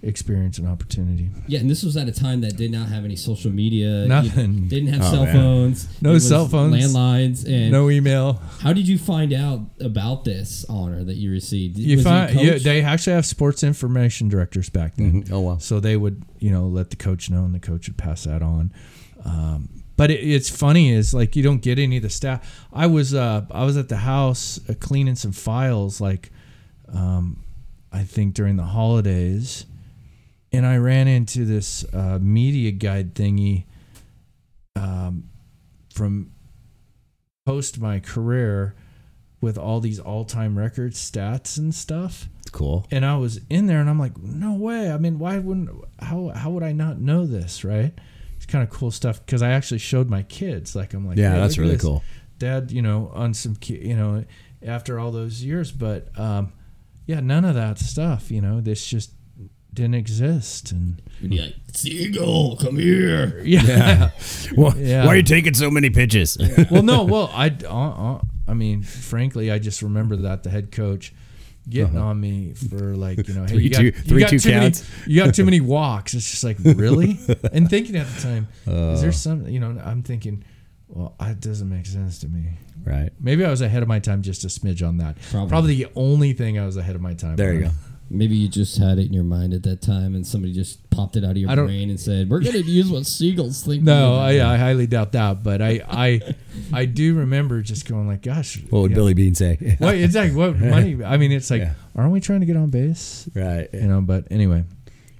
experience 0.02 0.58
and 0.58 0.66
opportunity. 0.66 1.30
Yeah, 1.46 1.60
and 1.60 1.68
this 1.70 1.82
was 1.82 1.96
at 1.96 2.08
a 2.08 2.12
time 2.12 2.40
that 2.42 2.56
did 2.56 2.70
not 2.70 2.88
have 2.88 3.04
any 3.04 3.16
social 3.16 3.50
media. 3.50 4.02
you 4.02 4.08
Nothing. 4.08 4.68
didn't 4.68 4.88
have 4.92 5.02
Oh, 5.02 5.10
cell 5.10 5.24
man. 5.24 5.34
phones. 5.34 6.02
No 6.02 6.18
cell 6.18 6.48
phones. 6.48 6.74
Landlines. 6.74 7.44
And 7.46 7.70
No 7.72 7.90
email. 7.90 8.40
how 8.60 8.72
did 8.72 8.88
you 8.88 8.98
find 8.98 9.32
out 9.32 9.60
about 9.80 10.24
this 10.24 10.64
honor 10.68 11.04
that 11.04 11.16
you 11.16 11.30
received? 11.30 11.78
You 11.78 11.96
Was 11.96 12.04
find 12.04 12.30
a 12.38 12.42
you, 12.42 12.50
coach? 12.52 12.62
they 12.62 12.82
actually 12.82 13.14
have 13.14 13.26
sports 13.26 13.62
information 13.62 14.28
directors 14.28 14.68
back 14.70 14.96
then. 14.96 15.24
Mhm. 15.24 15.32
Oh, 15.32 15.40
wow. 15.40 15.58
So 15.58 15.80
they 15.80 15.96
would 15.96 16.22
you 16.38 16.50
know 16.50 16.66
let 16.66 16.90
the 16.90 16.96
coach 16.96 17.28
know, 17.30 17.44
and 17.44 17.54
the 17.54 17.60
coach 17.60 17.88
would 17.88 17.96
pass 17.98 18.24
that 18.24 18.42
on. 18.42 18.72
Um, 19.24 19.68
but 19.96 20.10
it, 20.10 20.20
it's 20.20 20.48
funny 20.50 20.90
is 20.92 21.12
like 21.14 21.36
you 21.36 21.42
don't 21.42 21.62
get 21.62 21.78
any 21.78 21.96
of 21.96 22.02
the 22.02 22.10
staff. 22.10 22.66
I 22.72 22.86
was 22.86 23.14
uh, 23.14 23.46
I 23.50 23.64
was 23.64 23.76
at 23.76 23.88
the 23.88 23.96
house 23.98 24.60
uh, 24.68 24.74
cleaning 24.78 25.16
some 25.16 25.32
files 25.32 26.00
like 26.00 26.30
um, 26.92 27.42
I 27.96 28.04
think 28.04 28.34
during 28.34 28.56
the 28.56 28.64
holidays, 28.64 29.64
and 30.52 30.66
I 30.66 30.76
ran 30.76 31.08
into 31.08 31.44
this 31.44 31.84
uh, 31.94 32.18
media 32.20 32.70
guide 32.72 33.14
thingy 33.14 33.64
um, 34.74 35.24
from 35.94 36.32
post 37.46 37.80
my 37.80 38.00
career 38.00 38.74
with 39.40 39.56
all 39.56 39.80
these 39.80 39.98
all-time 40.00 40.58
record 40.58 40.92
stats 40.92 41.58
and 41.58 41.74
stuff 41.74 42.28
Cool. 42.52 42.86
and 42.90 43.04
I 43.04 43.16
was 43.16 43.40
in 43.50 43.66
there 43.66 43.80
and 43.80 43.88
I'm 43.88 43.98
like, 43.98 44.16
no 44.18 44.54
way. 44.54 44.90
I 44.90 44.98
mean, 44.98 45.18
why 45.18 45.38
wouldn't 45.38 45.70
how 46.00 46.28
how 46.34 46.50
would 46.50 46.62
I 46.62 46.72
not 46.72 46.98
know 47.00 47.26
this, 47.26 47.64
right? 47.64 47.92
It's 48.36 48.46
kind 48.46 48.62
of 48.64 48.70
cool 48.70 48.90
stuff 48.90 49.24
because 49.24 49.42
I 49.42 49.50
actually 49.50 49.78
showed 49.78 50.08
my 50.10 50.22
kids. 50.22 50.74
Like 50.74 50.92
I'm 50.94 51.06
like, 51.06 51.18
Yeah, 51.18 51.32
"Hey, 51.34 51.40
that's 51.40 51.58
really 51.58 51.72
this." 51.72 51.82
cool. 51.82 52.02
Dad, 52.38 52.70
you 52.72 52.82
know, 52.82 53.10
on 53.14 53.32
some 53.34 53.56
you 53.62 53.96
know, 53.96 54.24
after 54.64 54.98
all 54.98 55.10
those 55.12 55.42
years, 55.42 55.70
but 55.72 56.08
um, 56.18 56.52
yeah, 57.06 57.20
none 57.20 57.44
of 57.44 57.54
that 57.54 57.78
stuff. 57.78 58.30
You 58.30 58.40
know, 58.40 58.60
this 58.60 58.86
just 58.86 59.10
didn't 59.72 59.94
exist, 59.94 60.72
and 60.72 61.02
You'd 61.20 61.30
be 61.30 61.38
like, 61.40 61.54
Segel, 61.72 62.58
come 62.58 62.76
here. 62.78 63.40
yeah, 63.44 64.10
Well, 64.56 64.76
Yeah. 64.76 65.04
Why 65.06 65.12
are 65.14 65.16
you 65.16 65.22
taking 65.22 65.54
so 65.54 65.70
many 65.70 65.90
pitches? 65.90 66.36
well, 66.70 66.82
no, 66.82 67.04
well, 67.04 67.30
I, 67.34 67.54
uh, 67.64 67.68
uh, 68.16 68.20
I 68.48 68.54
mean, 68.54 68.82
frankly, 68.82 69.50
I 69.50 69.58
just 69.58 69.82
remember 69.82 70.16
that 70.16 70.42
the 70.44 70.50
head 70.50 70.72
coach 70.72 71.12
getting 71.68 71.98
on 71.98 72.20
me 72.20 72.54
for 72.54 72.94
like, 72.96 73.26
you 73.28 73.34
know, 73.34 73.42
hey, 73.42 73.48
Three, 73.54 73.62
you 73.64 73.70
got, 73.70 73.78
two- 73.80 73.84
you 73.86 73.92
three, 73.92 74.20
got 74.20 74.30
two 74.30 74.38
too 74.38 74.50
counts. 74.50 74.88
many, 75.00 75.12
you 75.12 75.24
got 75.24 75.34
too 75.34 75.44
many 75.44 75.60
walks. 75.60 76.14
It's 76.14 76.30
just 76.30 76.44
like, 76.44 76.56
really? 76.64 77.18
and 77.52 77.68
thinking 77.68 77.96
at 77.96 78.06
the 78.06 78.20
time, 78.22 78.48
is 78.66 78.98
Uh. 78.98 79.02
there 79.02 79.12
some, 79.12 79.46
you 79.48 79.60
know, 79.60 79.78
I'm 79.84 80.02
thinking, 80.02 80.44
well, 80.88 81.14
it 81.20 81.40
doesn't 81.40 81.68
make 81.68 81.86
sense 81.86 82.18
to 82.20 82.28
me. 82.28 82.58
right. 82.84 83.10
Maybe 83.20 83.44
I 83.44 83.50
was 83.50 83.60
ahead 83.60 83.82
of 83.82 83.88
my 83.88 83.98
time, 83.98 84.22
just 84.22 84.44
a 84.44 84.48
smidge 84.48 84.86
on 84.86 84.98
that. 84.98 85.16
Probably. 85.30 85.48
Probably, 85.48 85.74
the 85.76 85.88
only 85.96 86.32
thing 86.32 86.58
I 86.58 86.66
was 86.66 86.76
ahead 86.76 86.94
of 86.94 87.02
my 87.02 87.14
time. 87.14 87.36
There 87.36 87.52
you 87.54 87.60
go. 87.64 87.70
Maybe 88.08 88.36
you 88.36 88.48
just 88.48 88.78
had 88.78 88.98
it 88.98 89.06
in 89.06 89.12
your 89.12 89.24
mind 89.24 89.52
at 89.52 89.64
that 89.64 89.82
time 89.82 90.14
and 90.14 90.24
somebody 90.24 90.52
just 90.52 90.88
popped 90.90 91.16
it 91.16 91.24
out 91.24 91.32
of 91.32 91.36
your 91.38 91.50
I 91.50 91.56
don't- 91.56 91.66
brain 91.66 91.90
and 91.90 91.98
said, 91.98 92.30
we're 92.30 92.38
going 92.38 92.52
to 92.62 92.62
use 92.62 92.88
what 92.88 93.04
Segel's 93.04 93.64
think. 93.64 93.82
No, 93.82 94.14
I. 94.14 94.40
I 94.54 94.56
highly 94.58 94.86
doubt 94.86 95.10
that, 95.12 95.42
but 95.42 95.60
I, 95.60 95.82
I, 95.88 96.34
I 96.72 96.84
do 96.84 97.14
remember 97.16 97.62
just 97.62 97.88
going 97.88 98.06
like, 98.06 98.22
gosh, 98.22 98.62
What 98.70 98.82
would 98.82 98.90
you 98.92 98.94
know, 98.96 99.00
Billy 99.00 99.14
Beane 99.14 99.34
say? 99.34 99.74
What 99.80 99.96
exactly? 99.96 100.36
What 100.36 100.56
money? 100.60 101.02
I 101.04 101.16
mean, 101.16 101.32
it's 101.32 101.50
like, 101.50 101.62
Yeah. 101.62 101.74
aren't 101.96 102.12
we 102.12 102.20
trying 102.20 102.40
to 102.40 102.46
get 102.46 102.56
on 102.56 102.70
base? 102.70 103.28
right. 103.34 103.68
You 103.72 103.88
know. 103.88 104.00
But 104.02 104.28
anyway, 104.30 104.62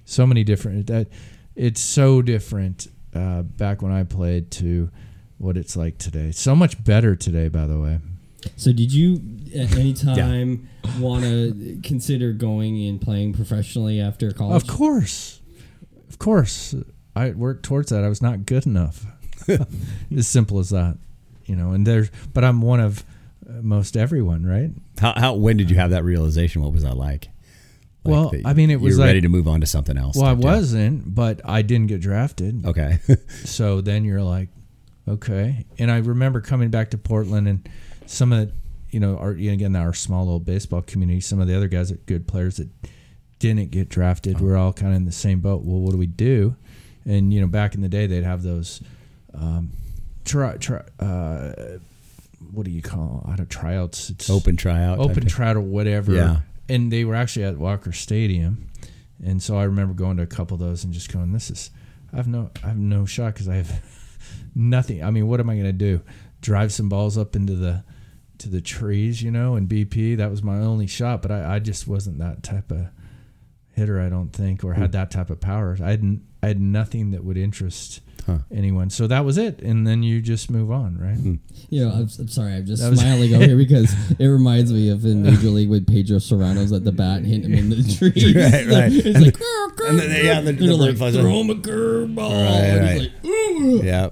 so 0.05 0.25
many 0.25 0.45
different. 0.45 0.87
That 0.87 1.09
it's 1.57 1.81
so 1.81 2.23
different 2.23 2.87
uh, 3.13 3.43
back 3.43 3.83
when 3.83 3.91
I 3.91 4.05
played 4.05 4.53
to 4.53 4.91
what 5.39 5.57
it's 5.57 5.77
like 5.77 5.99
today. 5.99 6.31
So 6.33 6.55
much 6.57 6.83
better 6.83 7.15
today, 7.17 7.49
by 7.49 7.67
the 7.67 7.79
way. 7.79 8.01
So 8.57 8.73
did 8.73 8.93
you 8.93 9.21
at 9.57 9.77
any 9.77 9.93
time 9.95 10.69
want 10.99 11.25
to 11.25 11.81
consider 11.83 12.33
going 12.33 12.87
and 12.89 13.01
playing 13.01 13.35
professionally 13.35 14.01
after 14.01 14.31
college? 14.33 14.63
Of 14.63 14.69
course, 14.69 15.41
of 16.09 16.19
course, 16.19 16.75
I 17.15 17.31
worked 17.31 17.65
towards 17.65 17.91
that. 17.91 18.05
I 18.05 18.09
was 18.09 18.23
not 18.23 18.47
good 18.47 18.67
enough. 18.67 19.05
as 20.17 20.27
simple 20.29 20.59
as 20.59 20.71
that, 20.71 20.97
you 21.45 21.57
know. 21.57 21.73
And 21.73 21.87
there's, 21.87 22.11
but 22.33 22.43
I'm 22.45 22.63
one 22.63 22.81
of 22.81 23.05
uh, 23.49 23.61
most 23.63 23.97
everyone, 23.97 24.47
right? 24.47 24.71
How, 24.99 25.13
how 25.17 25.35
when 25.35 25.57
did 25.57 25.71
you 25.71 25.77
have 25.77 25.91
that 25.91 26.05
realization? 26.05 26.63
What 26.63 26.73
was 26.73 26.83
that 26.83 26.97
like? 26.97 27.29
Like 28.05 28.13
Well, 28.13 28.31
that 28.31 28.43
I 28.47 28.55
mean, 28.55 28.71
it 28.71 28.81
was 28.81 28.93
you're 28.93 29.01
like- 29.01 29.09
ready 29.09 29.21
to 29.21 29.29
move 29.29 29.47
on 29.47 29.61
to 29.61 29.67
something 29.67 29.97
else. 29.99 30.17
Well, 30.17 30.27
I 30.27 30.33
wasn't, 30.33 31.15
but 31.15 31.41
I 31.45 31.63
didn't 31.63 31.89
get 31.89 32.01
drafted. 32.01 32.65
Okay. 32.65 32.99
So 33.45 33.81
then 33.81 34.05
you're 34.05 34.23
like, 34.23 34.49
okay. 35.09 35.65
And 35.79 35.91
I 35.91 35.99
remember 35.99 36.41
coming 36.41 36.71
back 36.71 36.91
to 36.91 36.99
Portland 36.99 37.49
and 37.49 37.69
some 38.07 38.33
of 38.33 38.47
the, 38.49 38.53
you 38.91 39.01
know, 39.01 39.17
our 39.19 39.31
again 39.31 39.75
our 39.77 39.93
small 39.93 40.25
little 40.25 40.41
baseball 40.41 40.83
community. 40.83 41.21
Some 41.21 41.41
of 41.41 41.49
the 41.49 41.57
other 41.57 41.69
guys 41.69 41.91
that 41.91 42.07
good 42.07 42.27
players 42.27 42.57
that 42.57 42.69
didn't 43.39 43.71
get 43.71 43.89
drafted. 43.89 44.41
We're 44.41 44.57
all 44.57 44.73
kind 44.73 44.93
of 44.93 44.97
in 44.97 45.05
the 45.05 45.13
same 45.13 45.41
boat. 45.41 45.63
Well, 45.65 45.81
what 45.81 45.93
do 45.93 45.99
we 45.99 46.07
do? 46.07 46.57
And 47.05 47.33
you 47.33 47.41
know, 47.41 47.47
back 47.47 47.75
in 47.75 47.83
the 47.83 47.89
day, 47.89 48.07
they'd 48.07 48.25
have 48.25 48.43
those, 48.43 48.81
um, 49.35 49.71
try, 50.25 50.57
try, 50.57 50.83
uh, 50.99 51.79
what 52.53 52.65
do 52.65 52.71
you 52.71 52.83
call? 52.83 53.25
I 53.31 53.37
don't 53.37 53.51
tryouts. 53.51 54.11
It's 54.11 54.31
Open 54.31 54.57
tryout. 54.57 54.99
open 54.99 55.27
tryout 55.27 55.57
or 55.57 55.61
whatever. 55.61 56.13
Yeah. 56.13 56.37
And 56.69 56.93
they 56.93 57.05
were 57.05 57.15
actually 57.15 57.45
at 57.45 57.59
Walker 57.59 57.93
Stadium, 57.93 58.69
and 59.25 59.41
so 59.43 59.57
I 59.57 59.65
remember 59.65 59.95
going 59.95 60.17
to 60.17 60.25
a 60.25 60.27
couple 60.27 60.57
of 60.57 60.61
those 60.61 60.83
and 60.83 60.93
just 60.93 61.13
going, 61.13 61.33
"This 61.33 61.49
is, 61.51 61.71
I 62.13 62.17
have 62.17 62.27
no, 62.27 62.51
I 62.65 62.69
have 62.69 62.77
no 62.79 63.05
shot 63.07 63.35
because 63.35 63.49
I 63.49 63.57
have 63.57 63.81
nothing. 64.55 65.03
I 65.03 65.11
mean, 65.11 65.27
what 65.27 65.41
am 65.41 65.51
I 65.51 65.55
going 65.55 65.67
to 65.67 65.73
do? 65.73 66.03
Drive 66.41 66.73
some 66.73 66.89
balls 66.89 67.17
up 67.19 67.37
into 67.37 67.55
the, 67.55 67.85
to 68.39 68.49
the 68.49 68.61
trees, 68.61 69.23
you 69.23 69.31
know? 69.31 69.55
And 69.55 69.69
BP, 69.69 70.17
that 70.17 70.31
was 70.31 70.43
my 70.43 70.59
only 70.59 70.87
shot, 70.87 71.23
but 71.23 71.31
I, 71.31 71.57
I 71.57 71.59
just 71.59 71.87
wasn't 71.87 72.19
that 72.19 72.43
type 72.43 72.71
of 72.71 72.89
hitter, 73.73 74.01
I 74.01 74.09
don't 74.09 74.33
think, 74.33 74.65
or 74.65 74.75
had 74.75 74.87
hmm. 74.87 74.93
that 74.93 75.11
type 75.11 75.31
of 75.31 75.41
power. 75.41 75.77
I 75.83 75.91
hadn't, 75.91 76.23
I 76.43 76.49
had 76.49 76.61
nothing 76.61 77.11
that 77.13 77.25
would 77.25 77.37
interest." 77.37 78.01
Huh. 78.27 78.39
Anyone, 78.53 78.91
so 78.91 79.07
that 79.07 79.25
was 79.25 79.39
it, 79.39 79.61
and 79.63 79.87
then 79.87 80.03
you 80.03 80.21
just 80.21 80.51
move 80.51 80.71
on, 80.73 80.99
right? 80.99 81.39
You 81.71 81.85
know, 81.87 81.93
I'm, 81.93 82.09
I'm 82.19 82.27
sorry, 82.29 82.55
I'm 82.55 82.67
just 82.67 82.83
That 82.83 82.97
smiling 82.97 83.33
over 83.37 83.45
here 83.47 83.57
because 83.57 83.95
it 84.19 84.27
reminds 84.27 84.73
me 84.73 84.91
of 84.91 85.05
in 85.05 85.23
Major 85.23 85.49
League 85.51 85.71
with 85.71 85.87
Pedro 85.87 86.19
Cerrano's 86.19 86.73
at 86.73 86.83
the 86.83 86.91
bat 86.91 87.25
hitting 87.25 87.53
him 87.53 87.71
in 87.71 87.71
the 87.71 87.97
tree. 87.97 88.35
Right, 88.35 88.67
right. 88.67 88.93
It's 89.07 89.07
And 89.17 89.25
like, 89.27 89.37
and 89.89 89.99
then- 90.01 90.25
yeah, 90.25 90.41
the- 90.41 90.49
and 90.51 90.59
the 90.59 90.67
they're 90.67 90.75
like, 90.75 90.97
throw 90.97 91.41
him 91.41 91.51
a 91.51 91.55
curveball. 91.55 92.17
Right, 92.33 92.65
and 92.65 92.85
right. 92.85 92.93
he's 93.01 93.03
like, 93.03 93.25
ooh. 93.25 93.83
Yeah. 93.85 94.09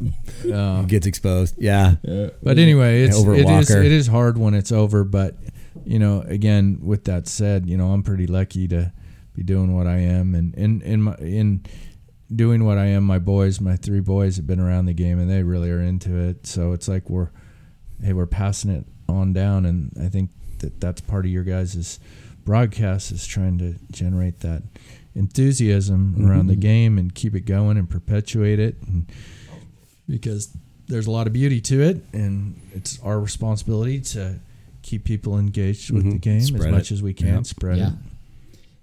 Uh, 0.56 0.82
Gets 0.82 1.06
exposed. 1.08 1.56
Yeah. 1.58 1.96
But 2.42 2.58
anyway, 2.58 3.02
it's 3.02 3.16
over 3.18 3.34
it 3.34 3.40
is 3.40 3.44
Walker. 3.70 3.82
it 3.82 3.90
is 3.92 4.06
hard 4.06 4.38
when 4.38 4.54
it's 4.54 4.70
over. 4.70 5.02
But 5.04 5.36
you 5.84 5.98
know, 5.98 6.20
again, 6.20 6.78
with 6.82 7.04
that 7.04 7.26
said, 7.26 7.68
you 7.68 7.76
know, 7.76 7.88
I'm 7.92 8.02
pretty 8.04 8.26
lucky 8.28 8.68
to 8.68 8.92
be 9.34 9.42
doing 9.42 9.74
what 9.74 9.86
I 9.88 9.96
am, 9.98 10.34
and 10.36 10.54
in 10.54 10.82
in 10.82 11.02
my 11.02 11.14
in 11.16 11.64
doing 12.34 12.64
what 12.64 12.78
I 12.78 12.86
am. 12.86 13.04
My 13.04 13.18
boys, 13.18 13.60
my 13.60 13.76
three 13.76 14.00
boys, 14.00 14.36
have 14.36 14.46
been 14.46 14.60
around 14.60 14.86
the 14.86 14.92
game, 14.94 15.18
and 15.18 15.30
they 15.30 15.42
really 15.42 15.70
are 15.70 15.80
into 15.80 16.16
it. 16.16 16.46
So 16.46 16.72
it's 16.72 16.88
like 16.88 17.08
we're 17.10 17.30
hey, 18.02 18.12
we're 18.12 18.26
passing 18.26 18.70
it 18.70 18.84
on 19.08 19.32
down, 19.32 19.64
and 19.66 19.92
I 20.00 20.08
think 20.08 20.30
that 20.58 20.80
that's 20.80 21.00
part 21.00 21.24
of 21.24 21.30
your 21.30 21.44
guys' 21.44 21.98
broadcast 22.44 23.12
is 23.12 23.26
trying 23.26 23.58
to 23.58 23.74
generate 23.90 24.40
that 24.40 24.62
enthusiasm 25.14 26.28
around 26.28 26.48
the 26.48 26.56
game 26.56 26.98
and 26.98 27.14
keep 27.14 27.34
it 27.34 27.42
going 27.46 27.76
and 27.76 27.88
perpetuate 27.88 28.58
it 28.58 28.76
and 28.82 29.06
because 30.08 30.54
there's 30.88 31.06
a 31.06 31.10
lot 31.10 31.26
of 31.26 31.32
beauty 31.32 31.60
to 31.62 31.80
it, 31.80 32.02
and 32.12 32.60
it's 32.74 33.00
our 33.02 33.18
responsibility 33.18 34.00
to 34.00 34.38
keep 34.82 35.04
people 35.04 35.38
engaged 35.38 35.90
with 35.90 36.04
the 36.04 36.18
Mhm. 36.18 36.20
game 36.20 36.36
as 36.42 36.52
much 36.52 36.90
it. 36.90 36.94
as 36.94 37.02
we 37.02 37.14
can. 37.14 37.28
Yeah. 37.28 37.42
Spread 37.42 37.78
Yeah. 37.78 37.88
it. 37.92 37.94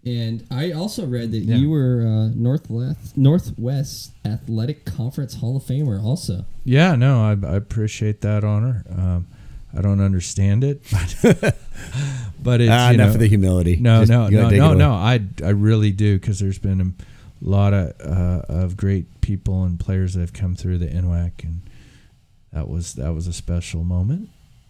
And 0.03 0.45
I 0.49 0.71
also 0.71 1.05
read 1.05 1.31
that 1.31 1.39
Yeah. 1.43 1.57
you 1.57 1.69
were 1.69 2.02
uh, 2.06 2.29
Northwest 2.35 3.15
Northwest 3.17 4.12
Athletic 4.25 4.83
Conference 4.85 5.35
Hall 5.35 5.56
of 5.58 5.63
Famer 5.63 6.04
also. 6.04 6.45
Yeah, 6.65 6.95
no, 6.95 7.21
I, 7.21 7.31
I 7.47 7.56
appreciate 7.56 8.21
that 8.21 8.43
honor. 8.43 8.83
Um, 8.89 9.27
I 9.77 9.81
don't 9.81 10.02
understand 10.02 10.63
it, 10.63 10.81
but, 10.91 11.56
but 12.43 12.62
it's 12.62 12.71
Ah, 12.71 12.89
you 12.89 12.95
enough 12.95 13.10
know, 13.10 13.13
of 13.13 13.19
the 13.19 13.27
humility. 13.27 13.75
No, 13.77 14.02
Just, 14.02 14.12
no, 14.12 14.27
no, 14.27 14.49
no, 14.49 14.73
no. 14.73 14.91
I, 14.91 15.21
I 15.43 15.49
really 15.49 15.91
do 15.91 16.17
because 16.19 16.39
there's 16.39 16.60
been 16.60 16.81
a 16.81 16.91
lot 17.47 17.73
of 17.73 17.93
uh, 18.02 18.41
of 18.49 18.75
great 18.75 19.21
people 19.21 19.63
and 19.63 19.79
players 19.79 20.15
that 20.15 20.21
have 20.21 20.33
come 20.33 20.56
through 20.56 20.79
the 20.79 20.87
NWAC, 20.87 21.43
and 21.43 21.62
that 22.52 22.67
was 22.67 22.95
that 22.95 23.13
was 23.13 23.27
a 23.27 23.33
special 23.33 23.83
moment. 23.83 24.29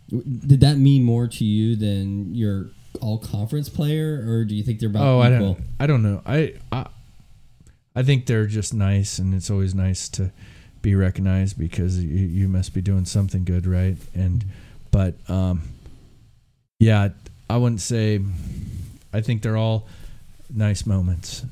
Did 0.10 0.60
that 0.60 0.78
mean 0.78 1.04
more 1.04 1.26
to 1.28 1.46
you 1.46 1.76
than 1.78 2.36
your 2.36 2.70
all 3.00 3.18
conference 3.18 3.70
player, 3.70 4.24
or 4.28 4.44
do 4.44 4.54
you 4.56 4.64
think 4.64 4.80
they're 4.80 4.90
about 4.90 5.04
oh, 5.04 5.20
I 5.20 5.30
don't, 5.30 5.58
I 5.80 5.88
don't 5.88 6.04
know. 6.04 6.22
I, 6.26 6.56
I, 6.72 6.88
I 7.96 8.04
think 8.04 8.26
they're 8.26 8.48
just 8.48 8.74
nice, 8.74 9.18
and 9.20 9.34
it's 9.34 9.50
always 9.50 9.74
nice 9.74 10.10
to 10.10 10.32
be 10.82 10.96
recognized 10.96 11.58
because 11.58 12.04
you, 12.04 12.26
you 12.26 12.48
must 12.48 12.74
be 12.74 12.82
doing 12.82 13.06
something 13.06 13.44
good, 13.44 13.66
right? 13.66 13.98
And 14.14 14.44
but 14.92 15.16
um, 15.30 15.62
yeah, 16.80 17.10
I 17.50 17.58
wouldn't 17.58 17.82
say. 17.82 18.20
I 19.14 19.22
think 19.22 19.42
they're 19.42 19.58
all 19.58 19.88
nice 20.54 20.86
moments. 20.86 21.46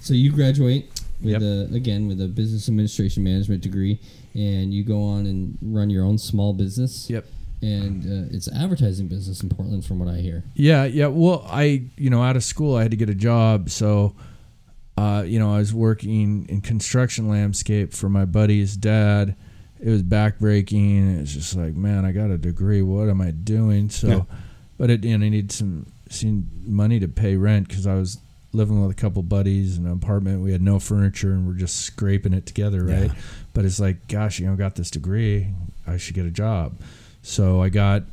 So 0.00 0.14
you 0.14 0.32
graduate 0.32 0.90
with 1.22 1.32
Yep. 1.32 1.42
a 1.42 1.74
again 1.74 2.08
with 2.08 2.20
a 2.22 2.28
business 2.28 2.68
administration 2.68 3.22
management 3.24 3.62
degree, 3.62 3.98
and 4.34 4.72
you 4.72 4.84
go 4.84 5.02
on 5.02 5.26
and 5.26 5.58
run 5.60 5.90
your 5.90 6.04
own 6.04 6.16
small 6.18 6.52
business. 6.54 7.10
Yep. 7.10 7.26
And 7.60 8.04
uh, 8.04 8.28
it's 8.34 8.48
advertising 8.52 9.08
business 9.08 9.42
in 9.42 9.48
Portland, 9.48 9.84
from 9.84 9.98
what 9.98 10.08
I 10.08 10.18
hear. 10.18 10.44
Yeah, 10.54 10.84
yeah. 10.84 11.06
Well, 11.08 11.44
I, 11.50 11.84
you 11.96 12.08
know, 12.10 12.22
out 12.22 12.36
of 12.36 12.44
school, 12.44 12.76
I 12.76 12.82
had 12.82 12.92
to 12.92 12.96
get 12.96 13.10
a 13.10 13.14
job. 13.14 13.68
So, 13.70 14.14
uh, 14.96 15.24
you 15.26 15.38
know, 15.40 15.52
I 15.54 15.58
was 15.58 15.74
working 15.74 16.46
in 16.48 16.60
construction 16.60 17.28
landscape 17.28 17.92
for 17.92 18.08
my 18.08 18.24
buddy's 18.24 18.76
dad. 18.76 19.34
It 19.80 19.90
was 19.90 20.02
backbreaking. 20.02 21.20
It's 21.20 21.32
just 21.32 21.56
like, 21.56 21.74
man, 21.74 22.04
I 22.04 22.12
got 22.12 22.30
a 22.30 22.38
degree. 22.38 22.82
What 22.82 23.08
am 23.08 23.20
I 23.20 23.30
doing? 23.32 23.90
So, 23.90 24.08
Yeah. 24.08 24.22
but 24.76 24.90
it, 24.90 25.04
and 25.04 25.22
I 25.24 25.28
need 25.28 25.50
some, 25.52 25.86
some 26.10 26.48
money 26.64 27.00
to 27.00 27.08
pay 27.08 27.36
rent 27.36 27.68
because 27.68 27.86
I 27.86 27.94
was 27.94 28.18
living 28.52 28.80
with 28.80 28.90
a 28.90 29.00
couple 29.00 29.22
buddies 29.22 29.76
in 29.78 29.84
an 29.86 29.92
apartment. 29.92 30.42
We 30.42 30.52
had 30.52 30.62
no 30.62 30.78
furniture 30.78 31.32
and 31.32 31.46
we're 31.46 31.54
just 31.54 31.76
scraping 31.82 32.32
it 32.34 32.46
together, 32.46 32.82
right? 32.84 33.10
But 33.52 33.64
it's 33.64 33.78
like, 33.78 34.08
gosh, 34.08 34.38
you 34.40 34.46
know, 34.46 34.56
got 34.56 34.74
this 34.76 34.90
degree. 34.90 35.48
I 35.86 35.96
should 35.96 36.14
get 36.14 36.24
a 36.26 36.30
job. 36.30 36.78
So 37.22 37.62
I 37.62 37.68
got, 37.68 38.04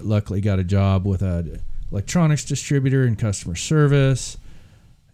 luckily, 0.00 0.40
got 0.40 0.58
a 0.58 0.64
job 0.64 1.06
with 1.06 1.22
a 1.22 1.60
electronics 1.90 2.44
distributor 2.44 3.04
and 3.04 3.18
customer 3.18 3.56
service. 3.56 4.36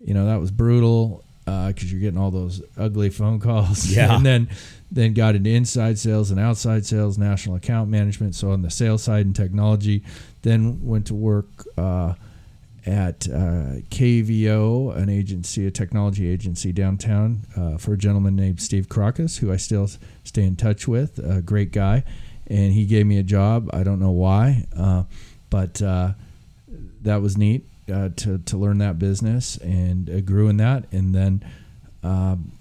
You 0.05 0.15
know, 0.15 0.27
that 0.27 0.41
was 0.41 0.51
brutal 0.51 1.25
because 1.45 1.91
you're 1.93 2.01
getting 2.01 2.19
all 2.19 2.31
those 2.31 2.61
ugly 2.77 3.09
phone 3.11 3.41
calls. 3.41 3.87
Yeah. 3.97 4.17
and 4.17 4.27
then 4.27 4.49
then 4.91 5.15
got 5.15 5.35
into 5.35 5.51
inside 5.51 5.99
sales 5.99 6.31
and 6.31 6.39
outside 6.39 6.87
sales, 6.87 7.19
national 7.19 7.57
account 7.57 7.91
management. 7.91 8.35
So 8.35 8.51
on 8.51 8.63
the 8.63 8.71
sales 8.71 9.03
side 9.03 9.27
and 9.27 9.35
technology, 9.35 10.03
then 10.43 10.85
went 10.85 11.07
to 11.09 11.15
work 11.15 11.47
uh, 11.77 12.15
at 12.85 13.29
uh, 13.29 13.83
KVO, 13.91 14.97
an 14.97 15.09
agency, 15.09 15.67
a 15.67 15.71
technology 15.73 16.29
agency 16.29 16.71
downtown, 16.73 17.41
uh, 17.57 17.79
for 17.79 17.95
a 17.95 17.99
gentleman 17.99 18.37
named 18.37 18.61
Steve 18.61 18.89
Crocus, 18.89 19.39
who 19.39 19.53
I 19.53 19.57
still 19.57 19.89
stay 20.23 20.45
in 20.45 20.55
touch 20.55 20.87
with. 20.87 21.19
A 21.19 21.43
great 21.43 21.73
guy, 21.73 22.05
and 22.49 22.73
he 22.73 22.87
gave 22.87 23.07
me 23.07 23.19
a 23.19 23.23
job. 23.23 23.71
I 23.73 23.83
don't 23.83 23.99
know 23.99 24.11
why, 24.11 24.67
uh, 24.77 25.05
but 25.51 25.81
uh, 25.83 26.13
that 27.03 27.23
was 27.23 27.37
neat 27.37 27.65
uh, 27.93 28.11
to 28.17 28.39
to 28.39 28.57
learn 28.57 28.79
that 28.79 28.99
business, 28.99 29.57
and 29.59 30.09
uh, 30.11 30.21
grew 30.21 30.49
in 30.49 30.57
that, 30.59 30.85
and 30.93 31.15
then. 31.15 31.45
Um, 32.03 32.53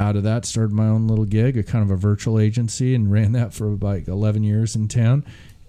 out 0.00 0.16
of 0.16 0.22
that, 0.22 0.46
started 0.46 0.72
my 0.72 0.86
own 0.86 1.06
little 1.06 1.26
gig, 1.26 1.58
a 1.58 1.62
kind 1.62 1.84
of 1.84 1.90
a 1.90 1.96
virtual 1.96 2.40
agency, 2.40 2.94
and 2.94 3.12
ran 3.12 3.32
that 3.32 3.52
for 3.52 3.66
like 3.66 4.08
11 4.08 4.42
years 4.42 4.74
in 4.74 4.88
town, 4.88 5.24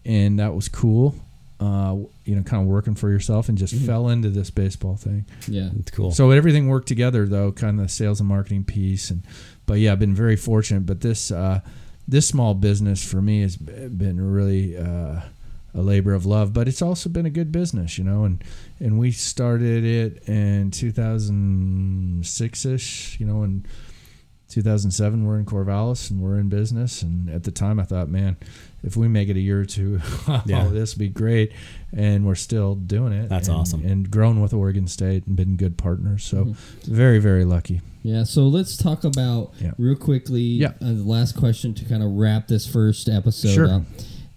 and 0.05 0.39
that 0.39 0.55
was 0.55 0.69
cool. 0.69 1.13
Uh, 1.59 1.97
you 2.23 2.35
know, 2.35 2.41
kind 2.41 2.63
of 2.63 2.67
working 2.67 2.95
for 2.95 3.09
yourself, 3.11 3.49
and 3.49 3.57
just 3.57 3.75
fell 3.75 4.09
into 4.09 4.29
this 4.29 4.49
baseball 4.49 4.95
thing. 4.95 5.25
Yeah. 5.47 5.69
It's 5.77 5.91
cool. 5.91 6.11
So 6.11 6.31
everything 6.31 6.69
worked 6.69 6.87
together, 6.87 7.27
though, 7.27 7.51
kind 7.51 7.77
of 7.79 7.85
the 7.85 7.89
sales 7.89 8.19
and 8.19 8.27
marketing 8.27 8.63
piece, 8.63 9.11
and 9.11 9.21
but 9.67 9.75
yeah, 9.75 9.91
I've 9.91 9.99
been 9.99 10.15
very 10.15 10.37
fortunate. 10.37 10.87
But 10.87 11.01
this 11.01 11.29
uh, 11.29 11.59
this 12.11 12.27
small 12.27 12.53
business 12.53 13.03
for 13.09 13.21
me 13.21 13.41
has 13.41 13.55
been 13.55 14.19
really 14.19 14.77
uh, 14.77 15.21
a 15.73 15.81
labor 15.81 16.13
of 16.13 16.25
love, 16.25 16.51
but 16.51 16.67
it's 16.67 16.81
also 16.81 17.09
been 17.09 17.25
a 17.25 17.29
good 17.29 17.53
business, 17.53 17.97
you 17.97 18.03
know. 18.03 18.25
And 18.25 18.43
and 18.81 18.99
we 18.99 19.11
started 19.11 19.85
it 19.85 20.27
in 20.27 20.71
2006 20.71 22.65
ish, 22.65 23.17
you 23.17 23.25
know, 23.25 23.43
and 23.43 23.65
2007 24.51 25.25
we're 25.25 25.39
in 25.39 25.45
Corvallis 25.45 26.11
and 26.11 26.21
we're 26.21 26.37
in 26.37 26.49
business 26.49 27.01
and 27.01 27.29
at 27.29 27.43
the 27.43 27.51
time 27.51 27.79
I 27.79 27.83
thought 27.83 28.09
man 28.09 28.37
if 28.83 28.95
we 28.97 29.07
make 29.07 29.29
it 29.29 29.35
a 29.37 29.39
year 29.39 29.61
or 29.61 29.65
two 29.65 29.99
Yeah. 30.45 30.65
oh, 30.65 30.69
this 30.69 30.93
would 30.95 30.99
be 30.99 31.09
great 31.09 31.53
and 31.95 32.25
we're 32.25 32.35
still 32.35 32.75
doing 32.75 33.13
it 33.13 33.29
That's 33.29 33.47
and- 33.47 33.57
awesome. 33.57 33.85
and 33.85 34.09
grown 34.11 34.41
with 34.41 34.53
Oregon 34.53 34.87
State 34.87 35.25
and 35.27 35.35
been 35.35 35.55
good 35.55 35.77
partners 35.77 36.23
so 36.23 36.45
Mm-hmm. 36.45 36.93
very 36.93 37.19
very 37.19 37.45
lucky 37.45 37.81
Yeah, 38.03 38.23
so 38.23 38.47
let's 38.47 38.75
talk 38.77 39.03
about 39.03 39.51
Yeah. 39.59 39.71
real 39.77 39.95
quickly 39.95 40.41
Yeah. 40.41 40.69
uh, 40.81 40.93
the 40.93 41.03
last 41.03 41.35
question 41.37 41.73
to 41.75 41.85
kind 41.85 42.03
of 42.03 42.11
wrap 42.11 42.47
this 42.47 42.67
first 42.67 43.07
episode 43.09 43.53
Sure. 43.53 43.73
up. 43.73 43.83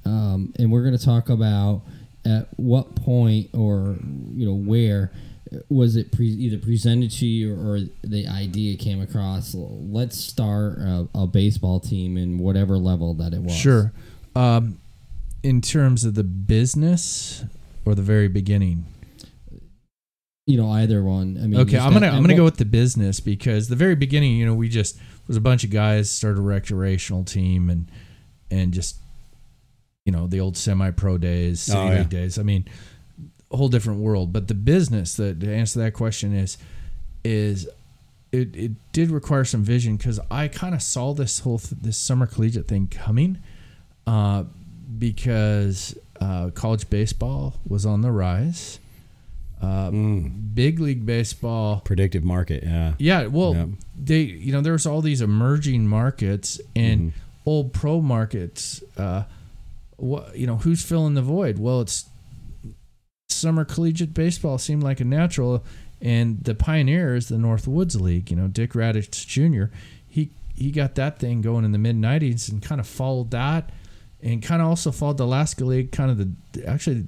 Um, 0.07 0.53
and 0.59 0.71
we're 0.71 0.83
going 0.85 0.97
to 0.97 1.05
talk 1.05 1.29
about 1.31 1.83
at 2.27 2.49
what 2.57 2.95
point 2.95 3.49
or 3.55 3.97
you 4.35 4.47
know 4.47 4.55
where 4.55 5.11
was 5.69 5.97
it 5.97 6.13
pre- 6.13 6.27
either 6.29 6.59
presented 6.59 7.11
to 7.11 7.27
you 7.27 7.55
or 7.55 7.81
the 8.03 8.27
idea 8.27 8.77
came 8.77 9.01
across 9.01 9.55
let's 9.55 10.17
start 10.19 10.79
a, 10.79 11.09
a 11.15 11.27
baseball 11.27 11.81
team 11.81 12.17
in 12.17 12.39
whatever 12.39 12.77
level 12.79 13.15
that 13.15 13.33
it 13.35 13.41
was? 13.41 13.55
Sure. 13.55 13.93
Um, 14.37 14.79
in 15.43 15.61
terms 15.61 16.05
of 16.05 16.15
the 16.15 16.25
business 16.25 17.45
or 17.85 17.95
the 17.95 18.03
very 18.03 18.29
beginning? 18.29 18.85
You 20.47 20.59
know 20.59 20.71
either 20.71 21.03
one. 21.03 21.39
I 21.43 21.47
mean 21.47 21.61
okay 21.61 21.79
i'm 21.79 21.93
gonna 21.95 22.09
i'm 22.09 22.23
gonna 22.23 22.37
go 22.37 22.45
with 22.45 22.59
the 22.59 22.67
business 22.67 23.19
because 23.21 23.69
the 23.69 23.77
very 23.77 23.95
beginning 23.95 24.37
you 24.37 24.45
know 24.45 24.55
we 24.55 24.69
just 24.69 24.99
was 25.27 25.37
a 25.39 25.41
bunch 25.41 25.65
of 25.65 25.71
guys 25.71 26.11
started 26.11 26.39
a 26.39 26.43
recreational 26.43 27.25
team 27.25 27.71
and 27.71 27.91
and 28.51 28.73
just 28.75 28.97
you 30.05 30.13
know 30.13 30.27
the 30.27 30.41
old 30.41 30.55
semi-pro 30.59 31.17
days 31.17 31.61
city 31.61 31.79
Oh, 31.79 31.91
yeah. 31.91 32.03
days. 32.03 32.39
I 32.39 32.43
mean 32.43 32.67
a 32.69 32.94
whole 33.57 33.69
different 33.69 34.01
world 34.01 34.33
but 34.33 34.49
the 34.49 34.55
business 34.55 35.17
that 35.17 35.41
to 35.41 35.53
answer 35.53 35.79
that 35.81 35.93
question 35.93 36.35
is 36.35 36.57
is 37.25 37.69
it, 38.33 38.55
it 38.57 38.73
did 38.93 39.11
require 39.11 39.45
some 39.45 39.63
vision 39.63 39.97
because 39.97 40.19
i 40.31 40.49
kind 40.49 40.75
of 40.75 40.83
saw 40.83 41.13
this 41.15 41.41
whole 41.41 41.59
th- 41.59 41.81
this 41.83 41.97
summer 41.97 42.27
collegiate 42.27 42.67
thing 42.69 42.87
coming 42.89 43.39
uh, 44.07 44.45
because 44.99 45.97
uh, 46.21 46.51
college 46.51 46.89
baseball 46.91 47.55
was 47.67 47.85
on 47.87 48.01
the 48.03 48.11
rise 48.13 48.79
uh, 49.63 49.91
big 49.91 50.79
league 50.79 51.07
baseball 51.07 51.81
Predictive 51.81 52.23
market. 52.23 52.65
Yeah. 52.65 52.95
yeah, 52.99 53.27
well, 53.29 53.55
Yep. 53.55 53.69
they 53.99 54.21
you 54.21 54.53
know 54.53 54.61
there's 54.61 54.85
all 54.85 55.01
these 55.01 55.23
emerging 55.23 55.87
markets 55.89 56.61
and 56.77 57.15
old 57.47 57.73
pro 57.73 58.03
markets. 58.03 58.83
Uh, 58.99 59.23
what 59.97 60.37
you 60.37 60.47
know 60.47 60.57
who's 60.57 60.83
filling 60.85 61.15
the 61.15 61.23
void? 61.23 61.59
Well, 61.59 61.81
it's 61.81 62.05
summer 63.45 63.65
collegiate 63.65 64.15
baseball 64.15 64.59
seemed 64.59 64.83
like 64.83 65.01
a 65.01 65.05
natural, 65.05 65.63
and 66.01 66.43
the 66.43 66.55
pioneer 66.55 67.15
is 67.15 67.29
the 67.29 67.37
Northwoods 67.37 68.01
League. 68.01 68.31
You 68.31 68.37
know, 68.37 68.49
Dick 68.49 68.73
Radatz 68.73 69.27
Jr. 69.27 69.73
He 70.09 70.31
he 70.55 70.71
got 70.71 70.95
that 70.97 71.19
thing 71.19 71.41
going 71.43 71.65
in 71.65 71.73
the 71.73 71.79
mid 71.79 71.97
'90s 71.97 72.51
and 72.51 72.63
kind 72.63 72.81
of 72.81 72.87
followed 72.87 73.31
that, 73.33 73.71
and 74.23 74.43
kind 74.43 74.63
of 74.63 74.69
also 74.69 74.91
followed 74.91 75.19
the 75.19 75.25
Alaska 75.25 75.65
League. 75.65 75.93
Kind 75.93 76.11
of 76.11 76.19
the 76.19 76.67
actually 76.67 77.07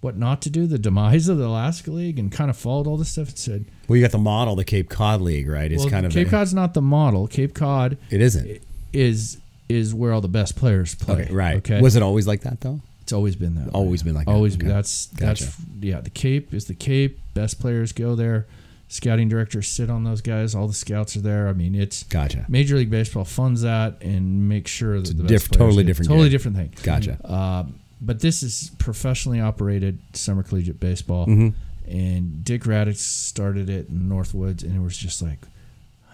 what 0.00 0.16
not 0.18 0.42
to 0.42 0.50
do, 0.50 0.66
the 0.66 0.78
demise 0.78 1.28
of 1.28 1.38
the 1.38 1.46
Alaska 1.46 1.90
League, 1.90 2.18
and 2.18 2.30
kind 2.30 2.50
of 2.50 2.56
followed 2.56 2.86
all 2.86 2.96
this 2.96 3.10
stuff 3.10 3.28
and 3.28 3.38
said. 3.38 3.64
Well, 3.88 3.96
you 3.96 4.02
got 4.04 4.12
the 4.12 4.18
model, 4.18 4.54
the 4.54 4.64
Cape 4.64 4.88
Cod 4.90 5.20
League, 5.22 5.48
right? 5.48 5.70
It's 5.72 5.82
Well, 5.82 5.90
kind 5.90 6.04
of 6.06 6.12
Cape 6.12 6.28
a- 6.28 6.30
Cod's 6.30 6.52
not 6.54 6.74
the 6.74 6.82
model. 6.82 7.26
Cape 7.26 7.54
Cod 7.54 7.96
It 8.10 8.20
isn't. 8.20 8.60
is 8.92 9.38
is 9.68 9.94
where 9.94 10.12
all 10.12 10.20
the 10.20 10.28
best 10.28 10.56
players 10.56 10.94
play. 10.94 11.22
Okay, 11.22 11.32
right. 11.32 11.56
Okay. 11.56 11.80
Was 11.80 11.96
it 11.96 12.02
always 12.02 12.26
like 12.26 12.42
that 12.42 12.60
though? 12.60 12.80
It's 13.04 13.12
always 13.12 13.36
been 13.36 13.54
that. 13.54 13.66
way. 13.66 13.70
Always 13.72 14.02
been 14.02 14.14
like 14.14 14.26
that. 14.26 14.32
Always. 14.32 14.56
Okay. 14.56 14.66
That's 14.66 15.06
Gotcha. 15.06 15.44
that's 15.44 15.56
yeah. 15.80 16.00
The 16.00 16.10
Cape 16.10 16.52
is 16.52 16.64
the 16.64 16.74
Cape. 16.74 17.20
Best 17.34 17.60
players 17.60 17.92
go 17.92 18.14
there. 18.14 18.46
Scouting 18.88 19.28
directors 19.28 19.66
sit 19.68 19.90
on 19.90 20.04
those 20.04 20.20
guys. 20.20 20.54
All 20.54 20.66
the 20.68 20.72
scouts 20.74 21.16
are 21.16 21.20
there. 21.20 21.48
I 21.48 21.52
mean, 21.52 21.74
it's 21.74 22.02
Gotcha. 22.04 22.44
Major 22.48 22.76
League 22.76 22.90
Baseball 22.90 23.24
funds 23.24 23.62
that 23.62 24.00
and 24.02 24.48
makes 24.48 24.70
sure 24.70 25.00
that 25.00 25.10
a 25.10 25.14
the 25.14 25.22
best 25.24 25.50
diff- 25.50 25.50
totally 25.50 25.84
different 25.84 26.08
totally 26.08 26.26
game. 26.28 26.32
different 26.32 26.56
thing. 26.56 26.72
Gotcha. 26.82 27.18
Uh, 27.26 27.64
but 28.00 28.20
this 28.20 28.42
is 28.42 28.70
professionally 28.78 29.40
operated 29.40 29.98
summer 30.12 30.42
collegiate 30.42 30.78
baseball, 30.80 31.26
Mhm. 31.26 31.54
and 31.88 32.44
Dick 32.44 32.62
Radatz 32.64 32.98
started 32.98 33.68
it 33.70 33.88
in 33.88 34.08
Northwoods, 34.08 34.62
and 34.62 34.74
it 34.76 34.80
was 34.80 34.96
just 34.96 35.20
like, 35.22 35.40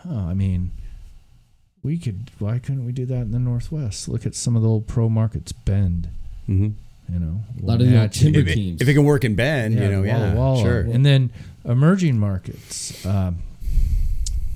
huh. 0.04 0.14
I 0.14 0.34
mean, 0.34 0.70
we 1.82 1.98
could. 1.98 2.30
Why 2.38 2.58
couldn't 2.58 2.84
we 2.86 2.92
do 2.92 3.06
that 3.06 3.22
in 3.22 3.30
the 3.32 3.38
Northwest? 3.38 4.08
Look 4.08 4.26
at 4.26 4.34
some 4.34 4.56
of 4.56 4.62
the 4.62 4.68
old 4.68 4.86
pro 4.86 5.08
markets. 5.08 5.52
Bend, 5.52 6.08
Mhm. 6.50 6.72
you 7.12 7.18
know, 7.18 7.40
a 7.62 7.64
lot 7.64 7.80
of 7.80 7.88
the 7.88 8.08
timber 8.08 8.40
If 8.40 8.48
it, 8.48 8.54
teams 8.54 8.80
if 8.82 8.88
it 8.88 8.94
can 8.94 9.04
work 9.04 9.24
in 9.24 9.34
Bend, 9.34 9.74
you 9.74 9.80
know, 9.80 10.02
Walla 10.02 10.06
yeah, 10.28 10.34
Walla. 10.34 10.62
sure. 10.62 10.80
And 10.80 11.04
then 11.06 11.30
emerging 11.64 12.18
markets, 12.18 13.04
um, 13.06 13.38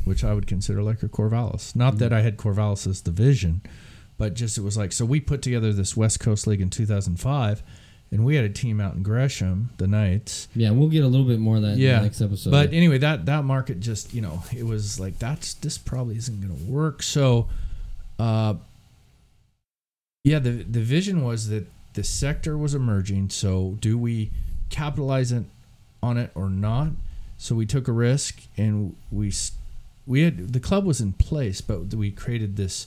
which 0.05 0.23
I 0.25 0.35
would 0.35 0.47
consider 0.47 0.83
like 0.83 1.03
a 1.03 1.09
Corvallis. 1.09 1.75
Not 1.75 1.99
that 1.99 2.13
I 2.13 2.21
had 2.23 2.37
Corvallis 2.37 2.87
as 2.87 3.01
the 3.03 3.11
vision, 3.11 3.61
but 4.19 4.35
just 4.35 4.59
it 4.59 4.63
was 4.63 4.77
like 4.77 4.93
so 4.93 5.05
we 5.05 5.21
put 5.21 5.41
together 5.43 5.73
this 5.73 5.97
West 5.97 6.21
Coast 6.21 6.47
League 6.47 6.61
in 6.61 6.71
2005, 6.71 7.63
and 8.13 8.25
we 8.25 8.37
had 8.37 8.45
a 8.45 8.49
team 8.51 8.81
out 8.81 8.95
in 8.95 9.03
Gresham, 9.03 9.71
the 9.79 9.87
Knights. 9.89 10.47
yeah 10.55 10.71
we'll 10.71 10.89
get 10.89 11.03
a 11.03 11.09
little 11.09 11.27
bit 11.27 11.39
more 11.41 11.57
of 11.57 11.63
that 11.63 11.73
in 11.73 11.79
Yeah, 11.79 11.97
the 11.99 12.03
next 12.05 12.21
episode 12.21 12.51
But 12.51 12.73
anyway, 12.73 12.99
that 12.99 13.27
that 13.27 13.45
market 13.45 13.81
just 13.81 14.15
you 14.15 14.21
know 14.21 14.43
it 14.57 14.65
was 14.65 15.01
like 15.01 15.19
that's 15.19 15.55
this 15.55 15.77
probably 15.79 16.17
isn't 16.17 16.41
going 16.41 16.57
to 16.57 16.65
work. 16.65 17.03
So, 17.03 17.49
uh, 18.19 18.55
yeah, 20.23 20.39
the 20.39 20.51
the 20.51 20.81
vision 20.81 21.23
was 21.25 21.49
that 21.49 21.67
the 21.95 22.05
sector 22.05 22.59
was 22.59 22.75
emerging. 22.75 23.31
So, 23.31 23.77
do 23.81 23.97
we 23.97 24.31
capitalize 24.69 25.33
it 25.33 25.45
on 26.03 26.19
it 26.19 26.31
or 26.35 26.51
not? 26.51 26.89
So 27.37 27.55
we 27.55 27.67
took 27.67 27.89
a 27.89 27.93
risk 27.93 28.43
and 28.57 28.97
we 29.11 29.33
we 30.07 30.23
had 30.23 30.53
the 30.53 30.61
club 30.61 30.85
was 30.85 31.01
in 31.01 31.13
place, 31.13 31.61
but 31.61 31.93
we 31.95 32.11
created 32.11 32.57
this 32.57 32.87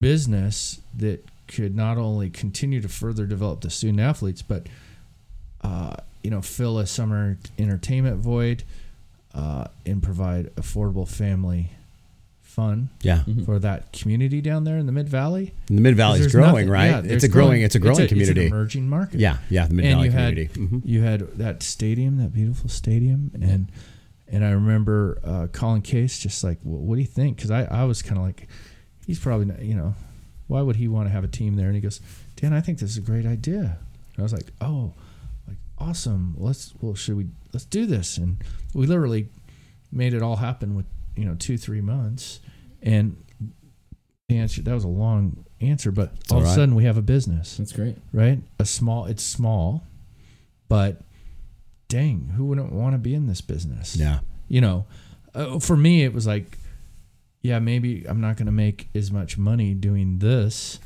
business 0.00 0.80
that 0.96 1.24
could 1.46 1.74
not 1.74 1.96
only 1.96 2.30
continue 2.30 2.80
to 2.80 2.88
further 2.88 3.26
develop 3.26 3.60
the 3.60 3.70
student 3.70 4.00
athletes, 4.00 4.42
but 4.42 4.66
uh, 5.62 5.94
you 6.22 6.30
know 6.30 6.42
fill 6.42 6.78
a 6.78 6.86
summer 6.86 7.38
entertainment 7.58 8.18
void 8.18 8.64
uh, 9.34 9.68
and 9.86 10.02
provide 10.02 10.54
affordable 10.56 11.08
family 11.08 11.70
fun 12.58 12.88
Yeah. 13.02 13.22
for 13.44 13.58
that 13.60 13.92
community 13.92 14.40
down 14.40 14.64
there 14.64 14.78
in 14.78 14.86
the 14.86 14.92
Mid 14.92 15.08
Valley. 15.08 15.52
The 15.66 15.80
Mid 15.80 15.94
Valley 15.96 16.18
is 16.20 16.32
growing, 16.32 16.68
right? 16.68 17.04
it's 17.04 17.22
a 17.22 17.28
growing. 17.28 17.62
It's 17.62 17.76
a 17.76 17.78
growing 17.78 18.08
community. 18.08 18.40
It's 18.46 18.50
an 18.50 18.56
emerging 18.58 18.88
market. 18.88 19.20
yeah, 19.20 19.38
yeah. 19.48 19.66
The 19.68 19.74
Mid 19.74 19.84
Valley 19.84 20.08
community. 20.08 20.44
had 20.46 20.52
Mhm. 20.54 20.82
you 20.84 21.02
had 21.02 21.20
that 21.38 21.62
stadium, 21.62 22.16
that 22.18 22.32
beautiful 22.32 22.68
stadium, 22.68 23.30
and 23.40 23.70
and 24.30 24.44
I 24.44 24.50
remember 24.50 25.18
uh, 25.24 25.46
calling 25.52 25.82
Case 25.82 26.18
just 26.18 26.42
like, 26.44 26.58
well, 26.64 26.82
what 26.82 26.96
do 26.96 27.00
you 27.00 27.06
think? 27.06 27.36
Because 27.36 27.50
I 27.52 27.62
I 27.64 27.84
was 27.84 28.02
kind 28.02 28.18
of 28.18 28.24
like, 28.24 28.48
he's 29.06 29.18
probably 29.20 29.46
not, 29.46 29.62
you 29.62 29.74
know, 29.76 29.94
why 30.48 30.60
would 30.60 30.76
he 30.76 30.88
want 30.88 31.06
to 31.08 31.12
have 31.12 31.24
a 31.24 31.28
team 31.28 31.54
there? 31.56 31.66
And 31.66 31.74
he 31.76 31.80
goes, 31.80 32.00
Dan, 32.36 32.52
I 32.52 32.60
think 32.60 32.78
this 32.80 32.90
is 32.90 32.96
a 32.98 33.06
great 33.10 33.24
idea. 33.26 33.60
And 34.14 34.18
I 34.18 34.22
was 34.22 34.32
like, 34.32 34.50
oh, 34.60 34.94
like 35.46 35.58
awesome. 35.78 36.34
Let's 36.36 36.74
well, 36.80 36.94
should 36.96 37.16
we 37.16 37.26
let's 37.52 37.64
do 37.66 37.86
this? 37.86 38.18
And 38.18 38.42
we 38.74 38.86
literally 38.86 39.28
made 39.92 40.12
it 40.12 40.22
all 40.22 40.36
happen 40.36 40.74
with 40.74 40.86
you 41.18 41.24
know 41.26 41.34
two 41.38 41.58
three 41.58 41.80
months, 41.80 42.40
and 42.82 43.16
the 44.28 44.38
answer 44.38 44.62
that 44.62 44.74
was 44.74 44.84
a 44.84 44.88
long 44.88 45.44
answer, 45.60 45.90
but 45.90 46.12
all 46.30 46.36
all 46.36 46.42
of 46.42 46.48
a 46.48 46.54
sudden 46.54 46.74
we 46.74 46.84
have 46.84 46.96
a 46.98 47.02
business 47.02 47.56
That's 47.56 47.72
great. 47.72 47.96
right? 48.12 48.40
A 48.58 48.64
small, 48.64 49.06
it's 49.06 49.22
small, 49.22 49.82
but 50.68 51.00
dang, 51.88 52.32
who 52.36 52.44
wouldn't 52.46 52.72
want 52.72 52.92
to 52.94 52.98
be 52.98 53.14
in 53.14 53.26
this 53.26 53.40
business? 53.40 53.96
Yeah. 53.96 54.20
You 54.48 54.60
know, 54.60 54.84
uh, 55.34 55.58
for 55.58 55.76
me, 55.76 56.04
it 56.04 56.12
was 56.12 56.26
like, 56.26 56.58
yeah, 57.42 57.58
maybe 57.58 58.04
I'm 58.08 58.20
not 58.20 58.36
going 58.36 58.46
to 58.46 58.52
make 58.52 58.88
as 58.94 59.10
much 59.10 59.36
money 59.38 59.74
doing 59.74 60.18
this 60.18 60.78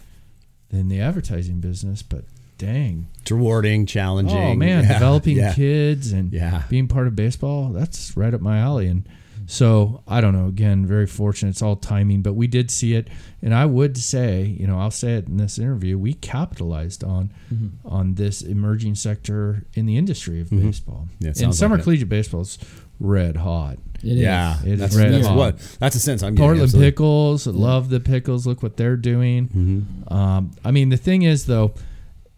than 0.70 0.89
the 0.89 1.01
advertising 1.01 1.61
business, 1.61 2.03
but 2.03 2.24
dang, 2.59 3.09
It's 3.20 3.30
rewarding, 3.33 3.87
challenging. 3.87 4.39
oh 4.39 4.55
man, 4.55 4.85
Yeah, 4.85 4.93
developing 4.95 5.37
yeah. 5.37 5.53
kids 5.55 6.12
and 6.12 6.33
Yeah. 6.33 6.62
being 6.70 6.87
part 6.89 7.07
of 7.09 7.16
baseball, 7.16 7.70
that's 7.70 8.16
right 8.16 8.33
up 8.33 8.41
my 8.41 8.59
alley. 8.59 8.87
And 8.87 9.07
so 9.53 10.03
I 10.09 10.20
don't 10.22 10.32
know. 10.32 10.46
Again, 10.46 10.86
very 10.86 11.07
fortunate. 11.07 11.50
It's 11.50 11.62
all 11.62 11.76
timing, 11.76 12.22
but 12.22 12.32
we 12.32 12.46
did 12.46 12.70
see 12.70 12.94
it, 12.94 13.09
and 13.42 13.55
I 13.55 13.66
would 13.66 13.98
say, 13.98 14.44
you 14.44 14.66
know, 14.66 14.78
I'll 14.78 14.90
say 14.90 15.14
it 15.16 15.26
in 15.28 15.36
this 15.36 15.59
interview, 15.59 15.98
we 15.98 16.14
capitalized 16.14 17.05
on 17.05 17.32
Mm-hmm. 17.53 17.86
on 17.86 18.14
this 18.14 18.40
emerging 18.40 18.94
sector 18.94 19.66
in 19.74 19.84
the 19.84 19.96
industry 19.98 20.40
of 20.40 20.48
baseball. 20.48 21.07
Yeah, 21.18 21.30
it 21.30 21.40
and 21.42 21.55
summer 21.55 21.74
like 21.76 21.84
collegiate 21.84 22.09
baseball 22.09 22.40
is 22.40 22.59
red 22.98 23.36
hot. 23.36 23.76
It 24.03 24.07
is. 24.07 24.12
It 24.12 24.16
Yeah, 24.22 24.62
is 24.64 24.80
that's, 24.80 24.96
red 24.96 25.12
that's 25.12 25.26
hot. 25.26 25.36
what 25.36 25.59
that's 25.78 25.96
a 25.96 26.00
sense 26.00 26.22
I'm. 26.22 26.34
Portland 26.34 26.62
absolutely. 26.62 26.90
Pickles, 26.92 27.46
love 27.46 27.90
the 27.90 28.00
Pickles. 28.00 28.46
Look 28.46 28.62
what 28.62 28.78
they're 28.78 28.96
doing. 28.96 29.48
Mm-hmm. 29.48 30.12
Um, 30.14 30.50
I 30.64 30.70
mean, 30.70 30.88
the 30.88 30.96
thing 30.96 31.22
is, 31.22 31.44
though, 31.44 31.74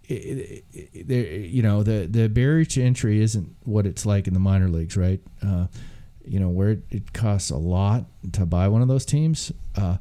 it, 0.09 0.65
it, 0.73 1.11
it, 1.11 1.51
you 1.51 1.63
know, 1.63 1.85
the 1.85 2.09
the 2.11 2.29
barrier 2.29 2.65
to 2.65 2.83
entry 2.83 3.23
isn't 3.23 3.55
what 3.63 3.87
it's 3.87 4.05
like 4.05 4.27
in 4.27 4.35
the 4.35 4.41
minor 4.41 4.69
leagues, 4.69 4.97
right? 4.97 5.21
Uh, 5.47 5.67
you 6.25 6.41
know, 6.41 6.49
where 6.49 6.79
it, 6.91 7.13
costs 7.13 7.51
a 7.51 7.57
lot 7.57 8.05
to 8.33 8.47
buy 8.47 8.69
one 8.69 8.83
of 8.83 8.89
those 8.89 9.05
teams, 9.05 9.53
uh, 9.77 9.99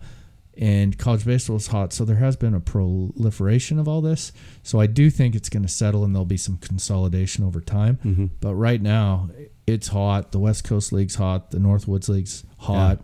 and 0.55 0.97
college 0.97 1.25
baseball 1.25 1.55
is 1.55 1.67
hot, 1.67 1.93
so 1.93 2.05
there 2.05 2.17
has 2.17 2.35
been 2.35 2.53
a 2.53 2.59
proliferation 2.59 3.79
of 3.79 3.87
all 3.87 4.01
this. 4.01 4.31
So 4.61 4.79
I 4.79 4.85
do 4.85 5.09
think 5.09 5.35
it's 5.35 5.49
going 5.49 5.63
to 5.63 5.69
settle, 5.69 6.03
and 6.03 6.13
there'll 6.13 6.25
be 6.25 6.37
some 6.37 6.57
consolidation 6.57 7.43
over 7.43 7.59
time. 7.59 7.97
Mm-hmm. 8.05 8.25
But 8.39 8.55
right 8.55 8.81
now, 8.81 9.29
it's 9.65 9.87
hot. 9.87 10.31
The 10.31 10.39
West 10.39 10.63
Coast 10.63 10.93
League's 10.93 11.15
hot. 11.15 11.51
The 11.51 11.57
Northwoods 11.57 12.07
League's 12.07 12.43
hot. 12.57 12.99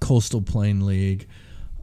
Coastal 0.00 0.40
Plain 0.40 0.86
League. 0.86 1.26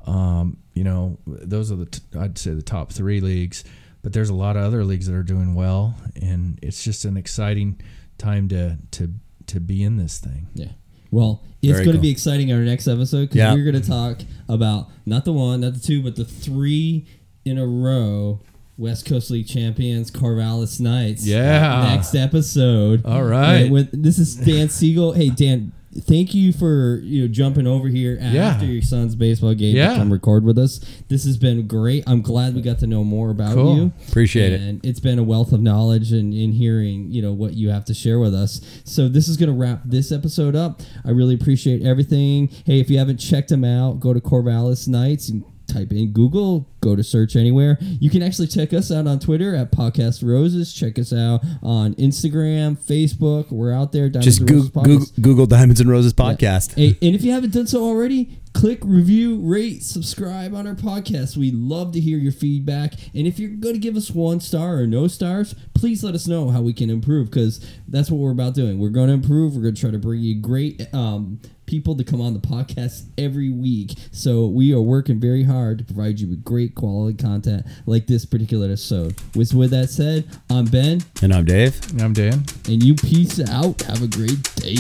Um, 0.06 0.58
you 0.74 0.84
know, 0.84 1.18
those 1.28 1.72
are 1.72 1.76
the 1.76 1.86
t- 1.86 2.02
I'd 2.18 2.38
say 2.38 2.54
the 2.54 2.62
top 2.62 2.94
three 2.94 3.20
leagues. 3.20 3.64
But 4.02 4.14
there's 4.14 4.30
a 4.30 4.36
lot 4.36 4.56
of 4.56 4.64
other 4.64 4.86
leagues 4.86 5.08
that 5.08 5.16
are 5.16 5.24
doing 5.24 5.56
well, 5.56 5.96
and 6.16 6.58
it's 6.62 6.84
just 6.84 7.04
an 7.04 7.18
exciting 7.18 7.82
time 8.18 8.48
to 8.50 8.78
to 8.92 9.14
to 9.50 9.60
be 9.60 9.84
in 9.84 9.98
this 9.98 10.18
thing. 10.20 10.48
Yeah. 10.54 10.70
Well, 11.12 11.44
it's 11.62 11.74
Very 11.74 11.86
going 11.86 11.96
to 11.98 12.02
be 12.02 12.10
exciting 12.12 12.52
our 12.54 12.60
next 12.60 12.88
episode 12.88 13.22
because 13.24 13.38
Yeah. 13.38 13.54
we're 13.54 13.70
going 13.70 13.82
to 13.82 13.88
talk 13.88 14.20
about 14.48 14.90
not 15.06 15.26
the 15.26 15.34
one, 15.34 15.62
not 15.62 15.74
the 15.74 15.80
two, 15.80 16.02
but 16.04 16.16
the 16.16 16.24
three 16.26 17.06
in 17.46 17.58
a 17.58 17.66
row 17.66 18.40
West 18.78 19.06
Coast 19.06 19.30
League 19.32 19.48
champions, 19.48 20.10
Corvallis 20.12 20.80
Knights. 20.80 21.26
Yeah. 21.26 21.94
Next 21.96 22.16
episode. 22.16 23.06
All 23.06 23.24
right. 23.24 23.64
And 23.64 23.72
with, 23.72 24.04
this 24.04 24.18
is 24.20 24.36
Dan 24.36 24.68
Segel. 24.68 25.16
Hey, 25.16 25.30
Dan. 25.30 25.74
Thank 26.02 26.36
you 26.36 26.54
for 26.54 27.00
you 27.04 27.24
know 27.24 27.28
jumping 27.28 27.66
over 27.66 27.88
here 27.88 28.16
Yeah. 28.22 28.46
after 28.50 28.66
your 28.66 28.82
son's 28.84 29.16
baseball 29.16 29.56
game 29.56 29.76
Yeah. 29.76 29.94
to 29.94 29.96
come 29.98 30.12
record 30.14 30.44
with 30.44 30.58
us. 30.60 30.80
This 31.08 31.24
has 31.26 31.36
been 31.38 31.66
great. 31.66 32.04
I'm 32.06 32.22
glad 32.22 32.54
we 32.54 32.62
got 32.62 32.78
to 32.80 32.88
know 32.88 33.04
more 33.04 33.32
about 33.32 33.56
Cool. 33.56 33.76
you. 33.76 33.92
Appreciate 34.08 34.54
it. 34.54 34.62
And 34.62 34.80
it's 34.86 35.00
been 35.00 35.18
a 35.18 35.24
wealth 35.24 35.52
of 35.52 35.62
knowledge 35.62 36.12
and 36.12 36.34
in 36.34 36.52
hearing, 36.52 37.12
you 37.12 37.22
know, 37.24 37.34
what 37.34 37.56
you 37.56 37.70
have 37.70 37.86
to 37.86 37.94
share 37.96 38.20
with 38.20 38.36
us. 38.36 38.62
So 38.84 39.08
this 39.10 39.28
is 39.28 39.36
going 39.38 39.50
to 39.50 39.56
wrap 39.56 39.82
this 39.84 40.12
episode 40.12 40.56
up. 40.56 40.82
I 41.04 41.10
really 41.10 41.34
appreciate 41.34 41.82
everything. 41.82 42.50
Hey, 42.66 42.80
if 42.80 42.90
you 42.92 42.98
haven't 43.00 43.18
checked 43.18 43.50
them 43.50 43.64
out, 43.66 44.00
go 44.00 44.14
to 44.14 44.20
Corvallis 44.22 44.88
Knights 44.88 45.30
and 45.30 45.44
type 45.70 45.92
in 45.92 46.12
Google, 46.12 46.68
go 46.82 46.96
to 46.96 47.04
search 47.04 47.36
anywhere. 47.36 47.78
You 47.82 48.10
can 48.10 48.22
actually 48.22 48.48
check 48.48 48.74
us 48.74 48.92
out 48.92 49.08
on 49.08 49.20
Twitter 49.20 49.56
at 49.56 49.72
Podcast 49.72 50.28
Roses. 50.28 50.74
Check 50.74 51.00
us 51.00 51.14
out 51.14 51.42
on 51.62 51.94
Instagram, 51.96 52.78
Facebook. 52.78 53.52
We're 53.52 53.72
out 53.74 53.92
there. 53.92 54.10
Diamonds 54.10 54.26
Just 54.26 54.40
and 54.40 54.48
Google, 54.50 54.84
Roses 54.84 55.12
Google, 55.12 55.24
Google 55.24 55.46
Diamonds 55.46 55.80
and 55.80 55.90
Roses 55.90 56.14
podcast. 56.14 56.74
Hey, 56.76 56.98
and 57.02 57.16
if 57.16 57.24
you 57.24 57.32
haven't 57.32 57.54
done 57.54 57.68
so 57.68 57.84
already, 57.84 58.40
click 58.60 58.80
review, 58.84 59.40
rate, 59.40 59.82
subscribe 59.82 60.54
on 60.54 60.68
our 60.68 60.76
podcast. 60.76 61.38
We 61.38 61.50
love 61.50 61.94
to 61.94 62.00
hear 62.02 62.18
your 62.18 62.34
feedback. 62.34 62.92
And 63.16 63.26
if 63.26 63.40
you're 63.40 63.52
going 63.52 63.76
to 63.76 63.80
give 63.80 63.96
us 63.96 64.12
one 64.12 64.42
star 64.42 64.80
or 64.80 64.86
no 64.86 65.08
stars, 65.08 65.56
please 65.74 66.04
let 66.04 66.14
us 66.14 66.28
know 66.28 66.50
how 66.50 66.60
we 66.60 66.74
can 66.74 66.90
improve 66.90 67.32
because 67.32 67.66
that's 67.88 68.12
what 68.12 68.18
we're 68.18 68.34
about 68.34 68.56
doing. 68.56 68.78
We're 68.78 68.90
going 68.90 69.08
to 69.08 69.14
improve. 69.14 69.56
We're 69.56 69.62
going 69.62 69.76
to 69.76 69.80
try 69.80 69.92
to 69.92 69.98
bring 69.98 70.20
you 70.20 70.42
great 70.42 70.94
um, 70.94 71.40
people 71.68 71.96
to 71.96 72.04
come 72.04 72.20
on 72.20 72.34
the 72.34 72.42
podcast 72.42 73.06
every 73.18 73.50
week. 73.50 73.94
So 74.12 74.48
we 74.48 74.74
are 74.74 74.82
working 74.82 75.22
very 75.22 75.44
hard 75.44 75.78
to 75.78 75.86
provide 75.86 76.20
you 76.20 76.28
with 76.28 76.44
great 76.44 76.76
quality 76.76 77.16
content 77.16 77.66
like 77.86 78.08
this 78.08 78.26
particular 78.26 78.66
episode. 78.66 79.16
With, 79.36 79.54
with 79.54 79.72
that 79.72 79.90
said, 79.90 80.28
I'm 80.50 80.66
Ben, 80.66 81.00
And 81.22 81.34
I'm 81.34 81.46
Dave. 81.46 81.80
And 81.92 82.02
I'm 82.02 82.12
Dan. 82.12 82.44
and 82.68 82.84
you 82.84 82.96
peace 82.96 83.40
out. 83.50 83.84
Have 83.84 84.04
a 84.04 84.08
great 84.08 84.44
day. 84.56 84.76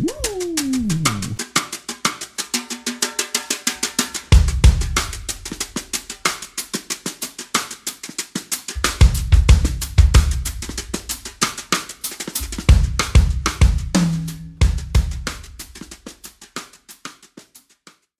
Woo! 0.00 0.35